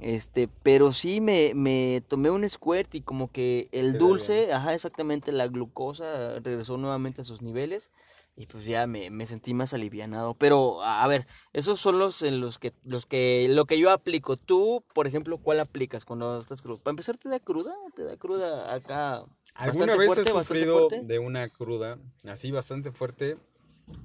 Este, 0.00 0.48
pero 0.64 0.92
sí 0.92 1.20
me, 1.20 1.52
me 1.54 2.02
tomé 2.08 2.30
un 2.30 2.48
squirt 2.48 2.92
y 2.96 3.00
como 3.00 3.30
que 3.30 3.68
el 3.70 3.96
dulce, 3.96 4.52
ajá, 4.52 4.74
exactamente, 4.74 5.30
la 5.30 5.46
glucosa 5.46 6.40
regresó 6.40 6.76
nuevamente 6.78 7.20
a 7.20 7.24
sus 7.24 7.42
niveles 7.42 7.90
y 8.36 8.46
pues 8.46 8.64
ya 8.64 8.86
me, 8.86 9.10
me 9.10 9.26
sentí 9.26 9.54
más 9.54 9.74
alivianado. 9.74 10.34
Pero, 10.34 10.82
a 10.82 11.06
ver, 11.06 11.26
esos 11.52 11.78
son 11.78 11.98
los 11.98 12.22
en 12.22 12.40
los 12.40 12.58
que, 12.58 12.72
los 12.84 13.06
que, 13.06 13.46
lo 13.48 13.64
que 13.66 13.78
yo 13.78 13.90
aplico. 13.90 14.36
Tú, 14.36 14.84
por 14.92 15.06
ejemplo, 15.06 15.38
¿cuál 15.38 15.60
aplicas 15.60 16.04
cuando 16.04 16.40
estás 16.40 16.60
crudo? 16.60 16.78
Para 16.78 16.92
empezar, 16.92 17.16
¿te 17.16 17.28
da 17.28 17.38
cruda? 17.38 17.74
¿Te 17.94 18.02
da 18.02 18.16
cruda 18.16 18.74
acá? 18.74 19.24
¿Alguna 19.54 19.96
vez 19.96 20.06
fuerte, 20.06 20.30
he 20.30 20.32
bastante 20.32 20.64
sufrido 20.64 20.88
de 20.88 21.18
una 21.20 21.48
cruda 21.48 21.98
así 22.24 22.50
bastante 22.50 22.90
fuerte? 22.90 23.36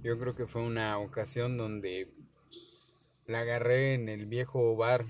Yo 0.04 0.20
creo 0.20 0.36
que 0.36 0.46
fue 0.46 0.62
una 0.62 1.00
ocasión 1.00 1.58
donde 1.58 2.12
la 3.26 3.40
agarré 3.40 3.96
en 3.96 4.10
el 4.10 4.28
viejo 4.28 4.76
bar. 4.76 5.06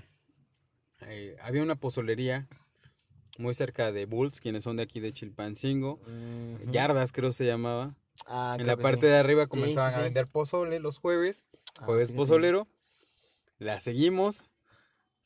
Eh, 1.02 1.36
había 1.42 1.62
una 1.62 1.76
pozolería 1.76 2.48
muy 3.36 3.52
cerca 3.54 3.92
de 3.92 4.06
Bulls, 4.06 4.40
quienes 4.40 4.64
son 4.64 4.76
de 4.76 4.84
aquí 4.84 5.00
de 5.00 5.12
Chilpancingo. 5.12 6.00
Yardas 6.70 7.12
creo 7.12 7.32
se 7.32 7.44
llamaba. 7.44 7.94
Ah, 8.26 8.56
en 8.58 8.66
la 8.66 8.76
parte 8.76 9.02
sí. 9.02 9.06
de 9.06 9.16
arriba 9.16 9.46
comenzaban 9.46 9.92
sí, 9.92 9.98
a 9.98 10.02
vender 10.02 10.26
pozole 10.28 10.78
los 10.80 10.98
jueves. 10.98 11.44
Ah, 11.78 11.86
Jueves 11.86 12.10
pozolero. 12.10 12.68
La 13.58 13.80
seguimos. 13.80 14.42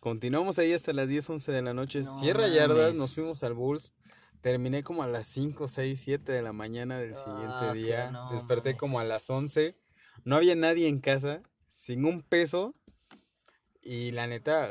Continuamos 0.00 0.58
ahí 0.58 0.72
hasta 0.72 0.92
las 0.92 1.08
10, 1.08 1.30
11 1.30 1.52
de 1.52 1.62
la 1.62 1.74
noche. 1.74 2.00
No 2.02 2.18
Cierra 2.18 2.48
yardas, 2.48 2.94
nos 2.94 3.14
fuimos 3.14 3.42
al 3.42 3.54
Bulls. 3.54 3.94
Terminé 4.42 4.82
como 4.82 5.02
a 5.02 5.06
las 5.06 5.26
5, 5.28 5.68
6, 5.68 6.00
7 6.04 6.32
de 6.32 6.42
la 6.42 6.52
mañana 6.52 6.98
del 6.98 7.14
siguiente 7.14 7.54
Ah, 7.60 7.72
día. 7.72 8.10
no 8.10 8.30
Desperté 8.32 8.70
mames. 8.70 8.80
como 8.80 9.00
a 9.00 9.04
las 9.04 9.30
11. 9.30 9.76
No 10.24 10.36
había 10.36 10.54
nadie 10.54 10.88
en 10.88 11.00
casa, 11.00 11.42
sin 11.70 12.04
un 12.04 12.22
peso. 12.22 12.74
Y 13.80 14.10
la 14.12 14.26
neta, 14.26 14.68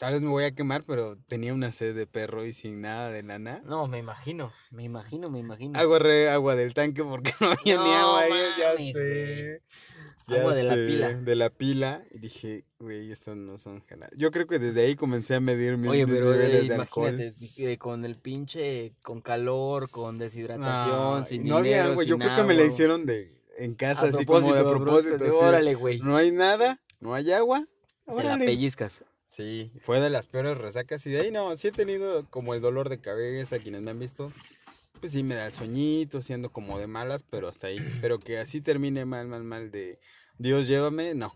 tal 0.00 0.14
vez 0.14 0.22
me 0.22 0.30
voy 0.30 0.44
a 0.44 0.54
quemar, 0.54 0.82
pero 0.84 1.18
tenía 1.28 1.52
una 1.52 1.72
sed 1.72 1.94
de 1.94 2.06
perro 2.06 2.46
y 2.46 2.54
sin 2.54 2.80
nada 2.80 3.10
de 3.10 3.22
lana. 3.22 3.60
No, 3.66 3.86
me 3.86 3.98
imagino, 3.98 4.50
me 4.70 4.82
imagino, 4.84 5.28
me 5.28 5.38
imagino. 5.40 5.78
Agarré 5.78 6.30
agua 6.30 6.56
del 6.56 6.72
tanque 6.72 7.04
porque 7.04 7.32
no 7.40 7.48
había 7.48 7.76
ni 7.82 7.92
agua 7.92 8.20
ahí, 8.20 8.32
ya 8.58 8.76
sé. 8.78 9.62
Agua 10.26 10.54
de 10.54 10.62
la 10.62 10.74
pila. 10.74 11.12
De 11.12 11.34
la 11.34 11.50
pila. 11.50 12.02
Y 12.12 12.18
dije, 12.18 12.64
güey, 12.78 13.12
estas 13.12 13.36
no 13.36 13.58
son 13.58 13.82
jaladas. 13.82 14.14
Yo 14.16 14.30
creo 14.30 14.46
que 14.46 14.58
desde 14.58 14.86
ahí 14.86 14.96
comencé 14.96 15.34
a 15.34 15.40
medir 15.40 15.76
mis, 15.76 15.90
Oye, 15.90 16.06
pero 16.06 16.32
niveles 16.32 16.64
eh, 16.64 16.68
de 16.68 16.74
alcohol. 16.76 17.20
imagínate, 17.20 17.78
con 17.78 18.04
el 18.06 18.16
pinche, 18.16 18.94
con 19.02 19.20
calor, 19.20 19.90
con 19.90 20.16
deshidratación, 20.16 21.20
No, 21.20 21.26
sin 21.26 21.46
no 21.46 21.58
había 21.58 21.72
dinero, 21.78 21.90
agua. 21.92 22.04
Yo 22.04 22.16
creo 22.18 22.36
que 22.36 22.42
me 22.44 22.54
la 22.54 22.64
hicieron 22.64 23.04
de 23.04 23.38
en 23.58 23.74
casa, 23.74 24.06
A 24.06 24.08
así 24.08 24.24
como 24.24 24.54
de 24.54 24.60
a 24.60 24.64
propósito. 24.64 25.18
de- 25.18 25.30
Órale, 25.30 25.74
güey. 25.74 25.98
No 25.98 26.16
hay 26.16 26.30
nada, 26.30 26.80
no 27.00 27.12
hay 27.12 27.32
agua. 27.32 27.66
Te 28.06 28.24
la 28.24 28.38
pellizcas. 28.38 29.04
Sí, 29.30 29.72
fue 29.84 30.00
de 30.00 30.10
las 30.10 30.26
peores 30.26 30.58
resacas. 30.58 31.06
Y 31.06 31.10
de 31.10 31.20
ahí 31.20 31.30
no, 31.30 31.56
sí 31.56 31.68
he 31.68 31.72
tenido 31.72 32.26
como 32.30 32.54
el 32.54 32.60
dolor 32.60 32.88
de 32.88 33.00
cabeza, 33.00 33.58
quienes 33.58 33.80
me 33.80 33.90
han 33.92 33.98
visto. 33.98 34.32
Pues 34.98 35.12
sí, 35.12 35.22
me 35.22 35.34
da 35.34 35.46
el 35.46 35.52
soñito, 35.54 36.20
siendo 36.20 36.50
como 36.50 36.78
de 36.78 36.86
malas, 36.86 37.22
pero 37.22 37.48
hasta 37.48 37.68
ahí. 37.68 37.76
Pero 38.02 38.18
que 38.18 38.38
así 38.38 38.60
termine 38.60 39.04
mal, 39.04 39.28
mal, 39.28 39.44
mal 39.44 39.70
de 39.70 39.98
Dios 40.38 40.66
llévame, 40.66 41.14
no. 41.14 41.34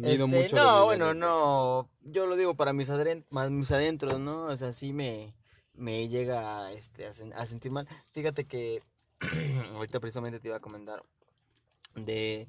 Este, 0.00 0.26
mucho 0.26 0.56
no, 0.56 0.84
bueno, 0.84 1.12
no. 1.14 1.90
Yo 2.02 2.26
lo 2.26 2.36
digo 2.36 2.54
para 2.54 2.72
mis, 2.72 2.88
más 3.30 3.50
mis 3.50 3.70
adentros, 3.70 4.18
¿no? 4.18 4.44
O 4.46 4.56
sea, 4.56 4.72
sí 4.72 4.92
me, 4.92 5.34
me 5.74 6.08
llega 6.08 6.72
este, 6.72 7.06
a, 7.06 7.12
sen- 7.12 7.34
a 7.34 7.46
sentir 7.46 7.72
mal. 7.72 7.86
Fíjate 8.12 8.46
que 8.46 8.82
ahorita 9.74 10.00
precisamente 10.00 10.40
te 10.40 10.48
iba 10.48 10.56
a 10.56 10.60
comentar 10.60 11.02
de, 11.94 12.48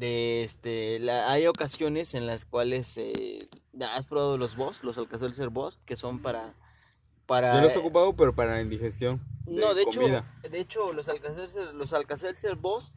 de 0.00 0.42
este, 0.44 0.98
la- 0.98 1.30
hay 1.30 1.46
ocasiones 1.46 2.14
en 2.14 2.26
las 2.26 2.44
cuales 2.46 2.96
eh, 2.96 3.38
has 3.80 4.06
probado 4.06 4.38
los 4.38 4.56
boss, 4.56 4.82
los 4.82 4.96
Alka-Seltzer 4.98 5.50
boss, 5.50 5.78
que 5.84 5.96
son 5.96 6.20
para, 6.20 6.54
para. 7.26 7.54
Yo 7.54 7.60
los 7.60 7.76
he 7.76 7.78
ocupado, 7.78 8.16
pero 8.16 8.34
para 8.34 8.54
la 8.54 8.62
indigestión. 8.62 9.20
No, 9.46 9.74
de 9.74 9.82
hecho, 9.82 10.00
de 10.50 10.60
hecho 10.60 10.92
los 10.92 11.08
Alka-Seltzer, 11.08 11.74
los 11.74 11.92
Alka-Seltzer 11.92 12.56
Boss 12.56 12.92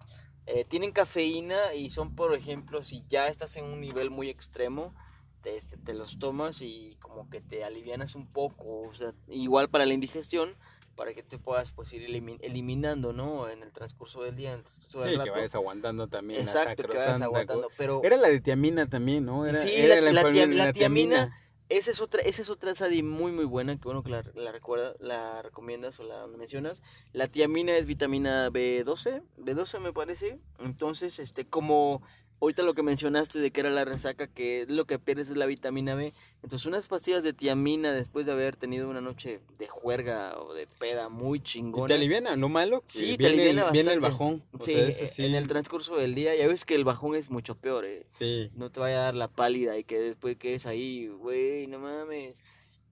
eh, 0.46 0.66
tienen 0.66 0.92
cafeína 0.92 1.74
y 1.74 1.90
son, 1.90 2.16
por 2.16 2.34
ejemplo, 2.36 2.84
si 2.84 3.04
ya 3.10 3.28
estás 3.28 3.56
en 3.58 3.66
un 3.66 3.82
nivel 3.82 4.10
muy 4.10 4.30
extremo, 4.30 4.94
te, 5.42 5.58
este, 5.58 5.78
te 5.78 5.94
los 5.94 6.20
tomas 6.20 6.62
y 6.62 6.98
como 7.02 7.30
que 7.30 7.42
te 7.42 7.64
alivianas 7.64 8.16
un 8.16 8.28
poco, 8.28 8.82
o 8.90 8.94
sea, 8.94 9.14
igual 9.28 9.70
para 9.70 9.86
la 9.86 9.94
indigestión, 9.94 10.56
para 10.96 11.14
que 11.14 11.24
tú 11.24 11.40
puedas 11.40 11.72
pues 11.72 11.92
ir 11.94 12.08
elimi- 12.08 12.38
eliminando, 12.42 13.14
¿no? 13.14 13.50
En 13.50 13.64
el 13.64 13.72
transcurso 13.72 14.22
del 14.24 14.36
día, 14.36 14.52
en 14.52 14.60
el 14.60 14.64
transcurso 14.64 15.02
del 15.02 15.10
Sí, 15.10 15.14
que 15.14 15.20
rato. 15.20 15.32
vayas 15.32 15.56
aguantando 15.56 16.08
también 16.08 16.42
Exacto, 16.42 16.84
la 16.84 16.90
que 16.90 16.98
vayas 16.98 17.22
aguantando, 17.22 17.70
pero 17.78 18.02
Era 18.04 18.18
la 18.18 18.30
de 18.30 18.40
tiamina 18.42 18.88
también, 18.90 19.26
¿no? 19.26 19.46
Era, 19.46 19.60
Sí, 19.62 19.72
era 19.76 19.96
la- 20.02 20.12
la 20.12 20.24
la 20.46 20.74
tiamina, 20.74 21.36
esa 21.70 21.90
es 21.92 22.02
otra, 22.02 22.22
esa 22.22 22.42
es 22.42 22.50
otra 22.50 22.76
Sadi 22.76 23.02
muy 23.02 23.32
muy 23.32 23.46
buena, 23.46 23.76
que 23.78 23.84
bueno 23.84 24.04
que 24.04 24.12
la, 24.12 24.24
la 24.36 24.52
recuerda, 24.52 24.94
la 25.00 25.42
recomiendas 25.42 26.00
o 26.00 26.04
la 26.04 26.28
mencionas. 26.28 26.84
La 27.14 27.28
tiamina 27.28 27.76
es 27.76 27.86
vitamina 27.88 28.50
B12, 28.52 29.24
B12 29.38 29.80
me 29.80 29.94
parece. 29.94 30.40
Entonces, 30.60 31.18
este, 31.20 31.48
como 31.48 32.04
ahorita 32.44 32.64
lo 32.64 32.74
que 32.74 32.84
mencionaste 32.84 33.40
de 33.40 33.52
que 33.52 33.62
era 33.62 33.70
la 33.70 33.86
resaca, 33.86 34.28
que 34.28 34.66
lo 34.68 34.86
que 34.86 35.00
pierdes 35.00 35.30
es 35.30 35.38
la 35.38 35.46
vitamina 35.46 35.96
B. 35.96 36.14
Entonces, 36.44 36.66
unas 36.66 36.88
pastillas 36.88 37.24
de 37.24 37.32
tiamina 37.34 37.94
después 37.94 38.26
de 38.26 38.34
haber 38.34 38.56
tenido 38.58 38.90
una 38.90 39.00
noche 39.02 39.40
de 39.58 39.68
juerga 39.68 40.38
o 40.40 40.54
de 40.54 40.68
peda 40.68 41.08
muy 41.10 41.40
Y 41.40 41.42
chingona. 41.42 41.88
te 41.88 41.94
aliviana, 41.94 42.36
lo 42.36 42.50
malo, 42.50 42.84
Sí, 42.86 43.18
te 43.18 43.28
aliviana 43.28 43.72
viene 43.72 43.94
el 43.94 44.02
bajón. 44.02 44.44
o 44.52 44.64
Sí, 44.64 44.74
sea, 44.92 45.08
sí, 45.08 45.26
en 45.26 45.36
el 45.36 45.48
transcurso 45.48 45.96
del 45.96 46.16
día, 46.16 46.36
ya 46.36 46.48
ves 46.48 46.66
que 46.66 46.76
el 46.76 46.84
bajón 46.84 47.16
es 47.16 47.30
mucho 47.30 47.56
peor, 47.56 47.86
eh. 47.86 48.06
Sí, 48.10 48.52
No 48.56 48.70
te 48.70 48.80
vaya 48.82 49.00
a 49.00 49.04
dar 49.04 49.16
la 49.16 49.30
pálida 49.30 49.78
y 49.78 49.84
que 49.86 50.00
después 50.00 50.36
quedes 50.38 50.66
ahí, 50.66 51.08
güey, 51.08 51.68
no 51.68 51.80
mames. 51.80 52.44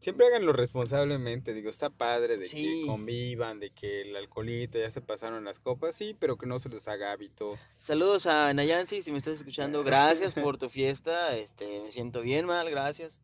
Siempre 0.01 0.25
háganlo 0.27 0.51
responsablemente, 0.51 1.53
digo, 1.53 1.69
está 1.69 1.89
padre 1.89 2.35
de 2.37 2.47
Sí. 2.47 2.81
que 2.81 2.87
convivan, 2.87 3.59
de 3.61 3.69
que 3.69 4.01
el 4.01 4.15
alcoholito 4.17 4.77
ya 4.77 4.91
se 4.91 4.99
pasaron 4.99 5.45
las 5.45 5.59
copas, 5.59 5.95
sí, 5.95 6.15
pero 6.19 6.37
que 6.37 6.45
no 6.45 6.59
se 6.59 6.67
les 6.67 6.87
haga 6.89 7.13
hábito. 7.13 7.57
Saludos 7.77 8.25
a 8.25 8.53
Nayansi, 8.53 9.01
si 9.01 9.11
me 9.11 9.19
estás 9.19 9.35
escuchando, 9.35 9.83
gracias 9.83 10.33
por 10.33 10.57
tu 10.57 10.69
fiesta, 10.69 11.37
este, 11.37 11.81
me 11.81 11.91
siento 11.91 12.21
bien 12.21 12.45
mal, 12.45 12.69
gracias. 12.69 13.21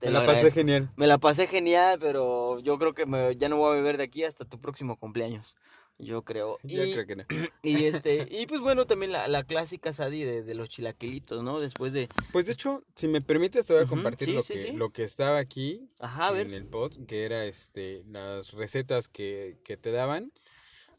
Te 0.00 0.06
Me 0.06 0.12
la 0.12 0.26
pasé 0.26 0.50
genial. 0.52 0.88
Me 0.96 1.06
la 1.08 1.18
pasé 1.18 1.46
genial, 1.48 1.98
pero 2.00 2.60
yo 2.60 2.78
creo 2.78 2.94
que 2.94 3.04
me- 3.04 3.34
ya 3.36 3.48
no 3.48 3.56
voy 3.56 3.72
a 3.72 3.74
beber 3.76 3.96
de 3.98 4.04
aquí 4.04 4.22
hasta 4.24 4.44
tu 4.44 4.60
próximo 4.60 4.96
cumpleaños, 4.96 5.56
yo 5.98 6.22
creo. 6.22 6.58
Ya 6.64 6.84
Y, 6.84 6.92
creo 6.92 7.06
que 7.06 7.16
no. 7.16 7.24
y 7.62 7.84
este, 7.84 8.26
y 8.30 8.46
pues 8.46 8.60
bueno, 8.60 8.86
también 8.86 9.12
la, 9.12 9.28
la 9.28 9.42
clásica 9.44 9.92
Sadi 9.92 10.24
de, 10.24 10.42
de 10.42 10.54
los 10.54 10.68
chilaquilitos, 10.68 11.42
¿no? 11.42 11.60
Después 11.60 11.92
de, 11.92 12.08
Pues 12.32 12.46
de 12.46 12.52
hecho, 12.52 12.82
si 12.94 13.08
me 13.08 13.20
permites, 13.20 13.66
te 13.66 13.74
voy 13.74 13.82
a 13.82 13.86
compartir 13.86 14.28
sí, 14.28 14.34
lo, 14.34 14.42
sí, 14.42 14.54
que, 14.54 14.62
sí. 14.62 14.72
lo 14.74 14.90
que 14.90 15.04
estaba 15.04 15.38
aquí 15.38 15.88
ajá, 16.00 16.28
a 16.28 16.32
ver, 16.32 16.46
en 16.46 16.54
el 16.54 16.66
pod, 16.66 16.92
que 17.06 17.24
era 17.24 17.44
este 17.44 18.02
las 18.10 18.52
recetas 18.52 19.08
que, 19.08 19.56
que 19.64 19.76
te 19.76 19.90
daban 19.92 20.32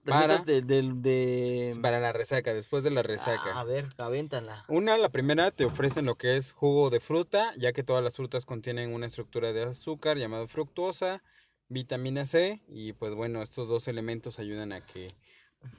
recetas 0.05 0.45
para- 0.45 0.61
de, 0.61 0.61
de, 0.61 1.77
para 1.81 1.99
la 1.99 2.13
resaca, 2.13 2.53
después 2.53 2.83
de 2.83 2.91
la 2.91 3.01
Ah, 3.01 3.03
resaca. 3.07 3.59
a 3.59 3.63
ver, 3.63 3.87
avéntala. 3.97 4.65
Una, 4.69 4.97
la 4.97 5.09
primera, 5.09 5.51
te 5.51 5.65
ofrecen 5.65 6.05
lo 6.05 6.15
que 6.15 6.37
es 6.37 6.51
jugo 6.53 6.89
de 6.89 6.99
fruta, 6.99 7.53
ya 7.57 7.73
que 7.73 7.83
todas 7.83 8.03
las 8.03 8.13
frutas 8.15 8.45
contienen 8.45 8.93
una 8.93 9.07
estructura 9.07 9.51
de 9.51 9.63
azúcar 9.63 10.17
llamado 10.17 10.47
fructosa, 10.47 11.23
vitamina 11.69 12.25
C, 12.25 12.61
y 12.67 12.93
pues 12.93 13.13
bueno, 13.15 13.41
estos 13.41 13.69
dos 13.69 13.87
elementos 13.87 14.39
ayudan 14.39 14.73
a 14.73 14.85
que 14.85 15.13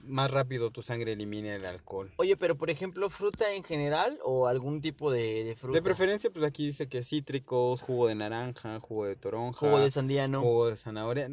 más 0.05 0.30
rápido 0.30 0.70
tu 0.70 0.82
sangre 0.82 1.12
elimine 1.12 1.55
el 1.57 1.64
alcohol. 1.64 2.12
Oye, 2.16 2.36
pero 2.36 2.57
por 2.57 2.68
ejemplo, 2.70 3.09
fruta 3.11 3.53
en 3.55 3.64
general 3.64 4.18
o 4.24 4.47
algún 4.47 4.80
tipo 4.80 5.11
de, 5.11 5.43
de 5.45 5.57
fruta. 5.57 5.76
De 5.76 5.82
preferencia, 5.82 6.30
pues 6.30 6.45
aquí 6.45 6.66
dice 6.66 6.88
que 6.88 7.03
cítricos, 7.03 7.80
jugo 7.80 8.07
de 8.07 8.14
naranja, 8.14 8.78
jugo 8.80 9.07
de 9.07 9.16
toronja, 9.16 9.59
Jugo 9.59 9.78
de 9.80 9.91
sandía, 9.91 10.28
no. 10.28 10.41
jugo 10.43 10.68
de 10.68 10.76
zanahoria. 10.76 11.30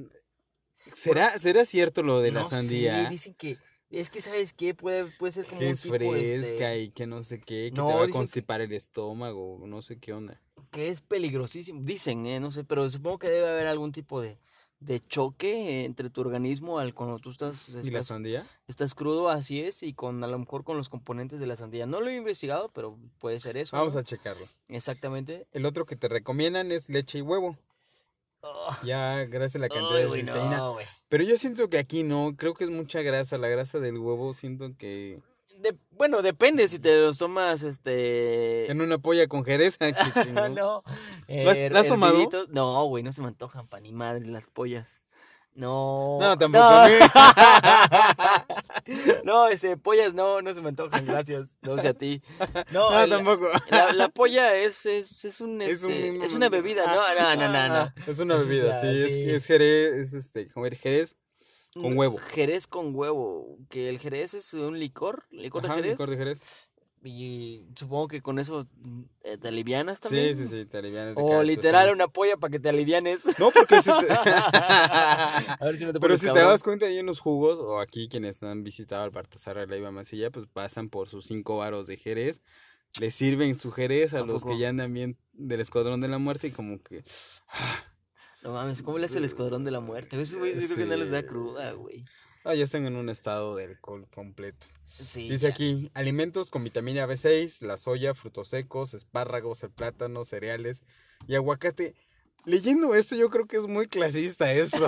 ¿Será, 0.94 1.38
¿Será 1.38 1.66
cierto 1.66 2.02
lo 2.04 2.22
de 2.22 2.32
la 2.32 2.44
No 2.44 2.50
sandía? 2.50 3.10
dicen 3.10 3.34
que 3.34 3.58
es 3.90 4.10
que 4.10 4.22
sabes 4.22 4.54
qué 4.54 4.74
puede 4.74 5.06
puede 5.18 5.32
ser 5.34 5.46
como 5.46 5.60
que 5.60 5.66
un 5.68 5.72
es 5.72 5.82
tipo, 5.82 5.96
fresca 5.96 6.74
este, 6.74 6.80
y 6.80 6.90
que 6.92 7.08
no 7.08 7.22
sé 7.22 7.40
qué, 7.40 7.72
que 7.74 7.82
No, 7.82 7.88
te 7.88 7.94
va 7.94 8.04
a 8.04 8.06
que- 8.08 8.12
constipar 8.14 8.62
el 8.62 8.74
estómago, 8.74 9.60
no 9.66 9.82
sé 9.82 9.98
qué 10.00 10.14
onda. 10.14 10.42
que 10.72 10.90
es 10.90 11.02
peligrosísimo. 11.02 11.82
Dicen, 11.84 12.26
eh, 12.26 12.40
no 12.40 12.52
sé, 12.52 12.64
pero 12.64 12.90
supongo 12.90 13.20
que 13.20 13.32
debe 13.32 13.50
haber 13.50 13.68
algún 13.68 13.92
tipo 13.92 14.22
de 14.22 14.38
de 14.80 15.00
choque 15.08 15.86
entre 15.86 16.12
tu 16.12 16.22
organismo 16.22 16.78
al 16.78 16.94
cuando 16.94 17.18
tú 17.18 17.32
estás 17.32 17.68
¿Y 17.68 17.72
la 17.72 17.80
estás, 17.82 18.06
sandía? 18.08 18.46
estás 18.68 18.94
crudo, 18.94 19.28
así 19.30 19.60
es, 19.60 19.82
y 19.82 19.94
con 19.96 20.24
a 20.24 20.28
lo 20.28 20.38
mejor 20.38 20.64
con 20.64 20.78
los 20.78 20.88
componentes 20.88 21.40
de 21.40 21.48
la 21.48 21.56
sandía. 21.56 21.88
No 21.88 22.00
lo 22.00 22.10
he 22.12 22.16
investigado, 22.16 22.70
pero 22.76 22.96
puede 23.18 23.40
ser 23.40 23.58
eso. 23.58 23.76
Vamos 23.76 23.96
¿no? 23.96 24.02
a 24.02 24.04
checarlo. 24.04 24.48
Exactamente. 24.68 25.48
El 25.52 25.66
otro 25.66 25.88
que 25.88 25.96
te 25.96 26.08
recomiendan 26.08 26.72
es 26.72 26.90
leche 26.90 27.18
y 27.18 27.22
huevo. 27.22 27.58
Oh, 28.42 28.70
Ya, 28.84 29.26
gracias 29.26 29.56
a 29.56 29.60
la 29.60 29.70
cantidad 29.70 30.00
de 30.00 30.10
cisteína. 30.20 30.58
no. 30.58 30.78
Pero 31.10 31.24
yo 31.24 31.38
siento 31.38 31.70
que 31.70 31.78
aquí 31.78 32.04
no, 32.04 32.36
creo 32.38 32.54
que 32.54 32.66
es 32.66 32.70
mucha 32.70 33.02
grasa. 33.02 33.38
La 33.38 33.48
grasa 33.48 33.80
del 33.80 33.98
huevo 33.98 34.34
siento 34.34 34.72
que... 34.78 35.20
De- 35.62 35.76
bueno, 35.92 36.22
depende 36.22 36.68
si 36.68 36.78
te 36.80 37.00
los 37.00 37.18
tomas, 37.18 37.64
este... 37.64 38.70
En 38.70 38.82
una 38.82 38.98
polla 39.00 39.28
con 39.28 39.44
jerez. 39.44 39.78
chingón. 40.24 40.54
no. 40.54 40.84
¿Lo 41.28 41.50
has- 41.50 41.72
lo 41.72 41.80
has 41.80 41.88
tomado? 41.88 42.30
No, 42.50 42.86
güey, 42.86 43.04
no 43.04 43.12
se 43.12 43.22
me 43.22 43.28
antojan 43.28 43.68
pa' 43.68 43.80
ni 43.80 43.92
madre 43.94 44.26
las 44.28 44.48
pollas. 44.48 45.02
No. 45.58 46.20
No, 46.22 46.38
tampoco 46.38 46.64
a 46.64 46.88
no, 49.24 49.48
este, 49.48 49.76
pollas 49.76 50.14
no, 50.14 50.40
no 50.42 50.54
se 50.54 50.62
me 50.62 50.70
antojan, 50.70 51.04
gracias. 51.06 51.58
No 51.64 51.80
sé 51.80 51.88
a 51.88 51.94
ti. 51.96 52.22
No, 52.72 52.92
No, 52.92 53.04
el- 53.04 53.10
tampoco. 53.10 53.48
La, 53.72 53.92
la 53.94 54.10
polla 54.10 54.56
es, 54.56 54.86
es, 54.86 55.26
es 55.26 55.42
un, 55.42 55.60
Es 55.64 55.84
un 55.84 55.92
este, 55.92 56.26
es 56.26 56.34
una 56.34 56.50
bebida, 56.50 56.86
no, 56.86 57.02
no, 57.16 57.36
no, 57.36 57.52
no, 57.52 57.68
no. 57.86 57.94
Es 58.06 58.20
una 58.20 58.36
bebida, 58.36 58.80
sí, 58.80 58.88
es, 59.32 59.46
jerez, 59.48 59.96
es 59.96 60.14
este, 60.14 60.48
comer 60.48 60.76
jerez 60.76 61.18
con 61.74 61.86
Un 61.86 61.98
huevo. 61.98 62.18
Jerez 62.20 62.68
con 62.68 62.94
huevo, 62.96 63.58
que 63.70 63.90
el 63.90 63.98
jerez 64.00 64.36
es 64.36 64.54
un 64.54 64.78
licor, 64.80 65.26
licor 65.32 65.64
de 65.64 65.70
jerez. 65.70 65.92
licor 65.92 66.10
de 66.12 66.18
jerez. 66.18 66.42
Y 67.08 67.66
supongo 67.76 68.08
que 68.08 68.22
con 68.22 68.38
eso 68.40 68.68
mm, 68.78 69.02
eh, 69.24 69.38
te 69.38 69.48
alivianas 69.48 69.98
Sí, 69.98 70.02
también. 70.04 70.36
sí, 70.36 70.48
sí, 70.48 70.66
te 70.66 70.78
alivianas 70.78 71.16
de 71.16 71.22
O 71.22 71.28
cada 71.30 71.44
literal 71.44 71.92
una 71.94 72.08
polla 72.08 72.38
para 72.38 72.52
que 72.52 72.60
te 72.60 72.70
alivianes. 72.70 73.26
No, 73.40 73.52
porque 73.52 73.82
si 73.82 73.90
te... 73.90 74.08
A 74.14 75.58
ver 75.62 75.78
si 75.78 75.86
no 75.86 75.94
te 75.94 76.00
Pero 76.00 76.18
si 76.18 76.26
te 76.26 76.40
das 76.40 76.64
cuenta 76.64 76.86
ahí 76.86 76.98
en 77.00 77.06
los 77.06 77.20
jugos, 77.20 77.60
o 77.60 77.80
aquí 77.80 78.08
quienes 78.10 78.42
han 78.44 78.64
visitado 78.64 79.04
al 79.04 79.10
Baltasar 79.12 79.58
de 79.58 79.68
la 79.68 79.78
Iba 79.78 79.92
Masilla, 79.92 80.30
pues 80.32 80.48
pasan 80.52 80.90
por 80.90 81.08
sus 81.10 81.26
cinco 81.26 81.58
varos 81.58 81.88
de 81.88 81.98
Jerez, 81.98 82.42
les 83.00 83.14
sirven 83.16 83.58
su 83.60 83.72
Jerez 83.72 84.14
a, 84.14 84.20
¿A 84.20 84.26
los 84.26 84.42
poco? 84.44 84.54
que 84.54 84.60
ya 84.60 84.70
andan 84.70 84.94
bien 84.94 85.18
del 85.34 85.62
Escuadrón 85.62 86.02
de 86.02 86.08
la 86.08 86.18
Muerte 86.18 86.48
y 86.48 86.52
como 86.52 86.82
que... 86.82 87.04
No 88.44 88.54
mames, 88.54 88.82
¿cómo 88.84 88.98
le 89.00 89.06
hace 89.06 89.18
el 89.18 89.26
escuadrón 89.26 89.66
de 89.66 89.72
la 89.72 89.80
muerte? 89.80 90.16
A 90.16 90.20
veces, 90.20 90.38
güey, 90.38 90.54
yo 90.54 90.66
creo 90.68 90.78
que 90.78 90.86
no 90.86 90.96
les 90.96 91.10
da 91.10 91.22
Sí. 91.22 91.26
cruda, 91.28 91.72
güey. 91.74 92.06
Ah, 92.48 92.56
ya 92.56 92.64
están 92.64 92.86
en 92.86 92.96
un 92.96 93.10
estado 93.10 93.56
de 93.56 93.66
alcohol 93.66 94.08
completo. 94.14 94.66
Sí, 95.06 95.30
Dice 95.30 95.48
ya. 95.48 95.50
aquí, 95.50 95.92
alimentos 95.94 96.50
con 96.50 96.64
vitamina 96.64 97.06
B6, 97.06 97.62
la 97.62 97.78
soya, 97.78 98.16
frutos 98.16 98.48
secos, 98.48 98.94
espárragos, 98.94 99.62
el 99.64 99.70
plátano, 99.72 100.24
cereales 100.26 100.82
y 101.28 101.36
aguacate. 101.36 101.94
Leyendo 102.46 102.96
esto 102.96 103.16
yo 103.16 103.30
creo 103.30 103.46
que 103.46 103.58
es 103.58 103.68
muy 103.68 103.88
clasista 103.88 104.52
esto. 104.54 104.78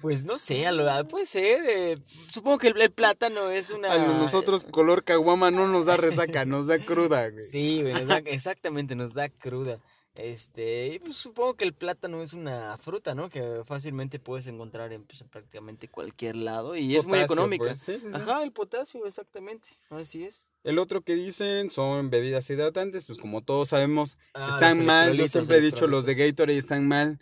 Pues 0.00 0.24
no 0.24 0.38
sé, 0.38 0.66
a 0.66 0.72
lo- 0.72 1.06
puede 1.08 1.26
ser. 1.26 1.62
eh, 1.68 1.98
supongo 2.32 2.56
que 2.56 2.68
el, 2.68 2.80
el 2.80 2.90
plátano 2.90 3.50
es 3.50 3.68
una. 3.70 3.92
A 3.92 3.98
nosotros 3.98 4.64
color 4.64 5.04
caguama 5.04 5.50
no 5.50 5.68
nos 5.68 5.84
da 5.84 5.98
resaca, 5.98 6.46
nos 6.46 6.66
da 6.68 6.78
cruda, 6.78 7.28
güey. 7.28 7.44
Sí, 7.50 7.82
güey, 7.82 7.92
nos 7.92 8.06
da- 8.06 8.22
exactamente, 8.24 8.96
nos 8.96 9.12
da 9.12 9.28
cruda. 9.28 9.78
Este, 10.14 10.88
y 10.88 10.98
pues 10.98 11.16
supongo 11.16 11.54
que 11.54 11.64
el 11.64 11.72
plátano 11.72 12.22
es 12.22 12.32
una 12.32 12.76
fruta, 12.78 13.14
¿no? 13.14 13.30
Que 13.30 13.62
fácilmente 13.64 14.18
puedes 14.18 14.46
encontrar 14.48 14.92
en, 14.92 15.04
pues, 15.04 15.20
en 15.20 15.28
prácticamente 15.28 15.88
cualquier 15.88 16.36
lado 16.36 16.74
y 16.76 16.96
es 16.96 17.06
muy 17.06 17.20
económica. 17.20 17.64
pues, 17.64 17.78
sí, 17.80 17.92
sí, 17.94 18.00
sí. 18.02 18.10
Ajá, 18.12 18.42
el 18.42 18.52
potasio, 18.52 19.06
exactamente. 19.06 19.68
Así 19.88 20.24
es. 20.24 20.46
El 20.64 20.78
otro 20.78 21.02
que 21.02 21.14
dicen 21.14 21.70
son 21.70 22.10
bebidas 22.10 22.50
hidratantes, 22.50 23.04
pues 23.04 23.18
como 23.18 23.42
todos 23.42 23.68
sabemos, 23.68 24.18
Ah, 24.34 24.50
están 24.52 24.84
mal. 24.84 25.16
Yo 25.16 25.28
siempre 25.28 25.58
he 25.58 25.60
dicho, 25.62 25.86
los 25.86 26.04
de. 26.04 26.14
Gatorade 26.16 26.58
están 26.58 26.86
mal. 26.88 27.18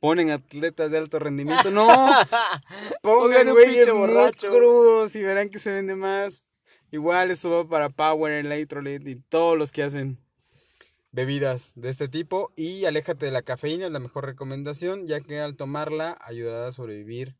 Ponen 0.00 0.30
atletas 0.30 0.90
de 0.92 0.98
alto 0.98 1.18
rendimiento. 1.18 1.70
No, 1.72 1.88
Pongan 3.02 3.50
güeyes 3.50 3.92
muy 3.92 4.30
crudos 4.32 5.14
y 5.16 5.22
verán 5.22 5.50
que 5.50 5.58
se 5.58 5.72
vende 5.72 5.96
más. 5.96 6.44
Igual 6.90 7.30
esto 7.30 7.50
va 7.50 7.68
para 7.68 7.90
Power, 7.90 8.32
Electrolyte 8.32 9.10
y 9.10 9.16
todos 9.16 9.58
los 9.58 9.72
que 9.72 9.82
hacen 9.82 10.18
bebidas 11.12 11.72
de 11.74 11.88
este 11.90 12.08
tipo. 12.08 12.52
Y 12.56 12.84
aléjate 12.84 13.26
de 13.26 13.32
la 13.32 13.42
cafeína, 13.42 13.86
es 13.86 13.92
la 13.92 13.98
mejor 14.00 14.24
recomendación, 14.26 15.06
ya 15.06 15.20
que 15.20 15.40
al 15.40 15.56
tomarla 15.56 16.18
ayudará 16.20 16.68
a 16.68 16.72
sobrevivir 16.72 17.36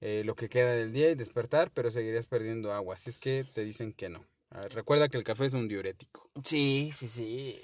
eh, 0.00 0.22
lo 0.24 0.34
que 0.36 0.48
queda 0.48 0.72
del 0.72 0.92
día 0.92 1.10
y 1.10 1.14
despertar, 1.14 1.70
pero 1.72 1.90
seguirías 1.90 2.26
perdiendo 2.26 2.72
agua. 2.72 2.94
Así 2.94 3.10
es 3.10 3.18
que 3.18 3.44
te 3.54 3.64
dicen 3.64 3.92
que 3.92 4.08
no. 4.08 4.24
A 4.50 4.60
ver, 4.60 4.74
recuerda 4.74 5.08
que 5.08 5.18
el 5.18 5.24
café 5.24 5.46
es 5.46 5.52
un 5.54 5.68
diurético. 5.68 6.30
Sí, 6.44 6.90
sí, 6.94 7.08
sí. 7.08 7.60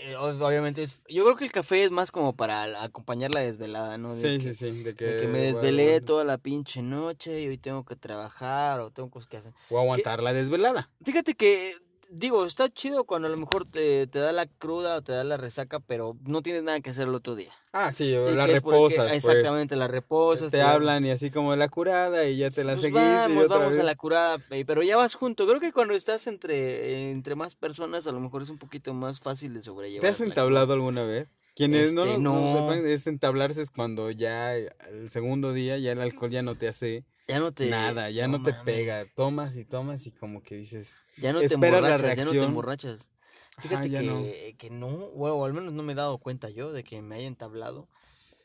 Eh, 0.00 0.14
ob- 0.16 0.40
obviamente 0.42 0.82
es. 0.82 1.00
Yo 1.08 1.24
creo 1.24 1.36
que 1.36 1.44
el 1.46 1.52
café 1.52 1.82
es 1.82 1.90
más 1.90 2.10
como 2.12 2.36
para 2.36 2.82
acompañar 2.82 3.32
la 3.32 3.40
desvelada, 3.40 3.96
¿no? 3.96 4.14
De 4.14 4.38
Sí, 4.38 4.44
que, 4.44 4.54
sí, 4.54 4.70
sí. 4.72 4.82
De 4.82 4.94
que, 4.94 5.04
de 5.06 5.16
que 5.16 5.26
me 5.28 5.40
desvelé 5.40 6.00
toda 6.00 6.24
la 6.24 6.36
pinche 6.38 6.82
noche 6.82 7.40
y 7.42 7.48
hoy 7.48 7.58
tengo 7.58 7.84
que 7.84 7.96
trabajar 7.96 8.80
o 8.80 8.90
tengo 8.90 9.10
cosas 9.10 9.28
que 9.28 9.38
hacer. 9.38 9.54
O 9.70 9.78
aguantar 9.78 10.22
la 10.22 10.32
desvelada. 10.32 10.90
Fíjate 11.02 11.34
que 11.34 11.72
digo, 12.08 12.44
está 12.46 12.68
chido 12.68 13.04
cuando 13.04 13.28
a 13.28 13.30
lo 13.30 13.36
mejor 13.36 13.64
te, 13.66 14.06
te 14.06 14.18
da 14.18 14.32
la 14.32 14.46
cruda 14.46 14.96
o 14.96 15.02
te 15.02 15.12
da 15.12 15.24
la 15.24 15.36
resaca, 15.36 15.80
pero 15.80 16.16
no 16.24 16.42
tienes 16.42 16.62
nada 16.62 16.80
que 16.80 16.90
hacer 16.90 17.08
el 17.08 17.14
otro 17.14 17.34
día. 17.34 17.52
Ah, 17.72 17.92
sí, 17.92 18.04
Sí, 18.12 18.34
la 18.34 18.46
que 18.46 18.54
reposas. 18.54 19.10
pues. 19.10 19.16
Exactamente, 19.16 19.76
la 19.76 19.88
reposas. 19.88 20.50
Te 20.50 20.58
la- 20.58 20.72
hablan 20.72 21.04
y 21.04 21.10
así 21.10 21.30
como 21.30 21.54
la 21.54 21.68
curada 21.68 22.24
y 22.26 22.38
ya 22.38 22.50
te 22.50 22.64
la 22.64 22.72
Pues 22.72 22.80
seguís. 22.82 22.96
y 22.96 22.96
Vamos, 22.96 23.44
otra 23.44 23.58
vamos 23.58 23.78
a 23.78 23.82
la 23.82 23.94
curada, 23.94 24.38
eh, 24.50 24.64
pero 24.66 24.82
ya 24.82 24.96
vas 24.96 25.14
junto. 25.14 25.46
Creo 25.46 25.60
que 25.60 25.72
cuando 25.72 25.94
estás 25.94 26.26
entre, 26.26 27.10
entre 27.10 27.34
más 27.34 27.56
personas, 27.56 28.06
a 28.06 28.12
lo 28.12 28.20
mejor 28.20 28.42
es 28.42 28.50
un 28.50 28.58
poquito 28.58 28.94
más 28.94 29.20
fácil 29.20 29.52
de 29.54 29.62
sobrellevar. 29.62 30.02
¿Te 30.02 30.08
has 30.08 30.20
la 30.20 30.26
entablado 30.26 30.72
alguna 30.72 31.02
vez? 31.04 31.36
Quienes 31.54 31.92
no, 31.92 32.04
Este, 32.04 32.18
no 32.18 32.32
no. 32.52 32.56
sepan, 32.60 32.86
es 32.86 33.06
entablarse 33.06 33.62
es 33.62 33.70
cuando 33.70 34.10
ya 34.10 34.56
eh, 34.56 34.70
el 34.90 35.10
segundo 35.10 35.52
día 35.52 35.76
ya 35.78 35.92
el 35.92 36.00
alcohol 36.00 36.30
ya 36.30 36.42
no 36.42 36.54
te 36.54 36.68
hace 36.68 37.04
Ya 37.28 37.38
no 37.38 37.52
te. 37.52 37.68
nada, 37.68 38.10
ya 38.10 38.26
no, 38.26 38.42
te 38.42 38.52
mames, 38.52 38.64
pega, 38.64 39.04
tomas 39.14 39.56
y 39.56 39.64
tomas 39.64 40.06
y 40.06 40.12
como 40.12 40.42
que 40.42 40.56
dices, 40.56 40.96
Ya 41.18 41.32
no 41.32 41.40
te 41.40 41.54
emborrachas, 41.54 42.16
ya 42.16 42.24
no 42.24 42.30
te 42.30 42.42
emborrachas. 42.42 43.12
Fíjate 43.60 43.90
que, 43.90 44.02
no. 44.02 44.58
que 44.58 44.70
no, 44.70 44.86
o 44.86 45.44
al 45.44 45.52
menos 45.52 45.72
no 45.72 45.82
me 45.82 45.92
he 45.92 45.96
dado 45.96 46.18
cuenta 46.18 46.48
yo 46.48 46.72
de 46.72 46.84
que 46.84 47.02
me 47.02 47.16
haya 47.16 47.26
entablado. 47.26 47.88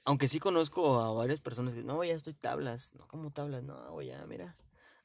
Aunque 0.05 0.27
sí 0.27 0.39
conozco 0.39 0.99
a 0.99 1.13
varias 1.13 1.39
personas 1.39 1.73
que, 1.73 1.83
no, 1.83 2.03
ya 2.03 2.13
estoy 2.13 2.33
tablas. 2.33 2.93
No, 2.95 3.07
¿cómo 3.07 3.31
tablas? 3.31 3.63
No, 3.63 3.91
güey, 3.91 4.07
ya, 4.07 4.25
mira. 4.25 4.57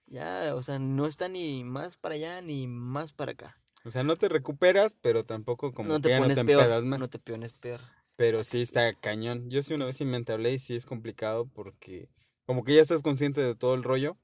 Ya, 0.07 0.55
o 0.57 0.63
sea, 0.63 0.79
no 0.79 1.07
está 1.07 1.29
ni 1.29 1.63
más 1.63 1.99
para 1.99 2.17
allá 2.17 2.41
ni 2.41 2.67
más 2.67 3.13
para 3.13 3.33
acá. 3.33 3.61
o 3.85 3.91
sea, 3.91 4.03
no 4.03 4.17
te 4.17 4.29
recuperas, 4.29 4.97
pero 5.01 5.25
tampoco 5.25 5.73
como 5.73 5.91
no 5.91 5.97
que 5.97 6.05
te 6.05 6.09
ya 6.09 6.17
no 6.19 6.23
pones 6.25 6.39
te 6.39 6.45
peor. 6.45 6.85
más. 6.85 6.99
No 6.99 7.09
te 7.09 7.19
pones 7.19 7.53
peor. 7.53 7.81
Pero 8.17 8.43
sí 8.43 8.63
está 8.63 8.93
cañón. 8.95 9.51
Yo 9.51 9.63
sí 9.63 9.75
una 9.75 9.85
vez 9.85 9.97
sí 9.97 10.05
me 10.05 10.17
entablé 10.17 10.55
y 10.55 10.59
sí 10.59 10.75
es 10.75 10.87
complicado 10.87 11.47
porque 11.47 12.09
como 12.49 12.65
que 12.65 12.75
ya 12.75 12.81
estás 12.81 13.03
consciente 13.03 13.43
de 13.43 13.55
todo 13.55 13.75
el 13.75 13.83
rollo 13.83 14.17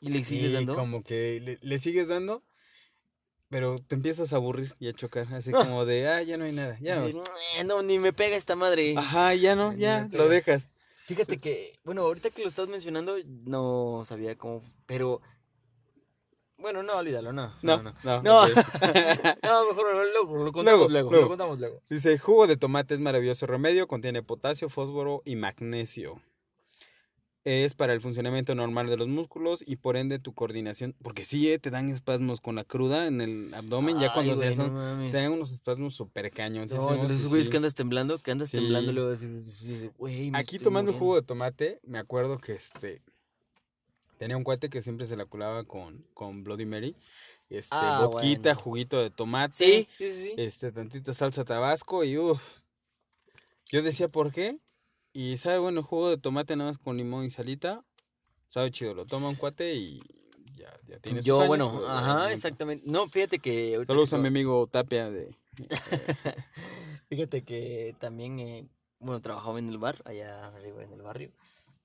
¿Y 0.00 0.08
le 0.10 0.24
sigues 0.24 0.50
y 0.50 0.52
dando? 0.52 0.74
como 0.74 1.04
que 1.04 1.40
le, 1.40 1.58
le 1.62 1.78
sigues 1.78 2.08
dando, 2.08 2.42
pero 3.48 3.78
te 3.78 3.94
empiezas 3.94 4.32
a 4.32 4.36
aburrir 4.36 4.74
y 4.80 4.88
a 4.88 4.92
chocar, 4.92 5.32
así 5.32 5.52
Ah. 5.54 5.58
como 5.64 5.84
de, 5.86 6.08
ah, 6.08 6.22
ya 6.24 6.36
no 6.36 6.44
hay 6.44 6.50
nada, 6.52 6.76
ya 6.80 6.96
no. 6.96 7.06
Dices, 7.06 7.22
"Eh, 7.56 7.62
no, 7.62 7.82
ni 7.84 8.00
me 8.00 8.12
pega 8.12 8.36
esta 8.36 8.56
madre. 8.56 8.94
Ajá, 8.98 9.32
ya 9.36 9.54
no, 9.54 9.72
ya, 9.74 10.08
lo 10.10 10.28
dejas. 10.28 10.68
Fíjate 11.06 11.38
que, 11.38 11.78
bueno, 11.84 12.02
ahorita 12.02 12.30
que 12.30 12.42
lo 12.42 12.48
estás 12.48 12.66
mencionando, 12.66 13.14
no 13.44 14.02
sabía 14.06 14.36
cómo, 14.36 14.60
pero, 14.86 15.20
bueno, 16.56 16.82
no, 16.82 16.96
olvídalo, 16.96 17.32
no. 17.32 17.54
No, 17.62 17.80
no. 17.80 17.94
no. 18.02 18.22
No, 18.22 18.42
ok. 18.42 18.50
no 19.44 19.66
mejor 19.68 19.94
lo, 19.94 20.04
lo- 20.24 20.44
lo 20.46 20.52
contamos 20.52 20.90
luego, 20.90 21.10
luego. 21.10 21.10
lo 21.12 21.28
contamos 21.28 21.58
luego. 21.60 21.80
Dice, 21.88 22.18
jugo 22.18 22.48
de 22.48 22.56
tomate 22.56 22.94
es 22.94 23.00
maravilloso 23.00 23.46
remedio, 23.46 23.86
contiene 23.86 24.22
potasio, 24.24 24.68
fósforo 24.68 25.22
y 25.24 25.36
magnesio. 25.36 26.20
Es 27.44 27.74
para 27.74 27.92
el 27.92 28.00
funcionamiento 28.00 28.54
normal 28.54 28.86
de 28.86 28.96
los 28.96 29.08
músculos 29.08 29.64
y 29.66 29.74
por 29.74 29.96
ende 29.96 30.20
tu 30.20 30.32
coordinación, 30.32 30.94
porque 31.02 31.24
sí, 31.24 31.50
eh, 31.50 31.58
te 31.58 31.70
dan 31.70 31.88
espasmos 31.88 32.40
con 32.40 32.54
la 32.54 32.62
cruda 32.62 33.08
en 33.08 33.20
el 33.20 33.52
abdomen, 33.52 33.98
ya 33.98 34.12
cuando 34.12 34.36
güey, 34.36 34.50
ya 34.50 34.54
son, 34.54 34.68
no 34.68 34.80
mames. 34.80 35.10
te 35.10 35.16
dan 35.18 35.32
unos 35.32 35.50
espasmos 35.50 35.94
súper 35.96 36.30
cañones. 36.30 36.72
No, 36.72 36.86
güeyes 37.28 37.48
que 37.48 37.56
andas 37.56 37.74
temblando, 37.74 38.18
que 38.20 38.30
andas 38.30 38.50
Sí. 38.50 38.58
temblando 38.58 38.92
luego 38.92 39.16
güey, 39.98 40.30
me 40.30 40.38
Aquí 40.38 40.58
tomando 40.60 40.90
el 40.92 40.94
muriendo". 40.94 40.98
jugo 40.98 41.14
de 41.16 41.22
tomate, 41.22 41.80
me 41.82 41.98
acuerdo 41.98 42.38
que 42.38 42.52
este 42.52 43.02
tenía 44.18 44.36
un 44.36 44.44
cuate 44.44 44.70
que 44.70 44.80
siempre 44.80 45.04
se 45.06 45.16
la 45.16 45.24
culaba 45.26 45.64
con, 45.64 46.06
con 46.14 46.44
Bloody 46.44 46.64
Mary. 46.64 46.94
Este, 47.50 47.74
Ah, 47.74 48.06
boquita, 48.06 48.50
bueno. 48.54 48.60
juguito 48.60 49.02
de 49.02 49.10
tomate. 49.10 49.54
Sí, 49.56 49.88
sí, 49.92 50.12
sí, 50.12 50.22
sí. 50.28 50.34
este, 50.36 50.70
tantita 50.70 51.12
salsa 51.12 51.44
tabasco 51.44 52.04
y 52.04 52.16
uff. 52.16 52.40
Yo 53.72 53.82
decía, 53.82 54.06
¿por 54.06 54.30
qué? 54.30 54.58
Y 55.12 55.36
sabe, 55.36 55.58
bueno, 55.58 55.82
jugo 55.82 56.08
de 56.10 56.16
tomate 56.18 56.56
nada 56.56 56.70
más 56.70 56.78
con 56.78 56.96
limón 56.96 57.24
y 57.24 57.30
salita. 57.30 57.84
Sabe 58.48 58.70
chido, 58.70 58.94
lo 58.94 59.06
toma 59.06 59.28
un 59.28 59.36
cuate 59.36 59.74
y 59.74 60.00
ya, 60.56 60.72
ya 60.86 60.98
tiene 60.98 61.18
sus 61.20 61.26
Yo, 61.26 61.36
años, 61.36 61.48
bueno, 61.48 61.72
pero 61.74 61.88
ajá, 61.88 62.32
exactamente. 62.32 62.84
No, 62.88 63.08
fíjate 63.08 63.38
que... 63.38 63.82
que 63.86 63.92
usa 63.92 64.16
lo- 64.18 64.22
mi 64.22 64.28
amigo 64.28 64.66
Tapia 64.66 65.10
de... 65.10 65.34
Fíjate 67.08 67.42
que 67.44 67.94
también, 67.98 68.38
eh, 68.40 68.66
bueno, 68.98 69.20
trabajaba 69.20 69.58
en 69.58 69.68
el 69.68 69.78
bar, 69.78 70.00
allá 70.06 70.46
arriba 70.46 70.82
en 70.82 70.92
el 70.92 71.02
barrio. 71.02 71.32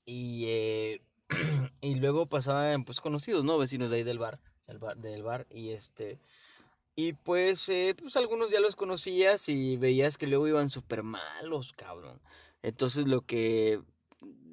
Y, 0.06 0.46
eh, 0.48 1.02
y 1.82 1.96
luego 1.96 2.28
pasaban, 2.28 2.86
pues, 2.86 3.02
conocidos, 3.02 3.44
¿no? 3.44 3.58
Vecinos 3.58 3.90
de 3.90 3.98
ahí 3.98 4.04
del 4.04 4.20
bar, 4.20 4.40
del 4.68 4.80
bar, 4.80 4.98
del 4.98 5.24
bar. 5.24 5.48
Y 5.50 5.72
este... 5.72 6.20
Y 6.96 7.14
pues, 7.14 7.70
eh, 7.70 7.94
pues 7.96 8.16
algunos 8.18 8.50
ya 8.50 8.60
los 8.60 8.76
conocías 8.76 9.50
y 9.50 9.78
veías 9.78 10.18
que 10.18 10.26
luego 10.26 10.48
iban 10.48 10.70
súper 10.72 11.04
malos, 11.04 11.74
cabrón. 11.74 12.20
Entonces 12.62 13.08
lo 13.08 13.22
que 13.22 13.82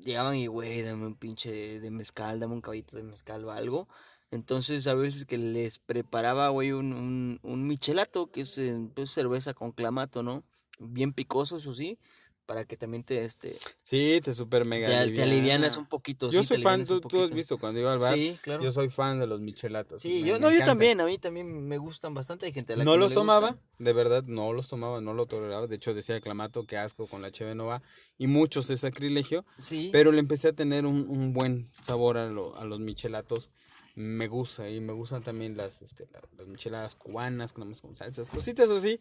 llegaban 0.05 0.37
y, 0.37 0.47
güey, 0.47 0.83
dame 0.83 1.07
un 1.07 1.17
pinche 1.17 1.81
de 1.81 1.91
mezcal, 1.91 2.41
dame 2.41 2.55
un 2.55 2.61
caballito 2.61 2.97
de 2.97 3.03
mezcal 3.05 3.45
o 3.45 3.53
algo. 3.53 3.89
Entonces 4.31 4.87
a 4.87 4.95
veces 4.95 5.27
que 5.27 5.39
les 5.39 5.79
preparaba, 5.79 6.49
güey, 6.49 6.73
un, 6.73 6.93
un, 6.93 7.41
un 7.43 7.67
michelato, 7.67 8.31
que 8.31 8.43
es 8.43 8.59
eh, 8.59 8.77
pues, 8.95 9.11
cerveza 9.11 9.55
con 9.55 9.73
clamato, 9.73 10.23
¿no? 10.23 10.45
Bien 10.79 11.13
picoso, 11.13 11.59
eso 11.59 11.75
sí, 11.75 11.99
para 12.47 12.65
que 12.65 12.77
también 12.77 13.05
te, 13.05 13.25
este, 13.25 13.59
Sí, 13.83 14.21
te 14.23 14.33
super 14.35 14.65
mega 14.65 14.87
te, 14.87 14.93
te 14.93 14.99
alivianas 15.01 15.31
aliviana. 15.33 15.79
un 15.79 15.87
poquito. 15.87 16.31
Yo 16.31 16.43
sí, 16.43 16.49
soy 16.49 16.63
fan, 16.63 16.85
tú, 16.85 17.01
tú 17.01 17.23
has 17.23 17.31
visto 17.31 17.59
cuando 17.59 17.81
iba 17.81 17.93
al 17.93 17.99
bar. 17.99 18.15
Sí, 18.15 18.39
claro. 18.43 18.63
Yo 18.63 18.71
soy 18.73 18.91
fan 18.91 19.19
de 19.21 19.27
los 19.27 19.41
michelatos. 19.41 20.03
Sí, 20.03 20.21
me- 20.23 20.29
yo, 20.29 20.35
me 20.35 20.41
no, 20.41 20.51
yo 20.53 20.65
también, 20.65 21.01
a 21.01 21.07
mí 21.07 21.19
también 21.19 21.67
me 21.67 21.79
gustan 21.79 22.15
bastante, 22.15 22.47
hay 22.47 22.53
gente 22.53 22.73
a 22.73 22.77
la 22.77 22.85
No 22.85 22.93
que 22.93 22.99
los 22.99 23.13
tomaba, 23.13 23.53
gusta. 23.53 23.63
de 23.79 23.93
verdad, 23.93 24.25
no 24.25 24.53
los 24.53 24.69
tomaba, 24.69 25.01
no 25.01 25.15
lo 25.15 25.27
toleraba. 25.27 25.67
De 25.67 25.77
hecho, 25.77 25.95
decía 25.95 26.21
Clamato 26.21 26.65
que 26.67 26.77
asco 26.77 27.07
con 27.07 27.23
la 27.23 27.33
cheve 27.33 27.55
no 27.55 27.67
va. 27.67 27.83
Y 28.19 28.27
muchos 28.27 28.69
es 28.71 28.81
sacrilegio. 28.81 29.45
Sí. 29.61 29.89
Pero 29.93 30.13
le 30.13 30.21
empecé 30.21 30.49
a 30.49 30.53
tener 30.53 30.87
un, 30.87 31.07
un 31.09 31.33
buen 31.33 31.71
sabor 31.83 32.19
a, 32.19 32.29
lo- 32.29 32.57
a 32.57 32.65
los 32.65 32.81
michelatos. 32.81 33.51
Me 33.95 34.27
gusta. 34.29 34.69
Y 34.69 34.81
me 34.81 34.93
gustan 34.93 35.23
también 35.23 35.57
las, 35.57 35.81
este, 35.83 36.07
la- 36.13 36.21
las 36.37 36.47
micheladas 36.47 36.95
cubanas, 36.95 37.53
con, 37.53 37.73
con 37.75 37.97
salsas, 37.97 38.29
cositas 38.29 38.69
así. 38.71 39.01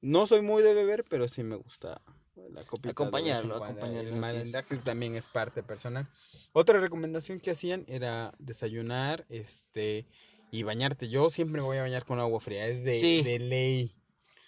No 0.00 0.26
soy 0.26 0.42
muy 0.42 0.64
de 0.64 0.74
beber, 0.74 1.04
pero 1.08 1.28
sí 1.28 1.44
me 1.44 1.54
gusta 1.54 2.02
la 2.50 2.64
copita. 2.64 2.90
Acompañarlo, 2.90 3.64
El 3.64 4.80
también 4.84 5.14
es 5.16 5.26
parte 5.26 5.62
personal. 5.62 6.06
Otra 6.52 6.80
recomendación 6.80 7.40
que 7.40 7.50
hacían 7.50 7.84
era 7.88 8.34
desayunar 8.38 9.24
este 9.28 10.06
y 10.50 10.62
bañarte. 10.64 11.08
Yo 11.08 11.30
siempre 11.30 11.60
me 11.60 11.66
voy 11.66 11.78
a 11.78 11.82
bañar 11.82 12.04
con 12.04 12.20
agua 12.20 12.40
fría. 12.40 12.66
Es 12.66 12.84
de, 12.84 12.98
Sí. 13.00 13.22
de 13.22 13.38
ley. 13.38 13.94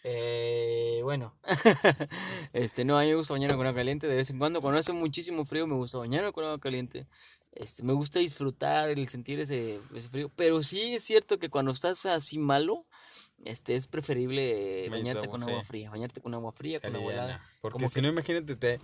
Eh, 0.07 1.01
bueno, 1.03 1.35
este, 2.53 2.85
no, 2.85 2.99
a 2.99 3.03
mí 3.03 3.09
me 3.09 3.15
gusta 3.15 3.33
bañarme 3.33 3.57
con 3.57 3.67
agua 3.67 3.77
caliente 3.81 4.07
de 4.07 4.17
vez 4.17 4.29
en 4.31 4.39
cuando. 4.39 4.61
Cuando 4.61 4.79
hace 4.79 4.93
muchísimo 4.93 5.45
frío 5.47 5.67
me 5.67 5.75
gusta 5.75 5.99
bañarme 5.99 6.33
con 6.33 6.45
agua 6.45 6.61
caliente. 6.61 7.07
Este, 7.53 7.83
me 7.83 7.93
gusta 7.95 8.19
disfrutar 8.19 8.91
el 8.91 9.09
sentir 9.09 9.41
ese, 9.41 9.81
ese 9.95 10.09
frío. 10.09 10.31
Pero 10.37 10.63
sí 10.63 10.95
es 10.95 11.05
cierto 11.05 11.39
que 11.39 11.49
cuando 11.49 11.73
estás 11.73 12.05
así 12.05 12.37
malo, 12.37 12.85
este, 13.45 13.77
es 13.77 13.87
preferible 13.87 14.89
Bañarte 14.91 15.29
con 15.29 15.43
agua 15.43 15.65
fría. 15.65 15.91
Bañarte 15.91 16.21
con 16.21 16.35
agua 16.35 16.53
fría, 16.53 16.81
con 16.81 16.95
agua 16.97 17.13
helada. 17.13 17.43
Porque 17.61 17.89
si 17.89 17.95
que- 17.95 18.03
no, 18.03 18.09
imagínate, 18.09 18.57
te... 18.57 18.79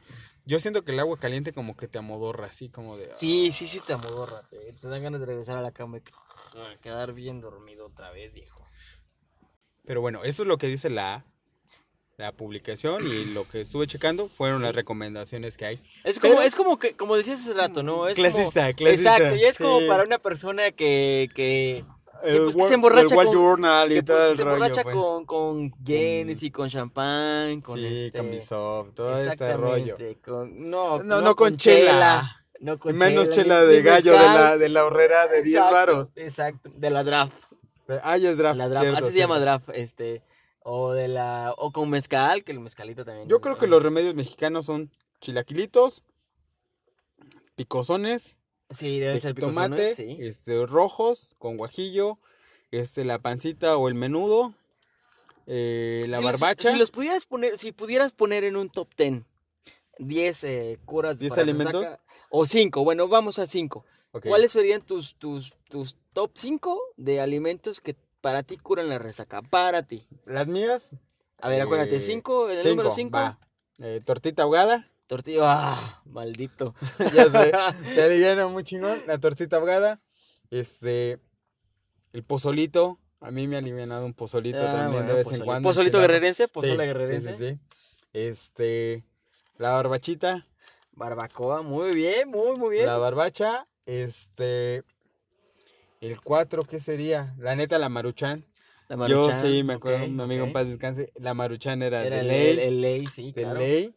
yo 0.47 0.59
siento 0.61 0.85
que 0.85 0.93
el 0.93 1.01
agua 1.01 1.19
caliente 1.19 1.53
como 1.53 1.77
que 1.77 1.89
te 1.89 1.99
amodorra, 1.99 2.47
así 2.47 2.69
como 2.69 2.97
de... 2.97 3.11
Sí, 3.17 3.53
sí, 3.53 3.67
sí 3.67 3.81
te 3.87 3.93
amodorra. 3.93 4.43
Te, 4.51 4.73
te 4.73 4.89
dan 4.89 5.03
ganas 5.03 5.21
de 5.21 5.27
regresar 5.27 5.57
a 5.57 5.63
la 5.63 5.73
cama 5.73 5.99
y 5.99 6.01
que- 6.03 6.13
quedar 6.83 7.13
bien 7.13 7.41
dormido 7.41 7.87
otra 7.87 8.11
vez, 8.11 8.33
viejo. 8.33 8.67
Pero 9.85 10.01
bueno, 10.01 10.25
eso 10.25 10.43
es 10.43 10.49
lo 10.49 10.59
que 10.59 10.67
dice 10.67 10.91
la, 10.91 11.25
la 12.17 12.33
publicación 12.33 13.07
y 13.07 13.25
lo 13.27 13.49
que 13.49 13.63
estuve 13.63 13.87
checando 13.87 14.29
fueron 14.29 14.63
las 14.63 14.75
recomendaciones 14.75 15.57
que 15.57 15.65
hay. 15.67 15.83
Es 16.05 16.21
como, 16.21 16.35
Pero- 16.35 16.43
es 16.47 16.55
como 16.55 16.79
que, 16.79 16.95
como 16.97 17.17
decías 17.17 17.41
hace 17.41 17.55
rato, 17.55 17.83
¿no? 17.83 18.07
Es 18.09 18.17
como- 18.19 18.29
Clasista, 18.31 18.73
clasista, 18.75 19.17
Exacto, 19.17 19.37
y 19.37 19.45
es 19.45 19.59
como 19.59 19.87
para 19.87 20.05
una 20.05 20.19
persona 20.19 20.71
que, 20.71 21.29
Que, 21.35 21.85
El 22.23 22.51
pues, 22.53 22.69
se 22.69 22.75
emborracha 22.75 23.15
el 23.15 23.27
con- 23.27 23.35
Journal 23.35 23.93
y 23.93 23.95
que, 23.97 24.03
todo 24.03 24.31
el 24.31 24.37
se 24.37 24.43
emborracha 24.43 24.85
con, 24.85 25.25
con 25.25 25.73
y 25.87 26.51
con 26.51 26.69
champán, 26.69 27.61
con 27.61 27.79
sí, 27.79 28.07
este... 28.07 28.19
con 28.19 28.93
todo 28.95 29.19
este 29.19 29.57
rollo. 29.57 29.97
Con- 30.25 30.71
no, 30.71 31.03
No, 31.03 31.21
no 31.21 31.37
con 31.37 31.57
chela. 31.57 32.37
No 32.61 32.77
con 32.77 32.95
Menos 32.95 33.31
chela, 33.31 33.63
de 33.63 33.81
gallo 33.81 34.13
de 34.13 34.19
la, 34.19 34.59
de 34.59 34.69
la 34.69 34.85
horrera 34.85 35.27
de 35.29 35.43
10 35.43 35.57
Exacto, 35.57 35.75
varos. 35.75 36.13
Exacto, 36.15 36.71
de 36.75 36.91
la 36.91 37.03
draft. 37.05 37.33
Ah, 38.03 38.19
ya 38.19 38.31
es 38.31 38.37
draft. 38.37 38.59
la 38.59 38.69
draft, 38.69 38.85
cierto, 38.85 39.05
así 39.05 39.13
se 39.13 39.19
llama 39.19 39.41
draft, 39.41 39.71
este, 39.73 40.23
o 40.63 40.93
de 40.93 41.09
la, 41.09 41.55
o 41.57 41.73
con 41.73 41.89
mezcal, 41.89 42.45
que 42.45 42.53
el 42.53 42.61
mezcalito 42.61 43.05
también. 43.05 43.29
Yo 43.29 43.41
creo 43.41 43.57
que 43.59 43.67
los 43.67 43.83
remedios 43.83 44.15
mexicanos 44.15 44.67
son 44.67 44.91
chilaquilitos, 45.21 46.05
picosones, 47.57 48.37
Sí, 48.71 49.01
deben 49.01 49.17
de 49.17 49.21
ser 49.21 49.35
picosones, 49.35 49.97
sí. 49.97 50.17
este, 50.21 50.65
rojos 50.67 51.35
con 51.39 51.57
guajillo, 51.57 52.19
este, 52.71 53.05
la 53.05 53.19
pancita 53.19 53.77
o 53.77 53.89
el 53.89 53.95
menudo, 53.95 54.55
eh, 55.47 56.07
la 56.09 56.19
Si 56.19 56.23
los- 56.25 56.33
barbacha. 56.41 56.73
Si 56.73 56.79
los 56.79 56.91
pudieras 56.91 57.27
poner, 57.27 57.59
si 57.59 57.73
pudieras 57.73 58.13
poner 58.13 58.45
en 58.45 58.57
un 58.57 58.71
top 58.71 58.89
10, 58.97 59.23
10 59.99 60.45
eh, 60.45 60.79
curas 60.85 61.19
10 61.19 61.31
para 61.31 61.43
alimentos. 61.43 61.83
resaca, 61.83 62.03
o 62.31 62.47
5, 62.47 62.85
bueno, 62.85 63.09
vamos 63.09 63.39
a 63.39 63.47
5. 63.47 63.85
Ok. 64.13 64.27
¿Cuáles 64.27 64.53
serían 64.53 64.83
tus, 64.83 65.15
tus, 65.17 65.53
tus 65.69 65.97
top 66.13 66.31
5 66.35 66.81
de 66.97 67.21
alimentos 67.21 67.81
que 67.81 67.97
para 68.21 68.43
ti 68.43 68.57
curan 68.57 68.89
la 68.89 68.99
resaca? 68.99 69.43
Para 69.43 69.83
ti. 69.83 70.07
Las 70.27 70.47
mías. 70.47 70.89
A 71.41 71.49
ver, 71.49 71.63
acuérdate, 71.63 71.97
eh, 71.97 72.01
5, 72.01 72.51
el 72.51 72.59
cinco, 72.59 72.69
número 72.71 72.91
5. 72.91 73.17
va. 73.19 73.39
Eh, 73.79 74.01
tortita 74.05 74.43
ahogada. 74.43 74.91
Tortilla, 75.11 75.41
ah, 75.43 76.03
maldito. 76.07 76.73
ya 77.13 77.29
sé. 77.29 77.51
Te 77.97 78.03
aliviana 78.03 78.47
muy 78.47 78.63
chingón. 78.63 79.03
La 79.09 79.19
tortita 79.19 79.57
ahogada. 79.57 80.01
Este. 80.53 81.19
El 82.13 82.23
pozolito. 82.23 82.99
A 83.21 83.33
mí 83.33 83.49
me 83.49 83.57
ha 83.57 83.59
alivianado 83.59 84.07
un 84.07 84.15
pozolito 84.15 84.59
Ah, 84.61 84.67
también 84.67 84.93
bueno, 84.93 85.09
de 85.09 85.15
vez 85.15 85.27
pozole- 85.27 85.39
en 85.41 85.45
cuando. 85.45 85.69
Pozolito 85.69 85.99
enchilado. 85.99 86.13
guerrerense, 86.13 86.45
Sí, 86.45 86.51
pozole 86.53 86.73
sí, 86.83 86.87
guerrerense. 86.87 87.37
Sí, 87.37 87.45
sí, 87.55 87.59
Este, 88.13 89.05
la 89.59 89.73
barbachita, 89.73 90.47
Barbacoa, 90.93 91.63
muy 91.63 91.93
bien, 91.93 92.29
muy, 92.31 92.57
muy 92.57 92.71
bien. 92.77 92.87
la 92.87 92.97
barbacha, 92.97 93.67
este, 93.87 94.85
el 96.01 96.21
cuatro, 96.23 96.63
¿qué 96.65 96.79
sería? 96.81 97.35
La 97.39 97.57
neta, 97.57 97.79
la 97.81 97.89
maruchan. 97.89 98.45
La 98.89 98.95
Yo 99.07 99.23
Maruchan, 99.27 99.43
sí, 99.43 99.63
me 99.65 99.75
acuerdo, 99.75 100.07
mi 100.09 100.23
amigo 100.23 100.45
en 100.47 100.53
paz 100.53 100.67
descanse, 100.69 101.13
la 101.17 101.35
maruchan 101.35 101.83
era, 101.83 102.05
Era 102.07 102.17
de 102.19 102.23
ley, 102.23 102.49
el- 102.53 102.59
el 102.59 102.81
ley, 102.81 103.07
sí, 103.07 103.33
de 103.33 103.43
claro. 103.43 103.59
ley. 103.61 103.95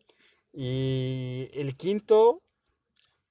Y 0.53 1.49
el 1.53 1.75
quinto, 1.75 2.41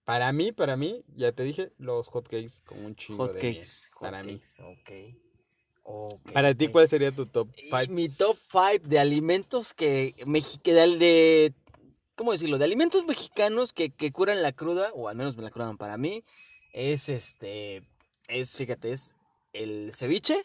para 0.04 0.32
mí, 0.32 0.52
para 0.52 0.76
mí, 0.76 1.04
ya 1.16 1.32
te 1.32 1.44
dije, 1.44 1.72
los 1.78 2.08
hotcakes 2.08 2.60
con 2.66 2.84
un 2.84 2.96
chingo 2.96 3.18
Hot 3.18 3.32
de 3.32 3.40
miel, 3.42 3.54
cakes, 3.54 3.90
para 4.00 4.22
mí. 4.22 4.40
ok. 4.60 4.90
Ok, 5.84 6.32
Para 6.32 6.54
ti. 6.54 6.68
¿cuál 6.68 6.88
sería 6.88 7.12
tu 7.12 7.26
top 7.26 7.48
Y 7.56 7.70
5? 7.70 7.92
Mi 7.92 8.08
top 8.08 8.36
5 8.50 8.88
de 8.88 8.98
alimentos 8.98 9.74
que, 9.74 10.14
que 10.62 10.72
de, 10.72 10.96
de- 10.98 11.54
¿cómo 12.16 12.32
decirlo? 12.32 12.58
De 12.58 12.64
alimentos 12.64 13.04
mexicanos 13.04 13.72
que, 13.72 13.90
que 13.90 14.12
curan 14.12 14.42
la 14.42 14.52
cruda, 14.52 14.90
o 14.94 15.08
al 15.08 15.16
menos 15.16 15.36
me 15.36 15.42
la 15.42 15.50
curaban 15.50 15.76
para 15.76 15.96
mí, 15.96 16.24
es 16.72 17.08
este, 17.08 17.82
es, 18.28 18.54
fíjate, 18.56 18.92
es 18.92 19.14
el 19.52 19.92
ceviche, 19.94 20.44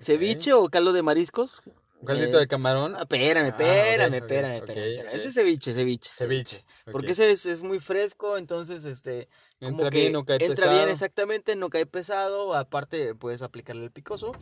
ceviche 0.00 0.52
o 0.52 0.68
caldo 0.68 0.92
de 0.92 1.02
mariscos. 1.02 1.62
¿Un 2.02 2.06
caldito 2.06 2.38
de 2.38 2.48
camarón? 2.48 2.94
Ah, 2.96 3.02
espérame, 3.02 3.46
Ah, 3.46 3.48
espérame, 3.50 4.14
espérame, 4.16 4.54
espérame. 4.56 5.08
Ese 5.14 5.28
es 5.28 5.34
ceviche, 5.34 5.72
ceviche, 5.72 6.10
Ceviche. 6.12 6.64
Porque 6.90 7.12
ese 7.12 7.30
es, 7.30 7.46
es 7.46 7.62
muy 7.62 7.78
fresco, 7.78 8.36
entonces, 8.36 8.84
este, 8.84 9.28
como 9.60 9.70
Entra 9.70 9.90
que 9.90 9.98
bien, 10.00 10.12
no 10.12 10.24
cae 10.24 10.38
entra 10.40 10.54
pesado. 10.66 10.76
bien 10.76 10.88
exactamente, 10.88 11.54
no 11.54 11.70
cae 11.70 11.86
pesado, 11.86 12.54
aparte 12.54 13.14
puedes 13.14 13.42
aplicarle 13.42 13.84
el 13.84 13.92
picoso. 13.92 14.32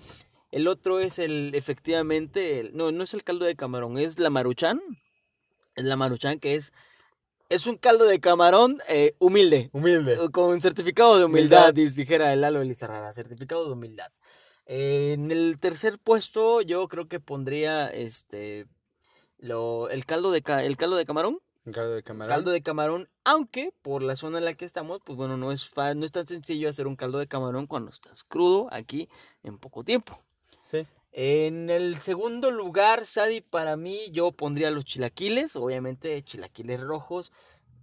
El 0.51 0.69
otro 0.69 1.01
es 1.01 1.19
el, 1.19 1.55
efectivamente, 1.55 2.61
el- 2.61 2.75
no, 2.77 2.93
no 2.93 3.05
es 3.05 3.13
el 3.13 3.25
caldo 3.25 3.45
de 3.45 3.55
camarón, 3.57 3.99
es 3.99 4.19
la 4.19 4.31
maruchan. 4.31 4.81
Es 5.77 5.85
la 5.85 5.97
maruchan 5.97 6.41
que 6.41 6.55
es, 6.55 6.73
es 7.51 7.67
un 7.67 7.77
caldo 7.77 8.07
de 8.07 8.21
camarón 8.21 8.81
eh, 8.89 9.15
humilde, 9.19 9.69
Humilde. 9.75 10.17
con 10.33 10.61
certificado 10.63 11.19
de 11.19 11.25
humildad, 11.27 11.71
Humildad. 11.75 11.95
dijera 11.95 12.33
el 12.33 12.41
Lalo 12.41 12.63
Elizarrara, 12.63 13.13
certificado 13.13 13.67
de 13.67 13.73
humildad. 13.73 14.11
Eh, 14.73 15.15
en 15.15 15.33
el 15.33 15.59
tercer 15.59 15.99
puesto 15.99 16.63
yo 16.63 16.87
creo 16.87 17.09
que 17.09 17.19
pondría 17.19 17.89
este 17.89 18.67
lo, 19.39 19.89
el 19.91 20.07
caldo 20.07 20.31
de 20.31 20.43
ca- 20.43 20.63
el 20.63 20.77
caldo 20.77 20.95
de 20.95 21.05
camarón 21.07 21.41
Un 21.65 21.73
caldo 21.73 21.95
de 21.95 22.05
camarón. 22.05 22.33
caldo 22.33 22.51
de 22.53 22.63
camarón, 22.63 23.09
aunque 23.25 23.73
por 23.83 24.01
la 24.03 24.15
zona 24.15 24.39
en 24.39 24.45
la 24.45 24.55
que 24.55 24.65
estamos, 24.65 25.01
pues 25.05 25.17
bueno, 25.17 25.37
no 25.37 25.51
es, 25.51 25.69
fa- 25.69 25.95
no 25.95 26.05
es 26.05 26.13
tan 26.13 26.27
sencillo 26.29 26.69
hacer 26.69 26.87
un 26.87 26.95
caldo 26.95 27.19
de 27.19 27.27
camarón 27.27 27.67
cuando 27.67 27.91
estás 27.91 28.23
crudo 28.23 28.69
aquí 28.71 29.09
en 29.43 29.59
poco 29.59 29.83
tiempo. 29.83 30.17
Sí. 30.71 30.87
En 31.11 31.69
el 31.69 31.99
segundo 31.99 32.53
lugar, 32.53 33.05
Sadi, 33.07 33.41
para 33.41 33.77
mí 33.77 34.09
yo 34.13 34.31
pondría 34.31 34.71
los 34.71 34.85
chilaquiles, 34.85 35.57
obviamente 35.57 36.23
chilaquiles 36.23 36.81
rojos, 36.81 37.33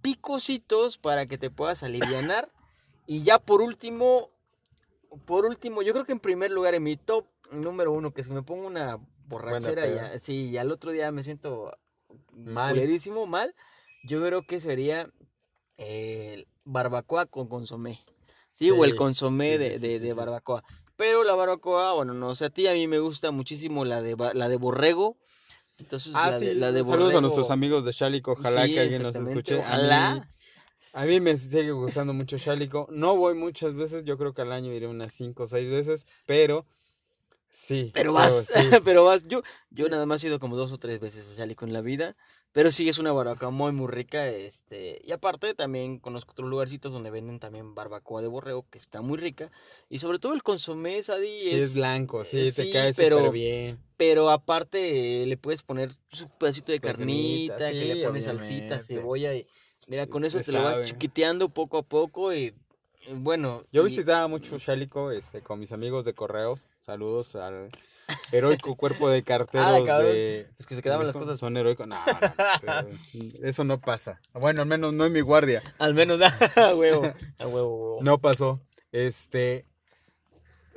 picositos 0.00 0.96
para 0.96 1.26
que 1.26 1.36
te 1.36 1.50
puedas 1.50 1.82
alivianar. 1.82 2.48
y 3.06 3.22
ya 3.24 3.38
por 3.38 3.60
último, 3.62 4.30
por 5.26 5.44
último, 5.46 5.82
yo 5.82 5.92
creo 5.92 6.04
que 6.04 6.12
en 6.12 6.20
primer 6.20 6.50
lugar 6.50 6.74
en 6.74 6.82
mi 6.82 6.96
top 6.96 7.26
número 7.50 7.92
uno, 7.92 8.12
que 8.12 8.22
si 8.24 8.30
me 8.30 8.42
pongo 8.42 8.66
una 8.66 8.98
borrachera, 9.26 9.82
peda. 9.82 10.12
ya, 10.12 10.18
sí, 10.18 10.50
y 10.50 10.58
al 10.58 10.70
otro 10.72 10.90
día 10.92 11.10
me 11.12 11.22
siento 11.22 11.72
Mal. 12.32 12.74
mal, 13.26 13.54
yo 14.04 14.22
creo 14.24 14.42
que 14.46 14.60
sería 14.60 15.10
el 15.76 16.46
barbacoa 16.64 17.26
con 17.26 17.48
consomé. 17.48 18.00
Sí, 18.52 18.70
o 18.70 18.84
el 18.84 18.96
consomé 18.96 19.52
sí, 19.52 19.58
de, 19.58 19.78
de- 19.78 20.00
de 20.00 20.12
barbacoa. 20.12 20.64
Pero 20.96 21.22
la 21.22 21.34
barbacoa, 21.34 21.92
bueno, 21.94 22.12
no 22.12 22.34
sé, 22.34 22.46
a 22.46 22.50
ti 22.50 22.66
a 22.66 22.72
mí 22.72 22.88
me 22.88 22.98
gusta 22.98 23.30
muchísimo 23.30 23.84
la 23.84 24.02
de, 24.02 24.16
la 24.34 24.48
de 24.48 24.56
borrego. 24.56 25.16
Entonces, 25.78 26.12
Ah, 26.16 26.30
la, 26.30 26.38
sí. 26.40 26.46
de, 26.46 26.54
la 26.56 26.72
de 26.72 26.84
Saludos 26.84 27.14
a 27.14 27.20
nuestros 27.20 27.46
borrego- 27.46 27.52
amigos 27.52 27.84
de 27.84 27.92
Shalico. 27.92 28.32
Ojalá 28.32 28.66
que 28.66 28.80
alguien 28.80 29.02
nos 29.02 29.14
escuche. 29.14 29.56
Ojalá. 29.60 30.28
A 30.92 31.04
mí 31.04 31.20
me 31.20 31.36
sigue 31.36 31.72
gustando 31.72 32.12
mucho 32.12 32.36
Shalico. 32.36 32.88
No 32.90 33.16
voy 33.16 33.34
muchas 33.34 33.74
veces, 33.74 34.04
yo 34.04 34.16
creo 34.18 34.32
que 34.34 34.42
al 34.42 34.52
año 34.52 34.72
iré 34.72 34.86
unas 34.86 35.12
5 35.12 35.44
o 35.44 35.46
6 35.46 35.68
veces, 35.70 36.06
pero 36.26 36.66
sí. 37.50 37.90
Pero 37.94 38.12
vas, 38.12 38.46
sí. 38.46 38.52
pero 38.84 39.04
vas. 39.04 39.26
Yo, 39.28 39.42
yo 39.70 39.88
nada 39.88 40.06
más 40.06 40.22
he 40.24 40.28
ido 40.28 40.38
como 40.40 40.56
dos 40.56 40.72
o 40.72 40.78
tres 40.78 41.00
veces 41.00 41.28
a 41.30 41.34
Xalico 41.34 41.64
en 41.64 41.72
la 41.72 41.80
vida. 41.80 42.16
Pero 42.50 42.72
sí 42.72 42.88
es 42.88 42.96
una 42.98 43.12
barbacoa 43.12 43.50
muy, 43.50 43.72
muy 43.72 43.88
rica. 43.88 44.26
Este, 44.28 45.00
y 45.04 45.12
aparte 45.12 45.54
también 45.54 45.98
conozco 45.98 46.32
otros 46.32 46.48
lugarcitos 46.48 46.92
donde 46.94 47.10
venden 47.10 47.38
también 47.38 47.74
barbacoa 47.74 48.22
de 48.22 48.26
borrego, 48.26 48.66
que 48.70 48.78
está 48.78 49.02
muy 49.02 49.18
rica. 49.18 49.52
Y 49.90 49.98
sobre 49.98 50.18
todo 50.18 50.32
el 50.32 50.42
consomé, 50.42 51.00
Sadi, 51.02 51.26
Sí, 51.42 51.50
es, 51.50 51.54
es 51.60 51.74
blanco, 51.74 52.24
sí, 52.24 52.38
eh, 52.48 52.52
te 52.52 52.64
sí, 52.64 52.72
cae 52.72 52.94
pero- 52.94 53.18
súper 53.18 53.32
bien. 53.32 53.78
Pero 53.98 54.30
aparte 54.30 55.22
eh, 55.22 55.26
le 55.26 55.36
puedes 55.36 55.62
poner 55.62 55.90
su 56.10 56.28
pedacito 56.30 56.72
de 56.72 56.80
Carnita, 56.80 57.58
carnita, 57.58 57.72
que 57.86 57.94
le 57.94 58.06
pones 58.06 58.24
salsita, 58.24 58.54
obviamente. 58.64 58.82
cebolla. 58.82 59.34
Y 59.34 59.46
mira, 59.88 60.06
con 60.06 60.24
eso 60.24 60.40
te 60.40 60.52
lo 60.52 60.62
vas 60.62 60.84
chiquiteando 60.84 61.48
poco 61.48 61.78
a 61.78 61.82
poco. 61.82 62.32
Y 62.32 62.54
bueno. 63.16 63.64
Yo 63.72 63.82
y- 63.82 63.90
visitaba 63.90 64.28
mucho 64.28 64.58
Shalico 64.58 65.10
este, 65.10 65.40
con 65.40 65.58
mis 65.58 65.72
amigos 65.72 66.04
de 66.04 66.14
correos. 66.14 66.68
Saludos 66.80 67.34
al 67.36 67.68
heroico 68.32 68.74
cuerpo 68.76 69.10
de 69.10 69.22
carteros 69.22 69.66
Ah, 69.66 69.84
cabrón. 69.84 70.12
de... 70.12 70.48
Los 70.56 70.66
que 70.66 70.74
se 70.74 70.82
quedaban 70.82 71.06
las 71.06 71.12
¿Son- 71.14 71.22
cosas. 71.22 71.38
Son 71.38 71.56
heroicos. 71.56 71.86
No, 71.86 71.96
no, 71.96 72.88
eso 73.42 73.64
no 73.64 73.80
pasa. 73.80 74.20
Bueno, 74.32 74.62
al 74.62 74.68
menos 74.68 74.94
no 74.94 75.04
en 75.04 75.12
mi 75.12 75.20
guardia. 75.20 75.62
Al 75.78 75.94
menos, 75.94 76.20
a 76.56 76.74
huevo. 76.74 77.04
A 77.38 77.46
huevo, 77.46 77.76
huevo. 77.76 77.98
No 78.02 78.18
pasó. 78.18 78.60
Este. 78.92 79.66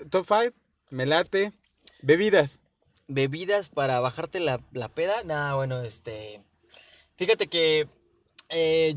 Top 0.09 0.25
5, 0.27 0.55
me 0.89 1.05
late. 1.05 1.53
Bebidas. 2.01 2.59
bebidas 3.07 3.69
para 3.69 3.99
bajarte 3.99 4.39
la, 4.39 4.59
la 4.73 4.89
peda. 4.89 5.23
Nada, 5.23 5.55
bueno, 5.55 5.81
este. 5.83 6.41
Fíjate 7.15 7.47
que 7.47 7.87
eh, 8.51 8.95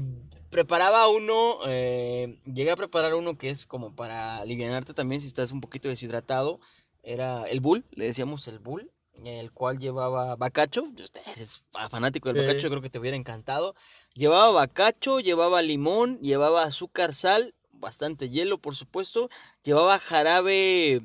preparaba 0.50 1.09
uno, 1.09 1.59
eh, 1.66 2.38
llegué 2.44 2.70
a 2.70 2.76
preparar 2.76 3.14
uno 3.14 3.38
que 3.38 3.50
es 3.50 3.66
como 3.66 3.94
para 3.96 4.38
alivianarte 4.38 4.94
también 4.94 5.20
si 5.20 5.26
estás 5.26 5.50
un 5.52 5.61
poquito 5.61 5.88
deshidratado. 5.88 6.61
Era 7.02 7.44
el 7.48 7.61
bull, 7.61 7.84
le 7.92 8.07
decíamos 8.07 8.46
el 8.48 8.59
bull, 8.59 8.90
el 9.24 9.52
cual 9.52 9.78
llevaba 9.78 10.36
bacacho. 10.36 10.84
Usted 10.98 11.20
eres 11.36 11.62
fa- 11.70 11.88
fanático 11.88 12.32
del 12.32 12.42
Sí. 12.42 12.46
bacacho, 12.46 12.68
creo 12.70 12.82
que 12.82 12.90
te 12.90 12.98
hubiera 12.98 13.16
encantado. 13.16 13.74
Llevaba 14.14 14.50
bacacho, 14.50 15.20
llevaba 15.20 15.61
limón, 15.62 16.18
llevaba 16.20 16.62
azúcar, 16.62 17.14
sal, 17.14 17.55
bastante 17.72 18.30
hielo, 18.30 18.59
por 18.59 18.74
supuesto. 18.76 19.28
Llevaba 19.62 19.98
jarabe. 19.98 21.02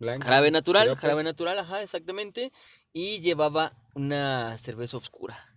Jarabe 0.00 0.50
natural, 0.50 0.84
sirope. 0.84 1.00
jarabe 1.00 1.22
natural, 1.24 1.58
ajá, 1.58 1.82
exactamente. 1.82 2.52
Y 2.92 3.20
llevaba 3.20 3.72
una 3.94 4.56
cerveza 4.58 4.96
oscura. 4.96 5.53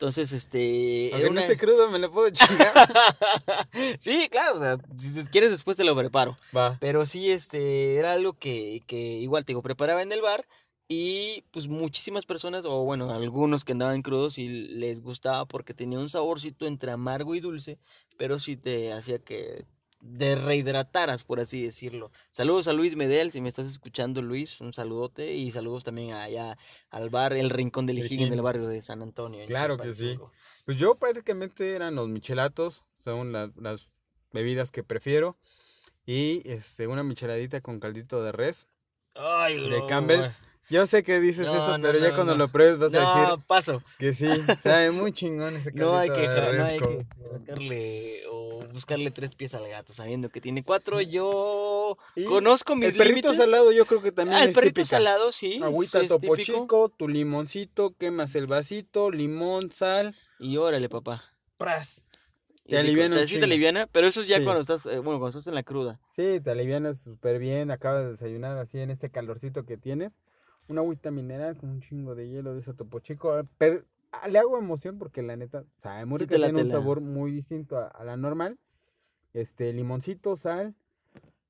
Entonces, 0.00 0.32
este. 0.32 1.10
Aunque 1.12 1.26
no 1.26 1.32
una- 1.32 1.42
esté 1.42 1.58
crudo, 1.58 1.90
me 1.90 1.98
lo 1.98 2.10
puedo 2.10 2.30
chingar. 2.30 2.72
sí, 4.00 4.30
claro, 4.30 4.56
o 4.56 4.58
sea, 4.58 4.78
si 4.98 5.12
quieres 5.26 5.50
después 5.50 5.76
te 5.76 5.84
lo 5.84 5.94
preparo. 5.94 6.38
Va. 6.56 6.78
Pero 6.80 7.04
sí, 7.04 7.30
este, 7.30 7.96
era 7.96 8.14
algo 8.14 8.32
que, 8.32 8.82
que 8.86 8.96
igual 8.96 9.44
te 9.44 9.50
digo, 9.50 9.60
preparaba 9.60 10.00
en 10.00 10.10
el 10.10 10.22
bar. 10.22 10.46
Y 10.88 11.44
pues 11.50 11.68
muchísimas 11.68 12.24
personas, 12.24 12.64
o 12.64 12.82
bueno, 12.84 13.12
algunos 13.12 13.66
que 13.66 13.72
andaban 13.72 14.00
crudos 14.00 14.38
y 14.38 14.48
les 14.48 15.02
gustaba 15.02 15.44
porque 15.44 15.74
tenía 15.74 15.98
un 15.98 16.08
saborcito 16.08 16.66
entre 16.66 16.92
amargo 16.92 17.34
y 17.34 17.40
dulce, 17.40 17.78
pero 18.16 18.38
sí 18.40 18.56
te 18.56 18.94
hacía 18.94 19.18
que 19.18 19.66
te 20.18 20.34
rehidrataras, 20.36 21.22
por 21.24 21.40
así 21.40 21.62
decirlo. 21.62 22.10
Saludos 22.32 22.68
a 22.68 22.72
Luis 22.72 22.96
Medel, 22.96 23.30
si 23.32 23.40
me 23.40 23.48
estás 23.48 23.70
escuchando 23.70 24.22
Luis, 24.22 24.60
un 24.60 24.72
saludote 24.72 25.34
y 25.34 25.50
saludos 25.50 25.84
también 25.84 26.12
allá 26.14 26.56
al 26.90 27.10
bar 27.10 27.32
El 27.34 27.50
Rincón 27.50 27.86
del 27.86 27.98
El 27.98 28.06
Hijín 28.06 28.22
en 28.28 28.32
el 28.32 28.42
barrio 28.42 28.66
de 28.66 28.80
San 28.82 29.02
Antonio. 29.02 29.44
Claro 29.46 29.76
que 29.76 29.92
sí. 29.94 30.18
Pues 30.64 30.76
yo 30.78 30.94
prácticamente 30.94 31.74
eran 31.74 31.94
los 31.96 32.08
michelatos. 32.08 32.84
Son 32.96 33.32
la- 33.32 33.50
las 33.56 33.88
bebidas 34.32 34.70
que 34.70 34.82
prefiero. 34.82 35.36
Y 36.06 36.42
este, 36.48 36.86
una 36.86 37.02
micheladita 37.02 37.60
con 37.60 37.78
caldito 37.80 38.22
de 38.22 38.32
res. 38.32 38.66
Ay, 39.14 39.68
De 39.68 39.84
Campbell's. 39.86 40.40
Yo 40.70 40.86
sé 40.86 41.02
que 41.02 41.20
dices 41.20 41.46
No, 41.46 41.52
eso, 41.56 41.78
no, 41.78 41.82
pero 41.86 41.98
ya 41.98 42.10
no, 42.10 42.14
cuando 42.14 42.32
no. 42.34 42.38
lo 42.44 42.48
pruebes 42.48 42.78
vas 42.78 42.94
a 42.94 43.00
No, 43.02 43.20
decir 43.30 43.44
paso. 43.46 43.82
que 43.98 44.14
sí. 44.14 44.26
Sabe 44.62 44.90
muy 44.92 45.12
chingón 45.12 45.56
ese 45.56 45.72
No 45.72 45.96
hay 45.96 46.08
que, 46.10 46.26
no 46.28 46.64
hay 46.64 46.78
que 46.78 47.06
sacarle 47.38 48.22
o 48.30 48.64
buscarle 48.72 49.10
tres 49.10 49.34
pies 49.34 49.54
al 49.54 49.68
gato, 49.68 49.92
sabiendo 49.94 50.28
que 50.28 50.40
tiene 50.40 50.62
cuatro. 50.62 51.00
Yo 51.00 51.98
Y 52.14 52.24
conozco 52.24 52.76
mis 52.76 52.90
El 52.90 52.96
perrito 52.96 53.14
límites. 53.32 53.36
salado 53.36 53.72
yo 53.72 53.84
creo 53.86 54.00
que 54.00 54.12
también 54.12 54.38
Ah, 54.40 54.44
el 54.44 54.50
es 54.50 54.54
perrito 54.54 54.74
típica. 54.80 54.96
salado, 54.96 55.32
sí. 55.32 55.60
Agüita 55.62 56.06
topo 56.06 56.36
típico. 56.36 56.60
chico, 56.62 56.88
tu 56.88 57.08
limoncito, 57.08 57.94
quemas 57.98 58.34
el 58.36 58.46
vasito, 58.46 59.10
limón, 59.10 59.72
sal. 59.72 60.14
Y 60.38 60.56
órale, 60.56 60.88
papá. 60.88 61.24
¡Pras! 61.58 62.00
Te 62.68 62.78
aliviana 62.78 63.16
te 63.16 63.26
chingo. 63.26 63.44
aliviana, 63.44 63.88
pero 63.90 64.06
eso 64.06 64.20
es 64.20 64.28
ya 64.28 64.38
Sí. 64.38 64.44
cuando 64.44 64.60
estás, 64.60 64.86
eh, 64.86 65.00
bueno, 65.00 65.18
cuando 65.18 65.30
estás 65.30 65.48
en 65.48 65.56
la 65.56 65.64
cruda. 65.64 65.98
Sí, 66.14 66.38
te 66.40 66.50
alivianas 66.52 67.00
súper 67.00 67.40
bien, 67.40 67.72
acabas 67.72 68.04
de 68.04 68.10
desayunar 68.12 68.56
así 68.58 68.78
en 68.78 68.90
este 68.90 69.10
calorcito 69.10 69.64
que 69.64 69.76
tienes. 69.76 70.12
Una 70.70 70.82
agüita 70.82 71.10
mineral 71.10 71.56
con 71.56 71.68
un 71.70 71.80
chingo 71.80 72.14
de 72.14 72.28
hielo 72.28 72.54
de 72.54 72.60
ese 72.60 72.72
topo 72.74 73.00
chico. 73.00 73.42
Pero 73.58 73.82
ah, 74.12 74.28
le 74.28 74.38
hago 74.38 74.56
emoción 74.56 74.98
porque 74.98 75.20
la 75.20 75.36
neta, 75.36 75.64
sabe 75.82 76.04
muy 76.06 76.20
Sí 76.20 76.28
tiene 76.28 76.54
un 76.54 76.70
sabor 76.70 77.00
muy 77.00 77.32
distinto 77.32 77.76
a, 77.76 77.88
a 77.88 78.04
la 78.04 78.16
normal. 78.16 78.56
Este, 79.34 79.72
limoncito, 79.72 80.36
sal, 80.36 80.74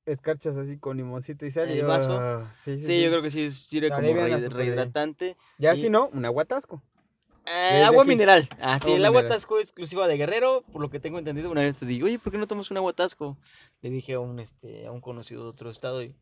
escarchas 0.07 0.57
así 0.57 0.79
con 0.79 0.97
limoncito 0.97 1.45
y 1.45 1.51
sal. 1.51 1.69
El 1.69 1.79
y, 1.79 1.81
vaso. 1.83 2.19
sí, 2.65 2.77
sí, 2.79 2.85
Sí, 2.85 3.03
yo 3.03 3.09
creo 3.11 3.21
que 3.21 3.29
sí 3.29 3.51
sirve 3.51 3.91
como 3.91 4.11
re- 4.11 4.49
rehidratante. 4.49 5.37
Ya 5.59 5.75
y- 5.75 5.81
si 5.81 5.89
no, 5.91 6.07
un 6.07 6.25
aguatasco. 6.25 6.81
Eh, 7.45 7.83
agua 7.83 8.01
aquí. 8.01 8.09
mineral. 8.09 8.49
Ah, 8.59 8.79
sí, 8.79 8.85
Agua 8.87 8.97
el 8.97 9.05
agua 9.05 9.27
tasco 9.27 9.59
es 9.59 9.67
exclusiva 9.67 10.07
de 10.07 10.17
Guerrero, 10.17 10.63
por 10.71 10.81
lo 10.81 10.89
que 10.89 10.99
tengo 10.99 11.19
entendido. 11.19 11.51
Una 11.51 11.61
vez 11.61 11.77
te 11.77 11.85
digo, 11.85 12.07
oye, 12.07 12.17
¿por 12.17 12.31
qué 12.31 12.39
no 12.39 12.47
tomas 12.47 12.71
un 12.71 12.77
agua 12.77 12.93
tasco? 12.93 13.37
Le 13.83 13.91
dije 13.91 14.13
a 14.13 14.19
un, 14.19 14.39
este, 14.39 14.87
a 14.87 14.91
un 14.91 14.99
conocido 15.01 15.43
de 15.43 15.49
otro 15.49 15.69
estado 15.69 16.01
y, 16.01 16.15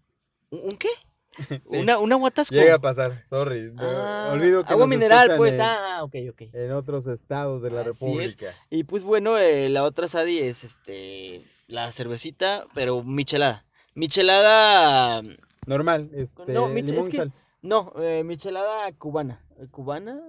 ¿un, 0.49 0.59
un 0.71 0.77
qué? 0.77 0.89
Una, 1.65 1.99
un 1.99 2.11
agua 2.11 2.31
tasco. 2.31 2.53
Llega 2.53 2.75
a 2.75 2.79
pasar, 2.79 3.23
sorry. 3.25 3.71
Ah, 3.77 4.31
Olvido 4.33 4.63
que 4.65 4.73
agua 4.73 4.87
mineral, 4.87 5.35
pues. 5.37 5.53
en, 5.55 5.61
Ah, 5.61 5.99
ok, 6.03 6.15
ok. 6.31 6.41
en 6.53 6.71
otros 6.73 7.07
estados 7.07 7.61
de 7.61 7.71
la 7.71 7.81
Así 7.81 7.89
es. 7.91 7.99
República. 7.99 8.53
Y 8.69 8.83
pues 8.83 9.03
bueno, 9.03 9.37
eh, 9.37 9.69
la 9.69 9.83
otra 9.83 10.07
Sadi 10.07 10.39
es 10.39 10.63
este 10.63 11.43
la 11.67 11.91
cervecita, 11.91 12.65
pero 12.73 13.03
michelada. 13.03 13.65
Michelada, 13.95 15.21
Normal, 15.67 16.09
este, 16.13 16.51
No, 16.53 16.67
mich- 16.67 16.85
limón 16.85 17.01
es 17.03 17.07
y 17.07 17.11
que- 17.11 17.17
sal. 17.17 17.31
no, 17.61 17.93
eh, 18.01 18.23
michelada 18.23 18.91
cubana. 18.93 19.43
Eh, 19.59 19.67
¿Cubana? 19.69 20.19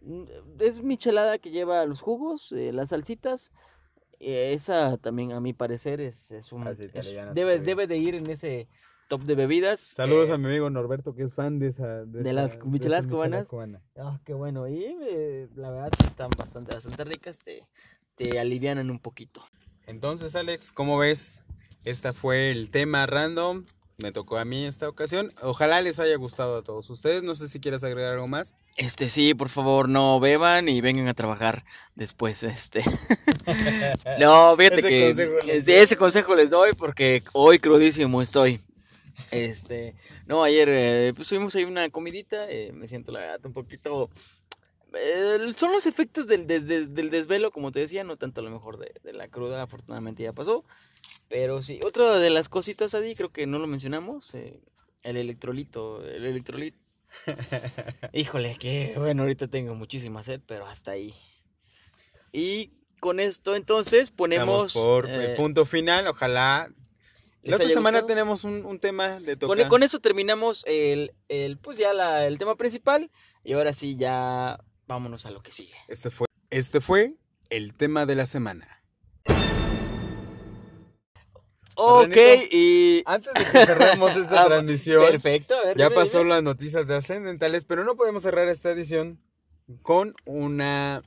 Mm, 0.00 0.24
Es 0.60 0.82
michelada 0.82 1.38
que 1.38 1.50
lleva 1.50 1.84
los 1.84 2.00
jugos, 2.00 2.50
eh, 2.52 2.72
las 2.72 2.88
salsitas. 2.90 3.50
eh, 4.18 4.52
esa 4.54 4.96
también, 4.96 5.32
a 5.32 5.40
mi 5.40 5.52
parecer, 5.52 6.00
es, 6.00 6.30
es 6.30 6.50
un... 6.50 6.66
Ah, 6.66 6.70
es- 6.70 7.34
debe, 7.34 7.58
debe 7.58 7.86
de 7.86 7.98
ir 7.98 8.14
en 8.14 8.30
ese 8.30 8.66
top 9.08 9.22
de 9.22 9.34
bebidas. 9.34 9.80
Saludos 9.80 10.28
eh, 10.28 10.32
a 10.32 10.38
mi 10.38 10.46
amigo 10.46 10.68
Norberto, 10.70 11.14
que 11.14 11.24
es 11.24 11.34
fan 11.34 11.58
de 11.58 11.68
esa. 11.68 12.04
De, 12.04 12.22
de 12.22 12.32
esa- 12.32 12.32
las 12.32 12.64
micheladas 12.64 13.06
michelada 13.06 13.08
cubanas. 13.08 13.48
cubana. 13.48 13.82
Ah, 13.96 14.20
qué 14.24 14.34
bueno. 14.34 14.68
Y 14.68 14.84
eh, 14.84 15.48
la 15.56 15.70
verdad 15.70 15.90
están 16.06 16.30
bastante, 16.36 16.74
bastante 16.74 17.04
ricas. 17.04 17.38
Te, 17.38 17.66
te 18.16 18.38
alivianan 18.38 18.90
un 18.90 18.98
poquito. 18.98 19.44
Entonces, 19.86 20.34
Alex, 20.36 20.72
¿cómo 20.72 20.98
ves? 20.98 21.42
Este 21.84 22.12
fue 22.12 22.50
el 22.50 22.70
tema 22.70 23.06
random. 23.06 23.64
Me 23.98 24.12
tocó 24.12 24.36
a 24.36 24.44
mí 24.44 24.66
esta 24.66 24.88
ocasión. 24.90 25.30
Ojalá 25.42 25.80
les 25.80 25.98
haya 26.00 26.16
gustado 26.16 26.58
a 26.58 26.62
todos 26.62 26.90
ustedes. 26.90 27.22
No 27.22 27.34
sé 27.34 27.48
si 27.48 27.60
quieres 27.60 27.82
agregar 27.82 28.12
algo 28.12 28.28
más. 28.28 28.54
Este 28.76 29.08
sí, 29.08 29.32
por 29.32 29.48
favor, 29.48 29.88
no 29.88 30.20
beban 30.20 30.68
y 30.68 30.82
vengan 30.82 31.08
a 31.08 31.14
trabajar 31.14 31.64
después, 31.94 32.42
este. 32.42 32.82
no, 34.20 34.54
fíjate 34.56 34.80
Ese 34.80 34.88
que 34.88 35.06
consejo 35.06 35.38
ese 35.66 35.96
consejo 35.96 36.34
les 36.34 36.50
doy 36.50 36.72
porque 36.74 37.22
hoy 37.32 37.58
crudísimo 37.58 38.20
estoy. 38.20 38.60
Este, 39.30 39.94
no, 40.26 40.42
ayer 40.44 40.68
eh, 40.70 41.12
pues 41.16 41.28
tuvimos 41.28 41.54
ahí 41.54 41.64
una 41.64 41.88
comidita, 41.90 42.50
eh, 42.50 42.72
me 42.72 42.86
siento 42.86 43.12
la 43.12 43.20
verdad 43.20 43.46
un 43.46 43.52
poquito 43.52 44.10
eh, 44.94 45.52
son 45.56 45.72
los 45.72 45.86
efectos 45.86 46.26
del, 46.26 46.46
des- 46.46 46.66
des- 46.66 46.94
del 46.94 47.10
desvelo, 47.10 47.50
como 47.50 47.72
te 47.72 47.80
decía, 47.80 48.04
no 48.04 48.16
tanto 48.16 48.40
a 48.40 48.44
lo 48.44 48.50
mejor 48.50 48.78
de, 48.78 48.92
de 49.02 49.12
la 49.12 49.28
cruda, 49.28 49.62
afortunadamente 49.62 50.22
ya 50.22 50.32
pasó. 50.32 50.64
Pero 51.28 51.62
sí, 51.62 51.80
otra 51.84 52.18
de 52.18 52.30
las 52.30 52.48
cositas, 52.48 52.94
Adi, 52.94 53.14
creo 53.14 53.30
que 53.30 53.46
no 53.46 53.58
lo 53.58 53.66
mencionamos, 53.66 54.32
eh, 54.34 54.60
el 55.02 55.16
electrolito, 55.16 56.04
el 56.06 56.24
electrolito. 56.24 56.78
Híjole, 58.12 58.56
que 58.58 58.94
bueno, 58.96 59.22
ahorita 59.22 59.48
tengo 59.48 59.74
muchísima 59.74 60.22
sed, 60.22 60.40
pero 60.46 60.66
hasta 60.66 60.92
ahí. 60.92 61.14
Y 62.32 62.70
con 63.00 63.20
esto 63.20 63.56
entonces 63.56 64.10
ponemos... 64.10 64.70
Estamos 64.76 65.06
por 65.06 65.10
el 65.10 65.34
punto 65.36 65.64
final. 65.64 66.06
Ojalá. 66.06 66.70
¿Les 67.46 67.50
La 67.52 67.56
otra 67.56 67.68
semana 67.68 67.98
gustado? 68.00 68.06
tenemos 68.06 68.44
un, 68.44 68.64
un 68.66 68.78
tema 68.78 69.20
de 69.20 69.36
Con, 69.38 69.56
tocar. 69.56 69.68
con 69.68 69.82
eso 69.82 69.98
terminamos 70.00 70.64
el, 70.66 71.12
el 71.28 71.58
pues 71.58 71.76
ya 71.78 71.92
la- 71.92 72.26
el 72.26 72.38
tema 72.38 72.56
principal 72.56 73.10
y 73.44 73.52
ahora 73.54 73.72
sí 73.72 73.96
ya 73.96 74.58
vámonos 74.86 75.26
a 75.26 75.30
lo 75.30 75.42
que 75.42 75.52
sigue. 75.52 75.74
Este 75.88 76.10
fue, 76.10 76.26
este 76.50 76.80
fue 76.80 77.14
el 77.50 77.74
tema 77.74 78.06
de 78.06 78.14
la 78.16 78.26
semana. 78.26 78.82
Ok, 81.78 82.06
Ranito, 82.16 82.46
y... 82.52 83.02
Antes 83.04 83.34
de 83.34 83.40
que 83.40 83.66
cerremos 83.66 84.16
esta 84.16 84.42
Ah, 84.44 84.46
transmisión, 84.46 85.04
Perfecto, 85.10 85.54
a 85.54 85.62
ver, 85.66 85.76
ya 85.76 85.84
dime, 85.90 85.94
pasó 85.94 86.18
dime. 86.18 86.30
las 86.30 86.42
noticias 86.42 86.86
de 86.86 86.94
ascendentales, 86.96 87.64
pero 87.64 87.84
no 87.84 87.96
podemos 87.96 88.22
cerrar 88.22 88.48
esta 88.48 88.70
edición 88.70 89.20
con 89.82 90.14
una 90.24 91.02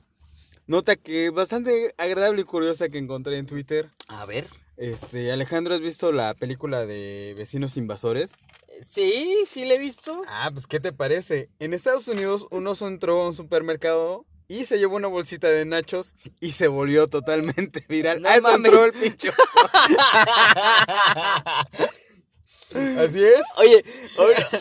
nota 0.68 0.94
que 0.94 1.30
bastante 1.30 1.92
agradable 1.98 2.42
y 2.42 2.44
curiosa 2.44 2.88
que 2.88 2.98
encontré 2.98 3.38
en 3.38 3.46
Twitter. 3.46 3.90
A 4.06 4.24
ver. 4.26 4.46
Este, 4.80 5.30
Alejandro, 5.30 5.74
¿has 5.74 5.82
visto 5.82 6.10
la 6.10 6.32
película 6.32 6.86
de 6.86 7.34
Vecinos 7.36 7.76
Invasores? 7.76 8.32
Sí, 8.80 9.44
sí 9.46 9.66
le 9.66 9.74
he 9.74 9.78
visto. 9.78 10.22
Ah, 10.26 10.48
pues 10.50 10.66
¿qué 10.66 10.80
te 10.80 10.90
parece? 10.90 11.50
En 11.58 11.74
Estados 11.74 12.08
Unidos 12.08 12.46
un 12.50 12.66
oso 12.66 12.88
entró 12.88 13.20
a 13.20 13.26
un 13.26 13.34
supermercado 13.34 14.24
y 14.48 14.64
se 14.64 14.78
llevó 14.78 14.96
una 14.96 15.08
bolsita 15.08 15.48
de 15.48 15.66
nachos 15.66 16.14
y 16.40 16.52
se 16.52 16.66
volvió 16.66 17.08
totalmente 17.08 17.84
viral. 17.90 18.22
No 18.22 18.30
a 18.30 18.36
eso 18.36 18.56
entró 18.56 18.86
el 18.86 18.92
pinche 18.92 19.28
oso. 19.28 19.36
Así 22.98 23.24
es. 23.24 23.42
Oye, 23.56 23.84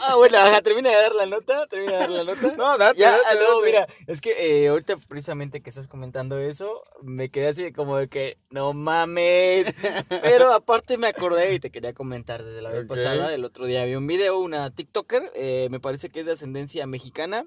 ah, 0.07 0.15
bueno, 0.15 0.37
ajá, 0.37 0.61
termina 0.61 0.89
de 0.89 0.95
dar 0.95 1.15
la 1.15 1.25
nota, 1.25 1.67
termina 1.67 1.93
de 1.93 1.99
dar 1.99 2.09
la 2.09 2.23
nota. 2.23 2.55
No, 2.57 2.77
date, 2.77 2.99
Ya, 2.99 3.11
date, 3.11 3.23
ah, 3.27 3.33
no, 3.35 3.59
date. 3.59 3.65
mira, 3.65 3.87
es 4.07 4.21
que 4.21 4.63
eh, 4.63 4.67
ahorita 4.69 4.97
precisamente 5.07 5.61
que 5.61 5.69
estás 5.69 5.87
comentando 5.87 6.39
eso, 6.39 6.83
me 7.03 7.29
quedé 7.29 7.47
así 7.47 7.71
como 7.71 7.97
de 7.97 8.07
que, 8.07 8.37
no 8.49 8.73
mames. 8.73 9.67
Pero 10.23 10.51
aparte 10.53 10.97
me 10.97 11.07
acordé 11.07 11.53
y 11.53 11.59
te 11.59 11.69
quería 11.69 11.93
comentar 11.93 12.43
desde 12.43 12.61
la 12.61 12.69
vez 12.69 12.87
pasada, 12.87 13.33
el 13.33 13.45
otro 13.45 13.65
día 13.65 13.85
vi 13.85 13.95
un 13.95 14.07
video, 14.07 14.39
una 14.39 14.71
TikToker, 14.71 15.31
eh, 15.35 15.67
me 15.69 15.79
parece 15.79 16.09
que 16.09 16.21
es 16.21 16.25
de 16.25 16.31
ascendencia 16.33 16.87
mexicana. 16.87 17.45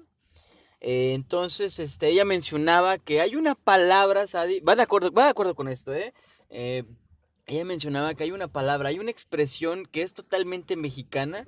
Eh, 0.83 1.13
entonces, 1.13 1.79
este, 1.79 2.09
ella 2.09 2.25
mencionaba 2.25 2.97
que 2.97 3.21
hay 3.21 3.37
una 3.37 3.55
palabra, 3.55 4.27
Sadi, 4.27 4.59
va 4.59 4.75
de 4.75 4.83
acuerdo, 4.83 5.11
va 5.13 5.23
de 5.23 5.29
acuerdo 5.29 5.55
con 5.55 5.69
esto, 5.69 5.93
¿eh? 5.93 6.13
Eh, 6.49 6.83
ella 7.45 7.65
mencionaba 7.65 8.13
que 8.13 8.23
hay 8.23 8.31
una 8.31 8.47
palabra, 8.47 8.89
hay 8.89 8.99
una 8.99 9.11
expresión 9.11 9.85
que 9.85 10.01
es 10.01 10.13
totalmente 10.13 10.75
mexicana, 10.75 11.47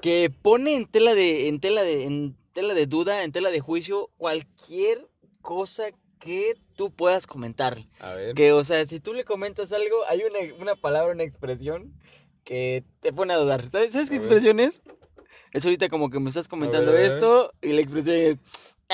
que 0.00 0.30
pone 0.30 0.74
en 0.74 0.86
tela 0.86 1.14
de, 1.14 1.48
en 1.48 1.60
tela 1.60 1.82
de, 1.82 2.04
en 2.04 2.36
tela 2.52 2.74
de 2.74 2.86
duda, 2.86 3.24
en 3.24 3.32
tela 3.32 3.50
de 3.50 3.60
juicio, 3.60 4.10
cualquier 4.18 5.08
cosa 5.40 5.84
que 6.18 6.56
tú 6.76 6.90
puedas 6.90 7.26
comentar. 7.26 7.78
A 7.98 8.14
ver. 8.14 8.34
Que, 8.34 8.52
o 8.52 8.64
sea, 8.64 8.86
si 8.86 9.00
tú 9.00 9.12
le 9.14 9.24
comentas 9.24 9.72
algo, 9.72 10.04
hay 10.08 10.20
una, 10.22 10.54
una 10.60 10.76
palabra, 10.76 11.12
una 11.12 11.24
expresión 11.24 11.92
que 12.44 12.84
te 13.00 13.12
pone 13.12 13.32
a 13.32 13.38
dudar. 13.38 13.68
¿Sabes, 13.68 13.92
¿sabes 13.92 14.08
qué 14.08 14.16
A 14.16 14.18
ver. 14.18 14.26
expresión 14.26 14.60
es? 14.60 14.82
Es 15.52 15.64
ahorita 15.64 15.88
como 15.88 16.10
que 16.10 16.18
me 16.18 16.28
estás 16.30 16.48
comentando 16.48 16.92
ver. 16.92 17.10
esto 17.10 17.52
y 17.60 17.72
la 17.72 17.80
expresión 17.80 18.16
es... 18.16 18.36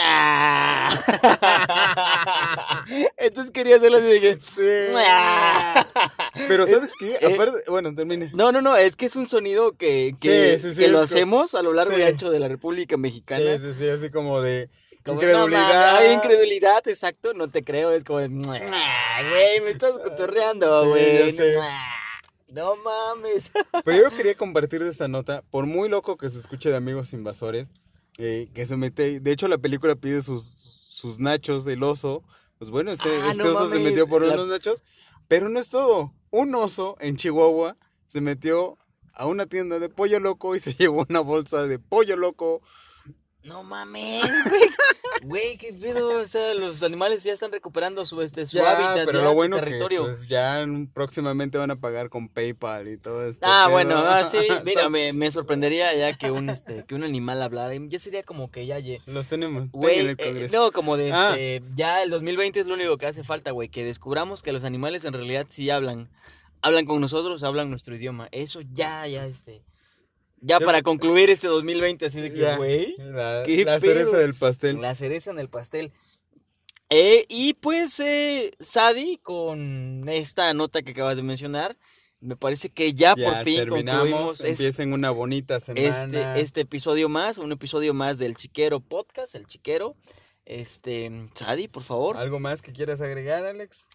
"Ah". 0.00 1.04
Entonces 3.16 3.50
quería 3.52 3.76
hacerlo 3.76 3.98
así 3.98 4.06
de 4.06 4.20
que... 4.20 4.38
"Ah". 4.96 5.86
Pero 6.48 6.66
¿sabes 6.66 6.90
qué? 6.98 7.18
Eh, 7.20 7.34
Aparte, 7.34 7.58
bueno, 7.68 7.94
termine. 7.94 8.30
No, 8.34 8.52
no, 8.52 8.60
no, 8.62 8.76
es 8.76 8.96
que 8.96 9.06
es 9.06 9.16
un 9.16 9.26
sonido 9.28 9.76
que, 9.76 10.14
que, 10.20 10.58
Sí, 10.58 10.68
sí, 10.74 10.74
sí, 10.82 10.86
lo 10.88 11.00
hacemos 11.00 11.54
a 11.54 11.62
lo 11.62 11.72
largo 11.72 11.94
sí. 11.94 12.00
y 12.00 12.04
ancho 12.04 12.30
de 12.30 12.38
la 12.40 12.48
República 12.48 12.96
Mexicana. 12.96 13.56
Sí, 13.58 13.62
sí, 13.72 13.78
sí, 13.78 13.88
así 13.88 14.10
como 14.10 14.40
de 14.40 14.68
Como, 15.04 15.20
incredulidad. 15.20 16.00
No, 16.00 16.12
incredulidad, 16.12 16.86
exacto, 16.88 17.34
no 17.34 17.48
te 17.48 17.64
creo, 17.64 17.90
es 17.92 18.04
como 18.04 18.18
de, 18.20 18.30
"Ah, 18.72 19.22
güey, 19.30 19.60
me 19.60 19.70
estás 19.70 19.92
cotorreando, 20.04 20.84
Sí, 20.84 20.88
güey. 20.90 21.36
no 22.48 22.76
mames. 22.76 23.50
Pero 23.84 24.10
yo 24.10 24.10
quería 24.16 24.34
compartir 24.36 24.82
de 24.82 24.90
esta 24.90 25.08
nota, 25.08 25.42
por 25.50 25.66
muy 25.66 25.88
loco 25.88 26.16
que 26.16 26.28
se 26.28 26.38
escuche 26.38 26.70
de 26.70 26.76
amigos 26.76 27.12
invasores, 27.12 27.68
eh, 28.18 28.48
que 28.54 28.66
se 28.66 28.76
mete, 28.76 29.20
de 29.20 29.32
hecho 29.32 29.48
la 29.48 29.58
película 29.58 29.94
pide 29.96 30.22
sus, 30.22 30.44
sus 30.44 31.18
nachos 31.20 31.64
del 31.64 31.82
oso, 31.82 32.22
pues 32.58 32.70
bueno, 32.70 32.90
este, 32.90 33.08
Ah, 33.08 33.30
este 33.30 33.42
no 33.44 33.50
oso 33.52 33.68
se 33.70 33.78
metió 33.78 34.08
por 34.08 34.22
la- 34.22 34.34
unos 34.34 34.48
nachos, 34.48 34.82
pero 35.28 35.48
no 35.48 35.60
es 35.60 35.68
todo, 35.68 36.12
un 36.30 36.54
oso 36.54 36.96
en 37.00 37.16
Chihuahua 37.16 37.76
se 38.06 38.20
metió 38.20 38.76
a 39.14 39.26
una 39.26 39.46
tienda 39.46 39.78
de 39.78 39.88
pollo 39.88 40.20
loco 40.20 40.54
y 40.56 40.60
se 40.60 40.74
llevó 40.78 41.06
una 41.08 41.20
bolsa 41.20 41.66
de 41.66 41.78
pollo 41.78 42.16
loco. 42.16 42.60
No 43.48 43.62
mames, 43.64 44.22
güey. 44.48 44.68
Güey, 45.22 45.56
qué 45.58 45.72
pedo. 45.72 46.20
O 46.20 46.26
sea, 46.26 46.54
los 46.54 46.82
animales 46.82 47.24
ya 47.24 47.32
están 47.32 47.50
recuperando 47.50 48.06
su, 48.06 48.20
este, 48.22 48.46
su 48.46 48.58
Ya, 48.58 48.70
hábitat, 48.76 49.06
pero 49.06 49.18
ya, 49.18 49.24
lo 49.24 49.30
su 49.30 49.34
bueno 49.36 49.56
territorio. 49.58 50.02
que 50.04 50.10
pues, 50.10 50.28
ya 50.28 50.60
en- 50.60 50.86
próximamente 50.86 51.58
van 51.58 51.70
a 51.72 51.76
pagar 51.76 52.08
con 52.08 52.28
PayPal 52.28 52.86
y 52.88 52.96
todo 52.98 53.26
esto. 53.28 53.40
Ah, 53.44 53.66
bueno, 53.70 53.96
ah, 53.96 54.28
sí, 54.30 54.38
mira, 54.64 54.88
me, 54.88 55.12
me 55.12 55.32
sorprendería 55.32 55.94
ya 55.96 56.12
que 56.16 56.30
un, 56.30 56.50
este, 56.50 56.84
que 56.84 56.94
un 56.94 57.02
animal 57.04 57.42
hablara. 57.42 57.74
Ya 57.88 57.98
sería 57.98 58.22
como 58.22 58.50
que 58.50 58.66
ya, 58.66 58.78
ye- 58.78 59.00
Los 59.06 59.26
tenemos 59.28 59.70
Güey, 59.72 60.06
eh, 60.10 60.16
Congreso. 60.16 60.56
no, 60.56 60.70
como 60.72 60.96
de 60.96 61.12
Ah. 61.12 61.30
este, 61.36 61.62
ya 61.74 62.02
el 62.02 62.10
2020 62.10 62.60
es 62.60 62.66
lo 62.66 62.74
único 62.74 62.96
que 62.98 63.06
hace 63.06 63.24
falta, 63.24 63.50
güey, 63.50 63.68
que 63.68 63.82
descubramos 63.84 64.42
que 64.42 64.52
los 64.52 64.62
animales 64.64 65.04
en 65.04 65.14
realidad 65.14 65.46
sí 65.48 65.68
hablan, 65.70 66.08
hablan 66.62 66.84
con 66.86 67.00
nosotros, 67.00 67.42
hablan 67.42 67.70
nuestro 67.70 67.96
idioma. 67.96 68.28
Eso 68.30 68.60
ya, 68.72 69.06
ya, 69.08 69.26
este, 69.26 69.62
ya 70.40 70.60
para 70.60 70.82
concluir 70.82 71.30
este 71.30 71.46
2020 71.48 72.06
así 72.06 72.20
de 72.20 72.32
que, 72.32 72.56
güey, 72.56 72.94
La, 72.98 73.42
¿Qué 73.44 73.64
la 73.64 73.80
cereza 73.80 74.16
del 74.16 74.34
pastel. 74.34 74.80
la 74.80 74.94
cereza 74.94 75.30
en 75.30 75.38
el 75.38 75.48
pastel. 75.48 75.92
Eh, 76.90 77.26
y 77.28 77.54
pues, 77.54 78.00
eh, 78.00 78.52
Sadi, 78.60 79.18
con 79.18 80.08
esta 80.08 80.52
nota 80.54 80.82
que 80.82 80.92
acabas 80.92 81.16
de 81.16 81.22
mencionar, 81.22 81.76
me 82.20 82.34
parece 82.36 82.70
que 82.70 82.94
ya, 82.94 83.14
Ya 83.16 83.24
por 83.24 83.44
fin 83.44 83.56
terminamos, 83.56 84.00
concluimos 84.00 84.34
este, 84.40 84.50
empiecen 84.50 84.92
una 84.92 85.10
bonita 85.10 85.60
semana. 85.60 85.86
este, 85.86 86.40
este 86.40 86.60
episodio 86.62 87.08
más, 87.08 87.38
un 87.38 87.52
episodio 87.52 87.94
más 87.94 88.18
del 88.18 88.36
Chiquero 88.36 88.80
Podcast, 88.80 89.34
el 89.34 89.46
Chiquero. 89.46 89.96
Este, 90.48 91.28
Sadi, 91.34 91.68
por 91.68 91.82
favor. 91.82 92.16
¿Algo 92.16 92.40
más 92.40 92.62
que 92.62 92.72
quieras 92.72 93.02
agregar, 93.02 93.44
Alex? 93.44 93.86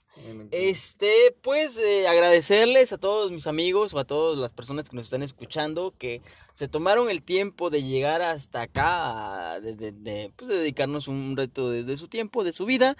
Este, 0.51 1.35
pues 1.41 1.79
eh, 1.79 2.07
agradecerles 2.07 2.93
a 2.93 2.99
todos 2.99 3.31
mis 3.31 3.47
amigos 3.47 3.91
o 3.95 3.99
a 3.99 4.03
todas 4.05 4.37
las 4.37 4.53
personas 4.53 4.87
que 4.87 4.95
nos 4.95 5.07
están 5.07 5.23
escuchando 5.23 5.95
que 5.97 6.21
se 6.53 6.67
tomaron 6.67 7.09
el 7.09 7.23
tiempo 7.23 7.71
de 7.71 7.81
llegar 7.81 8.21
hasta 8.21 8.61
acá, 8.61 9.59
de, 9.61 9.73
de- 9.73 9.93
de, 9.93 10.31
pues, 10.35 10.47
de 10.47 10.57
dedicarnos 10.57 11.07
un 11.07 11.35
reto 11.35 11.71
de, 11.71 11.97
su 11.97 12.07
tiempo, 12.07 12.43
de 12.43 12.53
su 12.53 12.67
vida. 12.67 12.95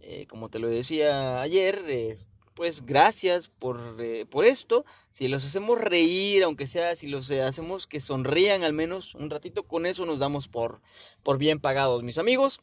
Eh, 0.00 0.26
como 0.26 0.48
te 0.48 0.58
lo 0.58 0.66
decía 0.66 1.40
ayer, 1.40 1.84
es- 1.88 2.26
pues 2.54 2.84
gracias 2.84 3.46
por, 3.46 3.98
eh, 4.00 4.26
por 4.28 4.44
esto. 4.46 4.84
Si 5.12 5.28
los 5.28 5.44
hacemos 5.44 5.80
reír, 5.80 6.42
aunque 6.42 6.66
sea, 6.66 6.96
si 6.96 7.06
los 7.06 7.30
hacemos 7.30 7.86
que 7.86 8.00
sonrían 8.00 8.64
al 8.64 8.72
menos 8.72 9.14
un 9.14 9.30
ratito, 9.30 9.62
con 9.62 9.86
eso 9.86 10.06
nos 10.06 10.18
damos 10.18 10.48
por, 10.48 10.80
por 11.22 11.38
bien 11.38 11.60
pagados, 11.60 12.02
mis 12.02 12.18
amigos. 12.18 12.60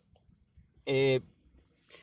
Eh, 0.86 1.21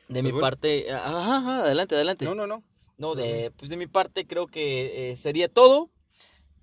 de 0.07 0.23
mi 0.23 0.31
bueno. 0.31 0.45
parte, 0.45 0.91
ajá, 0.91 1.37
ajá, 1.37 1.63
adelante, 1.63 1.95
adelante. 1.95 2.25
No, 2.25 2.35
no, 2.35 2.47
no. 2.47 2.63
No, 2.97 3.15
de, 3.15 3.51
pues 3.57 3.69
de 3.69 3.77
mi 3.77 3.87
parte 3.87 4.27
creo 4.27 4.47
que 4.47 5.11
eh, 5.11 5.17
sería 5.17 5.47
todo. 5.47 5.89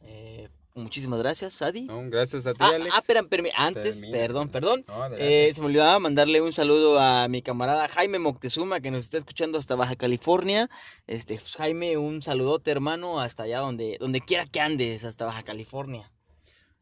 Eh, 0.02 0.48
muchísimas 0.74 1.18
gracias, 1.18 1.54
Sadi. 1.54 1.82
No, 1.82 2.08
gracias 2.08 2.46
a 2.46 2.52
ti, 2.52 2.60
ah, 2.60 2.70
Alex. 2.74 2.94
ah, 2.94 2.98
espera, 3.00 3.20
antes, 3.56 4.00
Termina. 4.00 4.18
perdón, 4.18 4.48
perdón. 4.48 4.84
No. 4.86 5.16
Eh, 5.16 5.50
se 5.52 5.60
me 5.60 5.66
olvidaba 5.66 5.98
mandarle 5.98 6.40
un 6.40 6.52
saludo 6.52 7.00
a 7.00 7.26
mi 7.26 7.42
camarada 7.42 7.88
Jaime 7.88 8.20
Moctezuma 8.20 8.78
que 8.80 8.92
nos 8.92 9.04
está 9.04 9.18
escuchando 9.18 9.58
hasta 9.58 9.74
Baja 9.74 9.96
California. 9.96 10.70
Este, 11.08 11.34
pues, 11.34 11.56
Jaime, 11.56 11.96
un 11.96 12.22
saludote, 12.22 12.70
hermano, 12.70 13.18
hasta 13.18 13.42
allá 13.42 13.58
donde, 13.58 13.96
donde 13.98 14.20
quiera 14.20 14.46
que 14.46 14.60
andes, 14.60 15.02
hasta 15.04 15.24
Baja 15.24 15.42
California. 15.42 16.12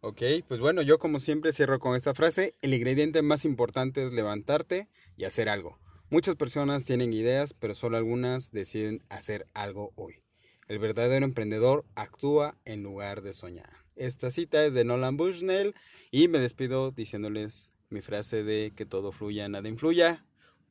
Ok, 0.00 0.22
pues 0.46 0.60
bueno, 0.60 0.82
yo 0.82 0.98
como 0.98 1.18
siempre 1.18 1.52
cierro 1.52 1.80
con 1.80 1.96
esta 1.96 2.12
frase. 2.12 2.54
El 2.60 2.74
ingrediente 2.74 3.22
más 3.22 3.44
importante 3.46 4.04
es 4.04 4.12
levantarte 4.12 4.88
y 5.16 5.24
hacer 5.24 5.48
algo. 5.48 5.78
Muchas 6.08 6.36
personas 6.36 6.84
tienen 6.84 7.12
ideas, 7.12 7.52
pero 7.52 7.74
solo 7.74 7.96
algunas 7.96 8.52
deciden 8.52 9.02
hacer 9.08 9.46
algo 9.54 9.92
hoy. 9.96 10.22
El 10.68 10.78
verdadero 10.78 11.24
emprendedor 11.24 11.84
actúa 11.94 12.56
en 12.64 12.82
lugar 12.82 13.22
de 13.22 13.32
soñar. 13.32 13.70
Esta 13.96 14.30
cita 14.30 14.64
es 14.64 14.74
de 14.74 14.84
Nolan 14.84 15.16
Bushnell 15.16 15.74
y 16.10 16.28
me 16.28 16.38
despido 16.38 16.90
diciéndoles 16.90 17.72
mi 17.88 18.02
frase 18.02 18.42
de 18.42 18.72
que 18.76 18.84
todo 18.84 19.12
fluya, 19.12 19.48
nada 19.48 19.68
influya. 19.68 20.24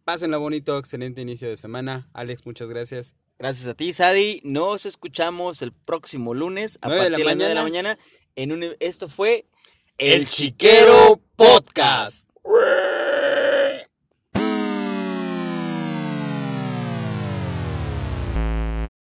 Pásenla 0.03 0.37
bonito, 0.37 0.77
excelente 0.77 1.21
inicio 1.21 1.49
de 1.49 1.57
semana. 1.57 2.09
Alex, 2.13 2.45
muchas 2.45 2.69
gracias. 2.69 3.15
Gracias 3.39 3.67
a 3.67 3.73
ti, 3.73 3.91
Sadi. 3.91 4.39
Nos 4.43 4.85
escuchamos 4.85 5.61
el 5.61 5.73
próximo 5.73 6.33
lunes 6.33 6.77
a 6.81 6.89
de 6.89 6.97
partir 6.97 7.11
la 7.11 7.17
de 7.17 7.23
las 7.25 7.35
9 7.35 7.49
de 7.49 7.55
la 7.55 7.63
mañana. 7.63 7.99
En 8.35 8.51
un, 8.51 8.75
esto 8.79 9.09
fue 9.09 9.45
El 9.97 10.29
Chiquero. 10.29 11.19
Podcast. 11.35 12.29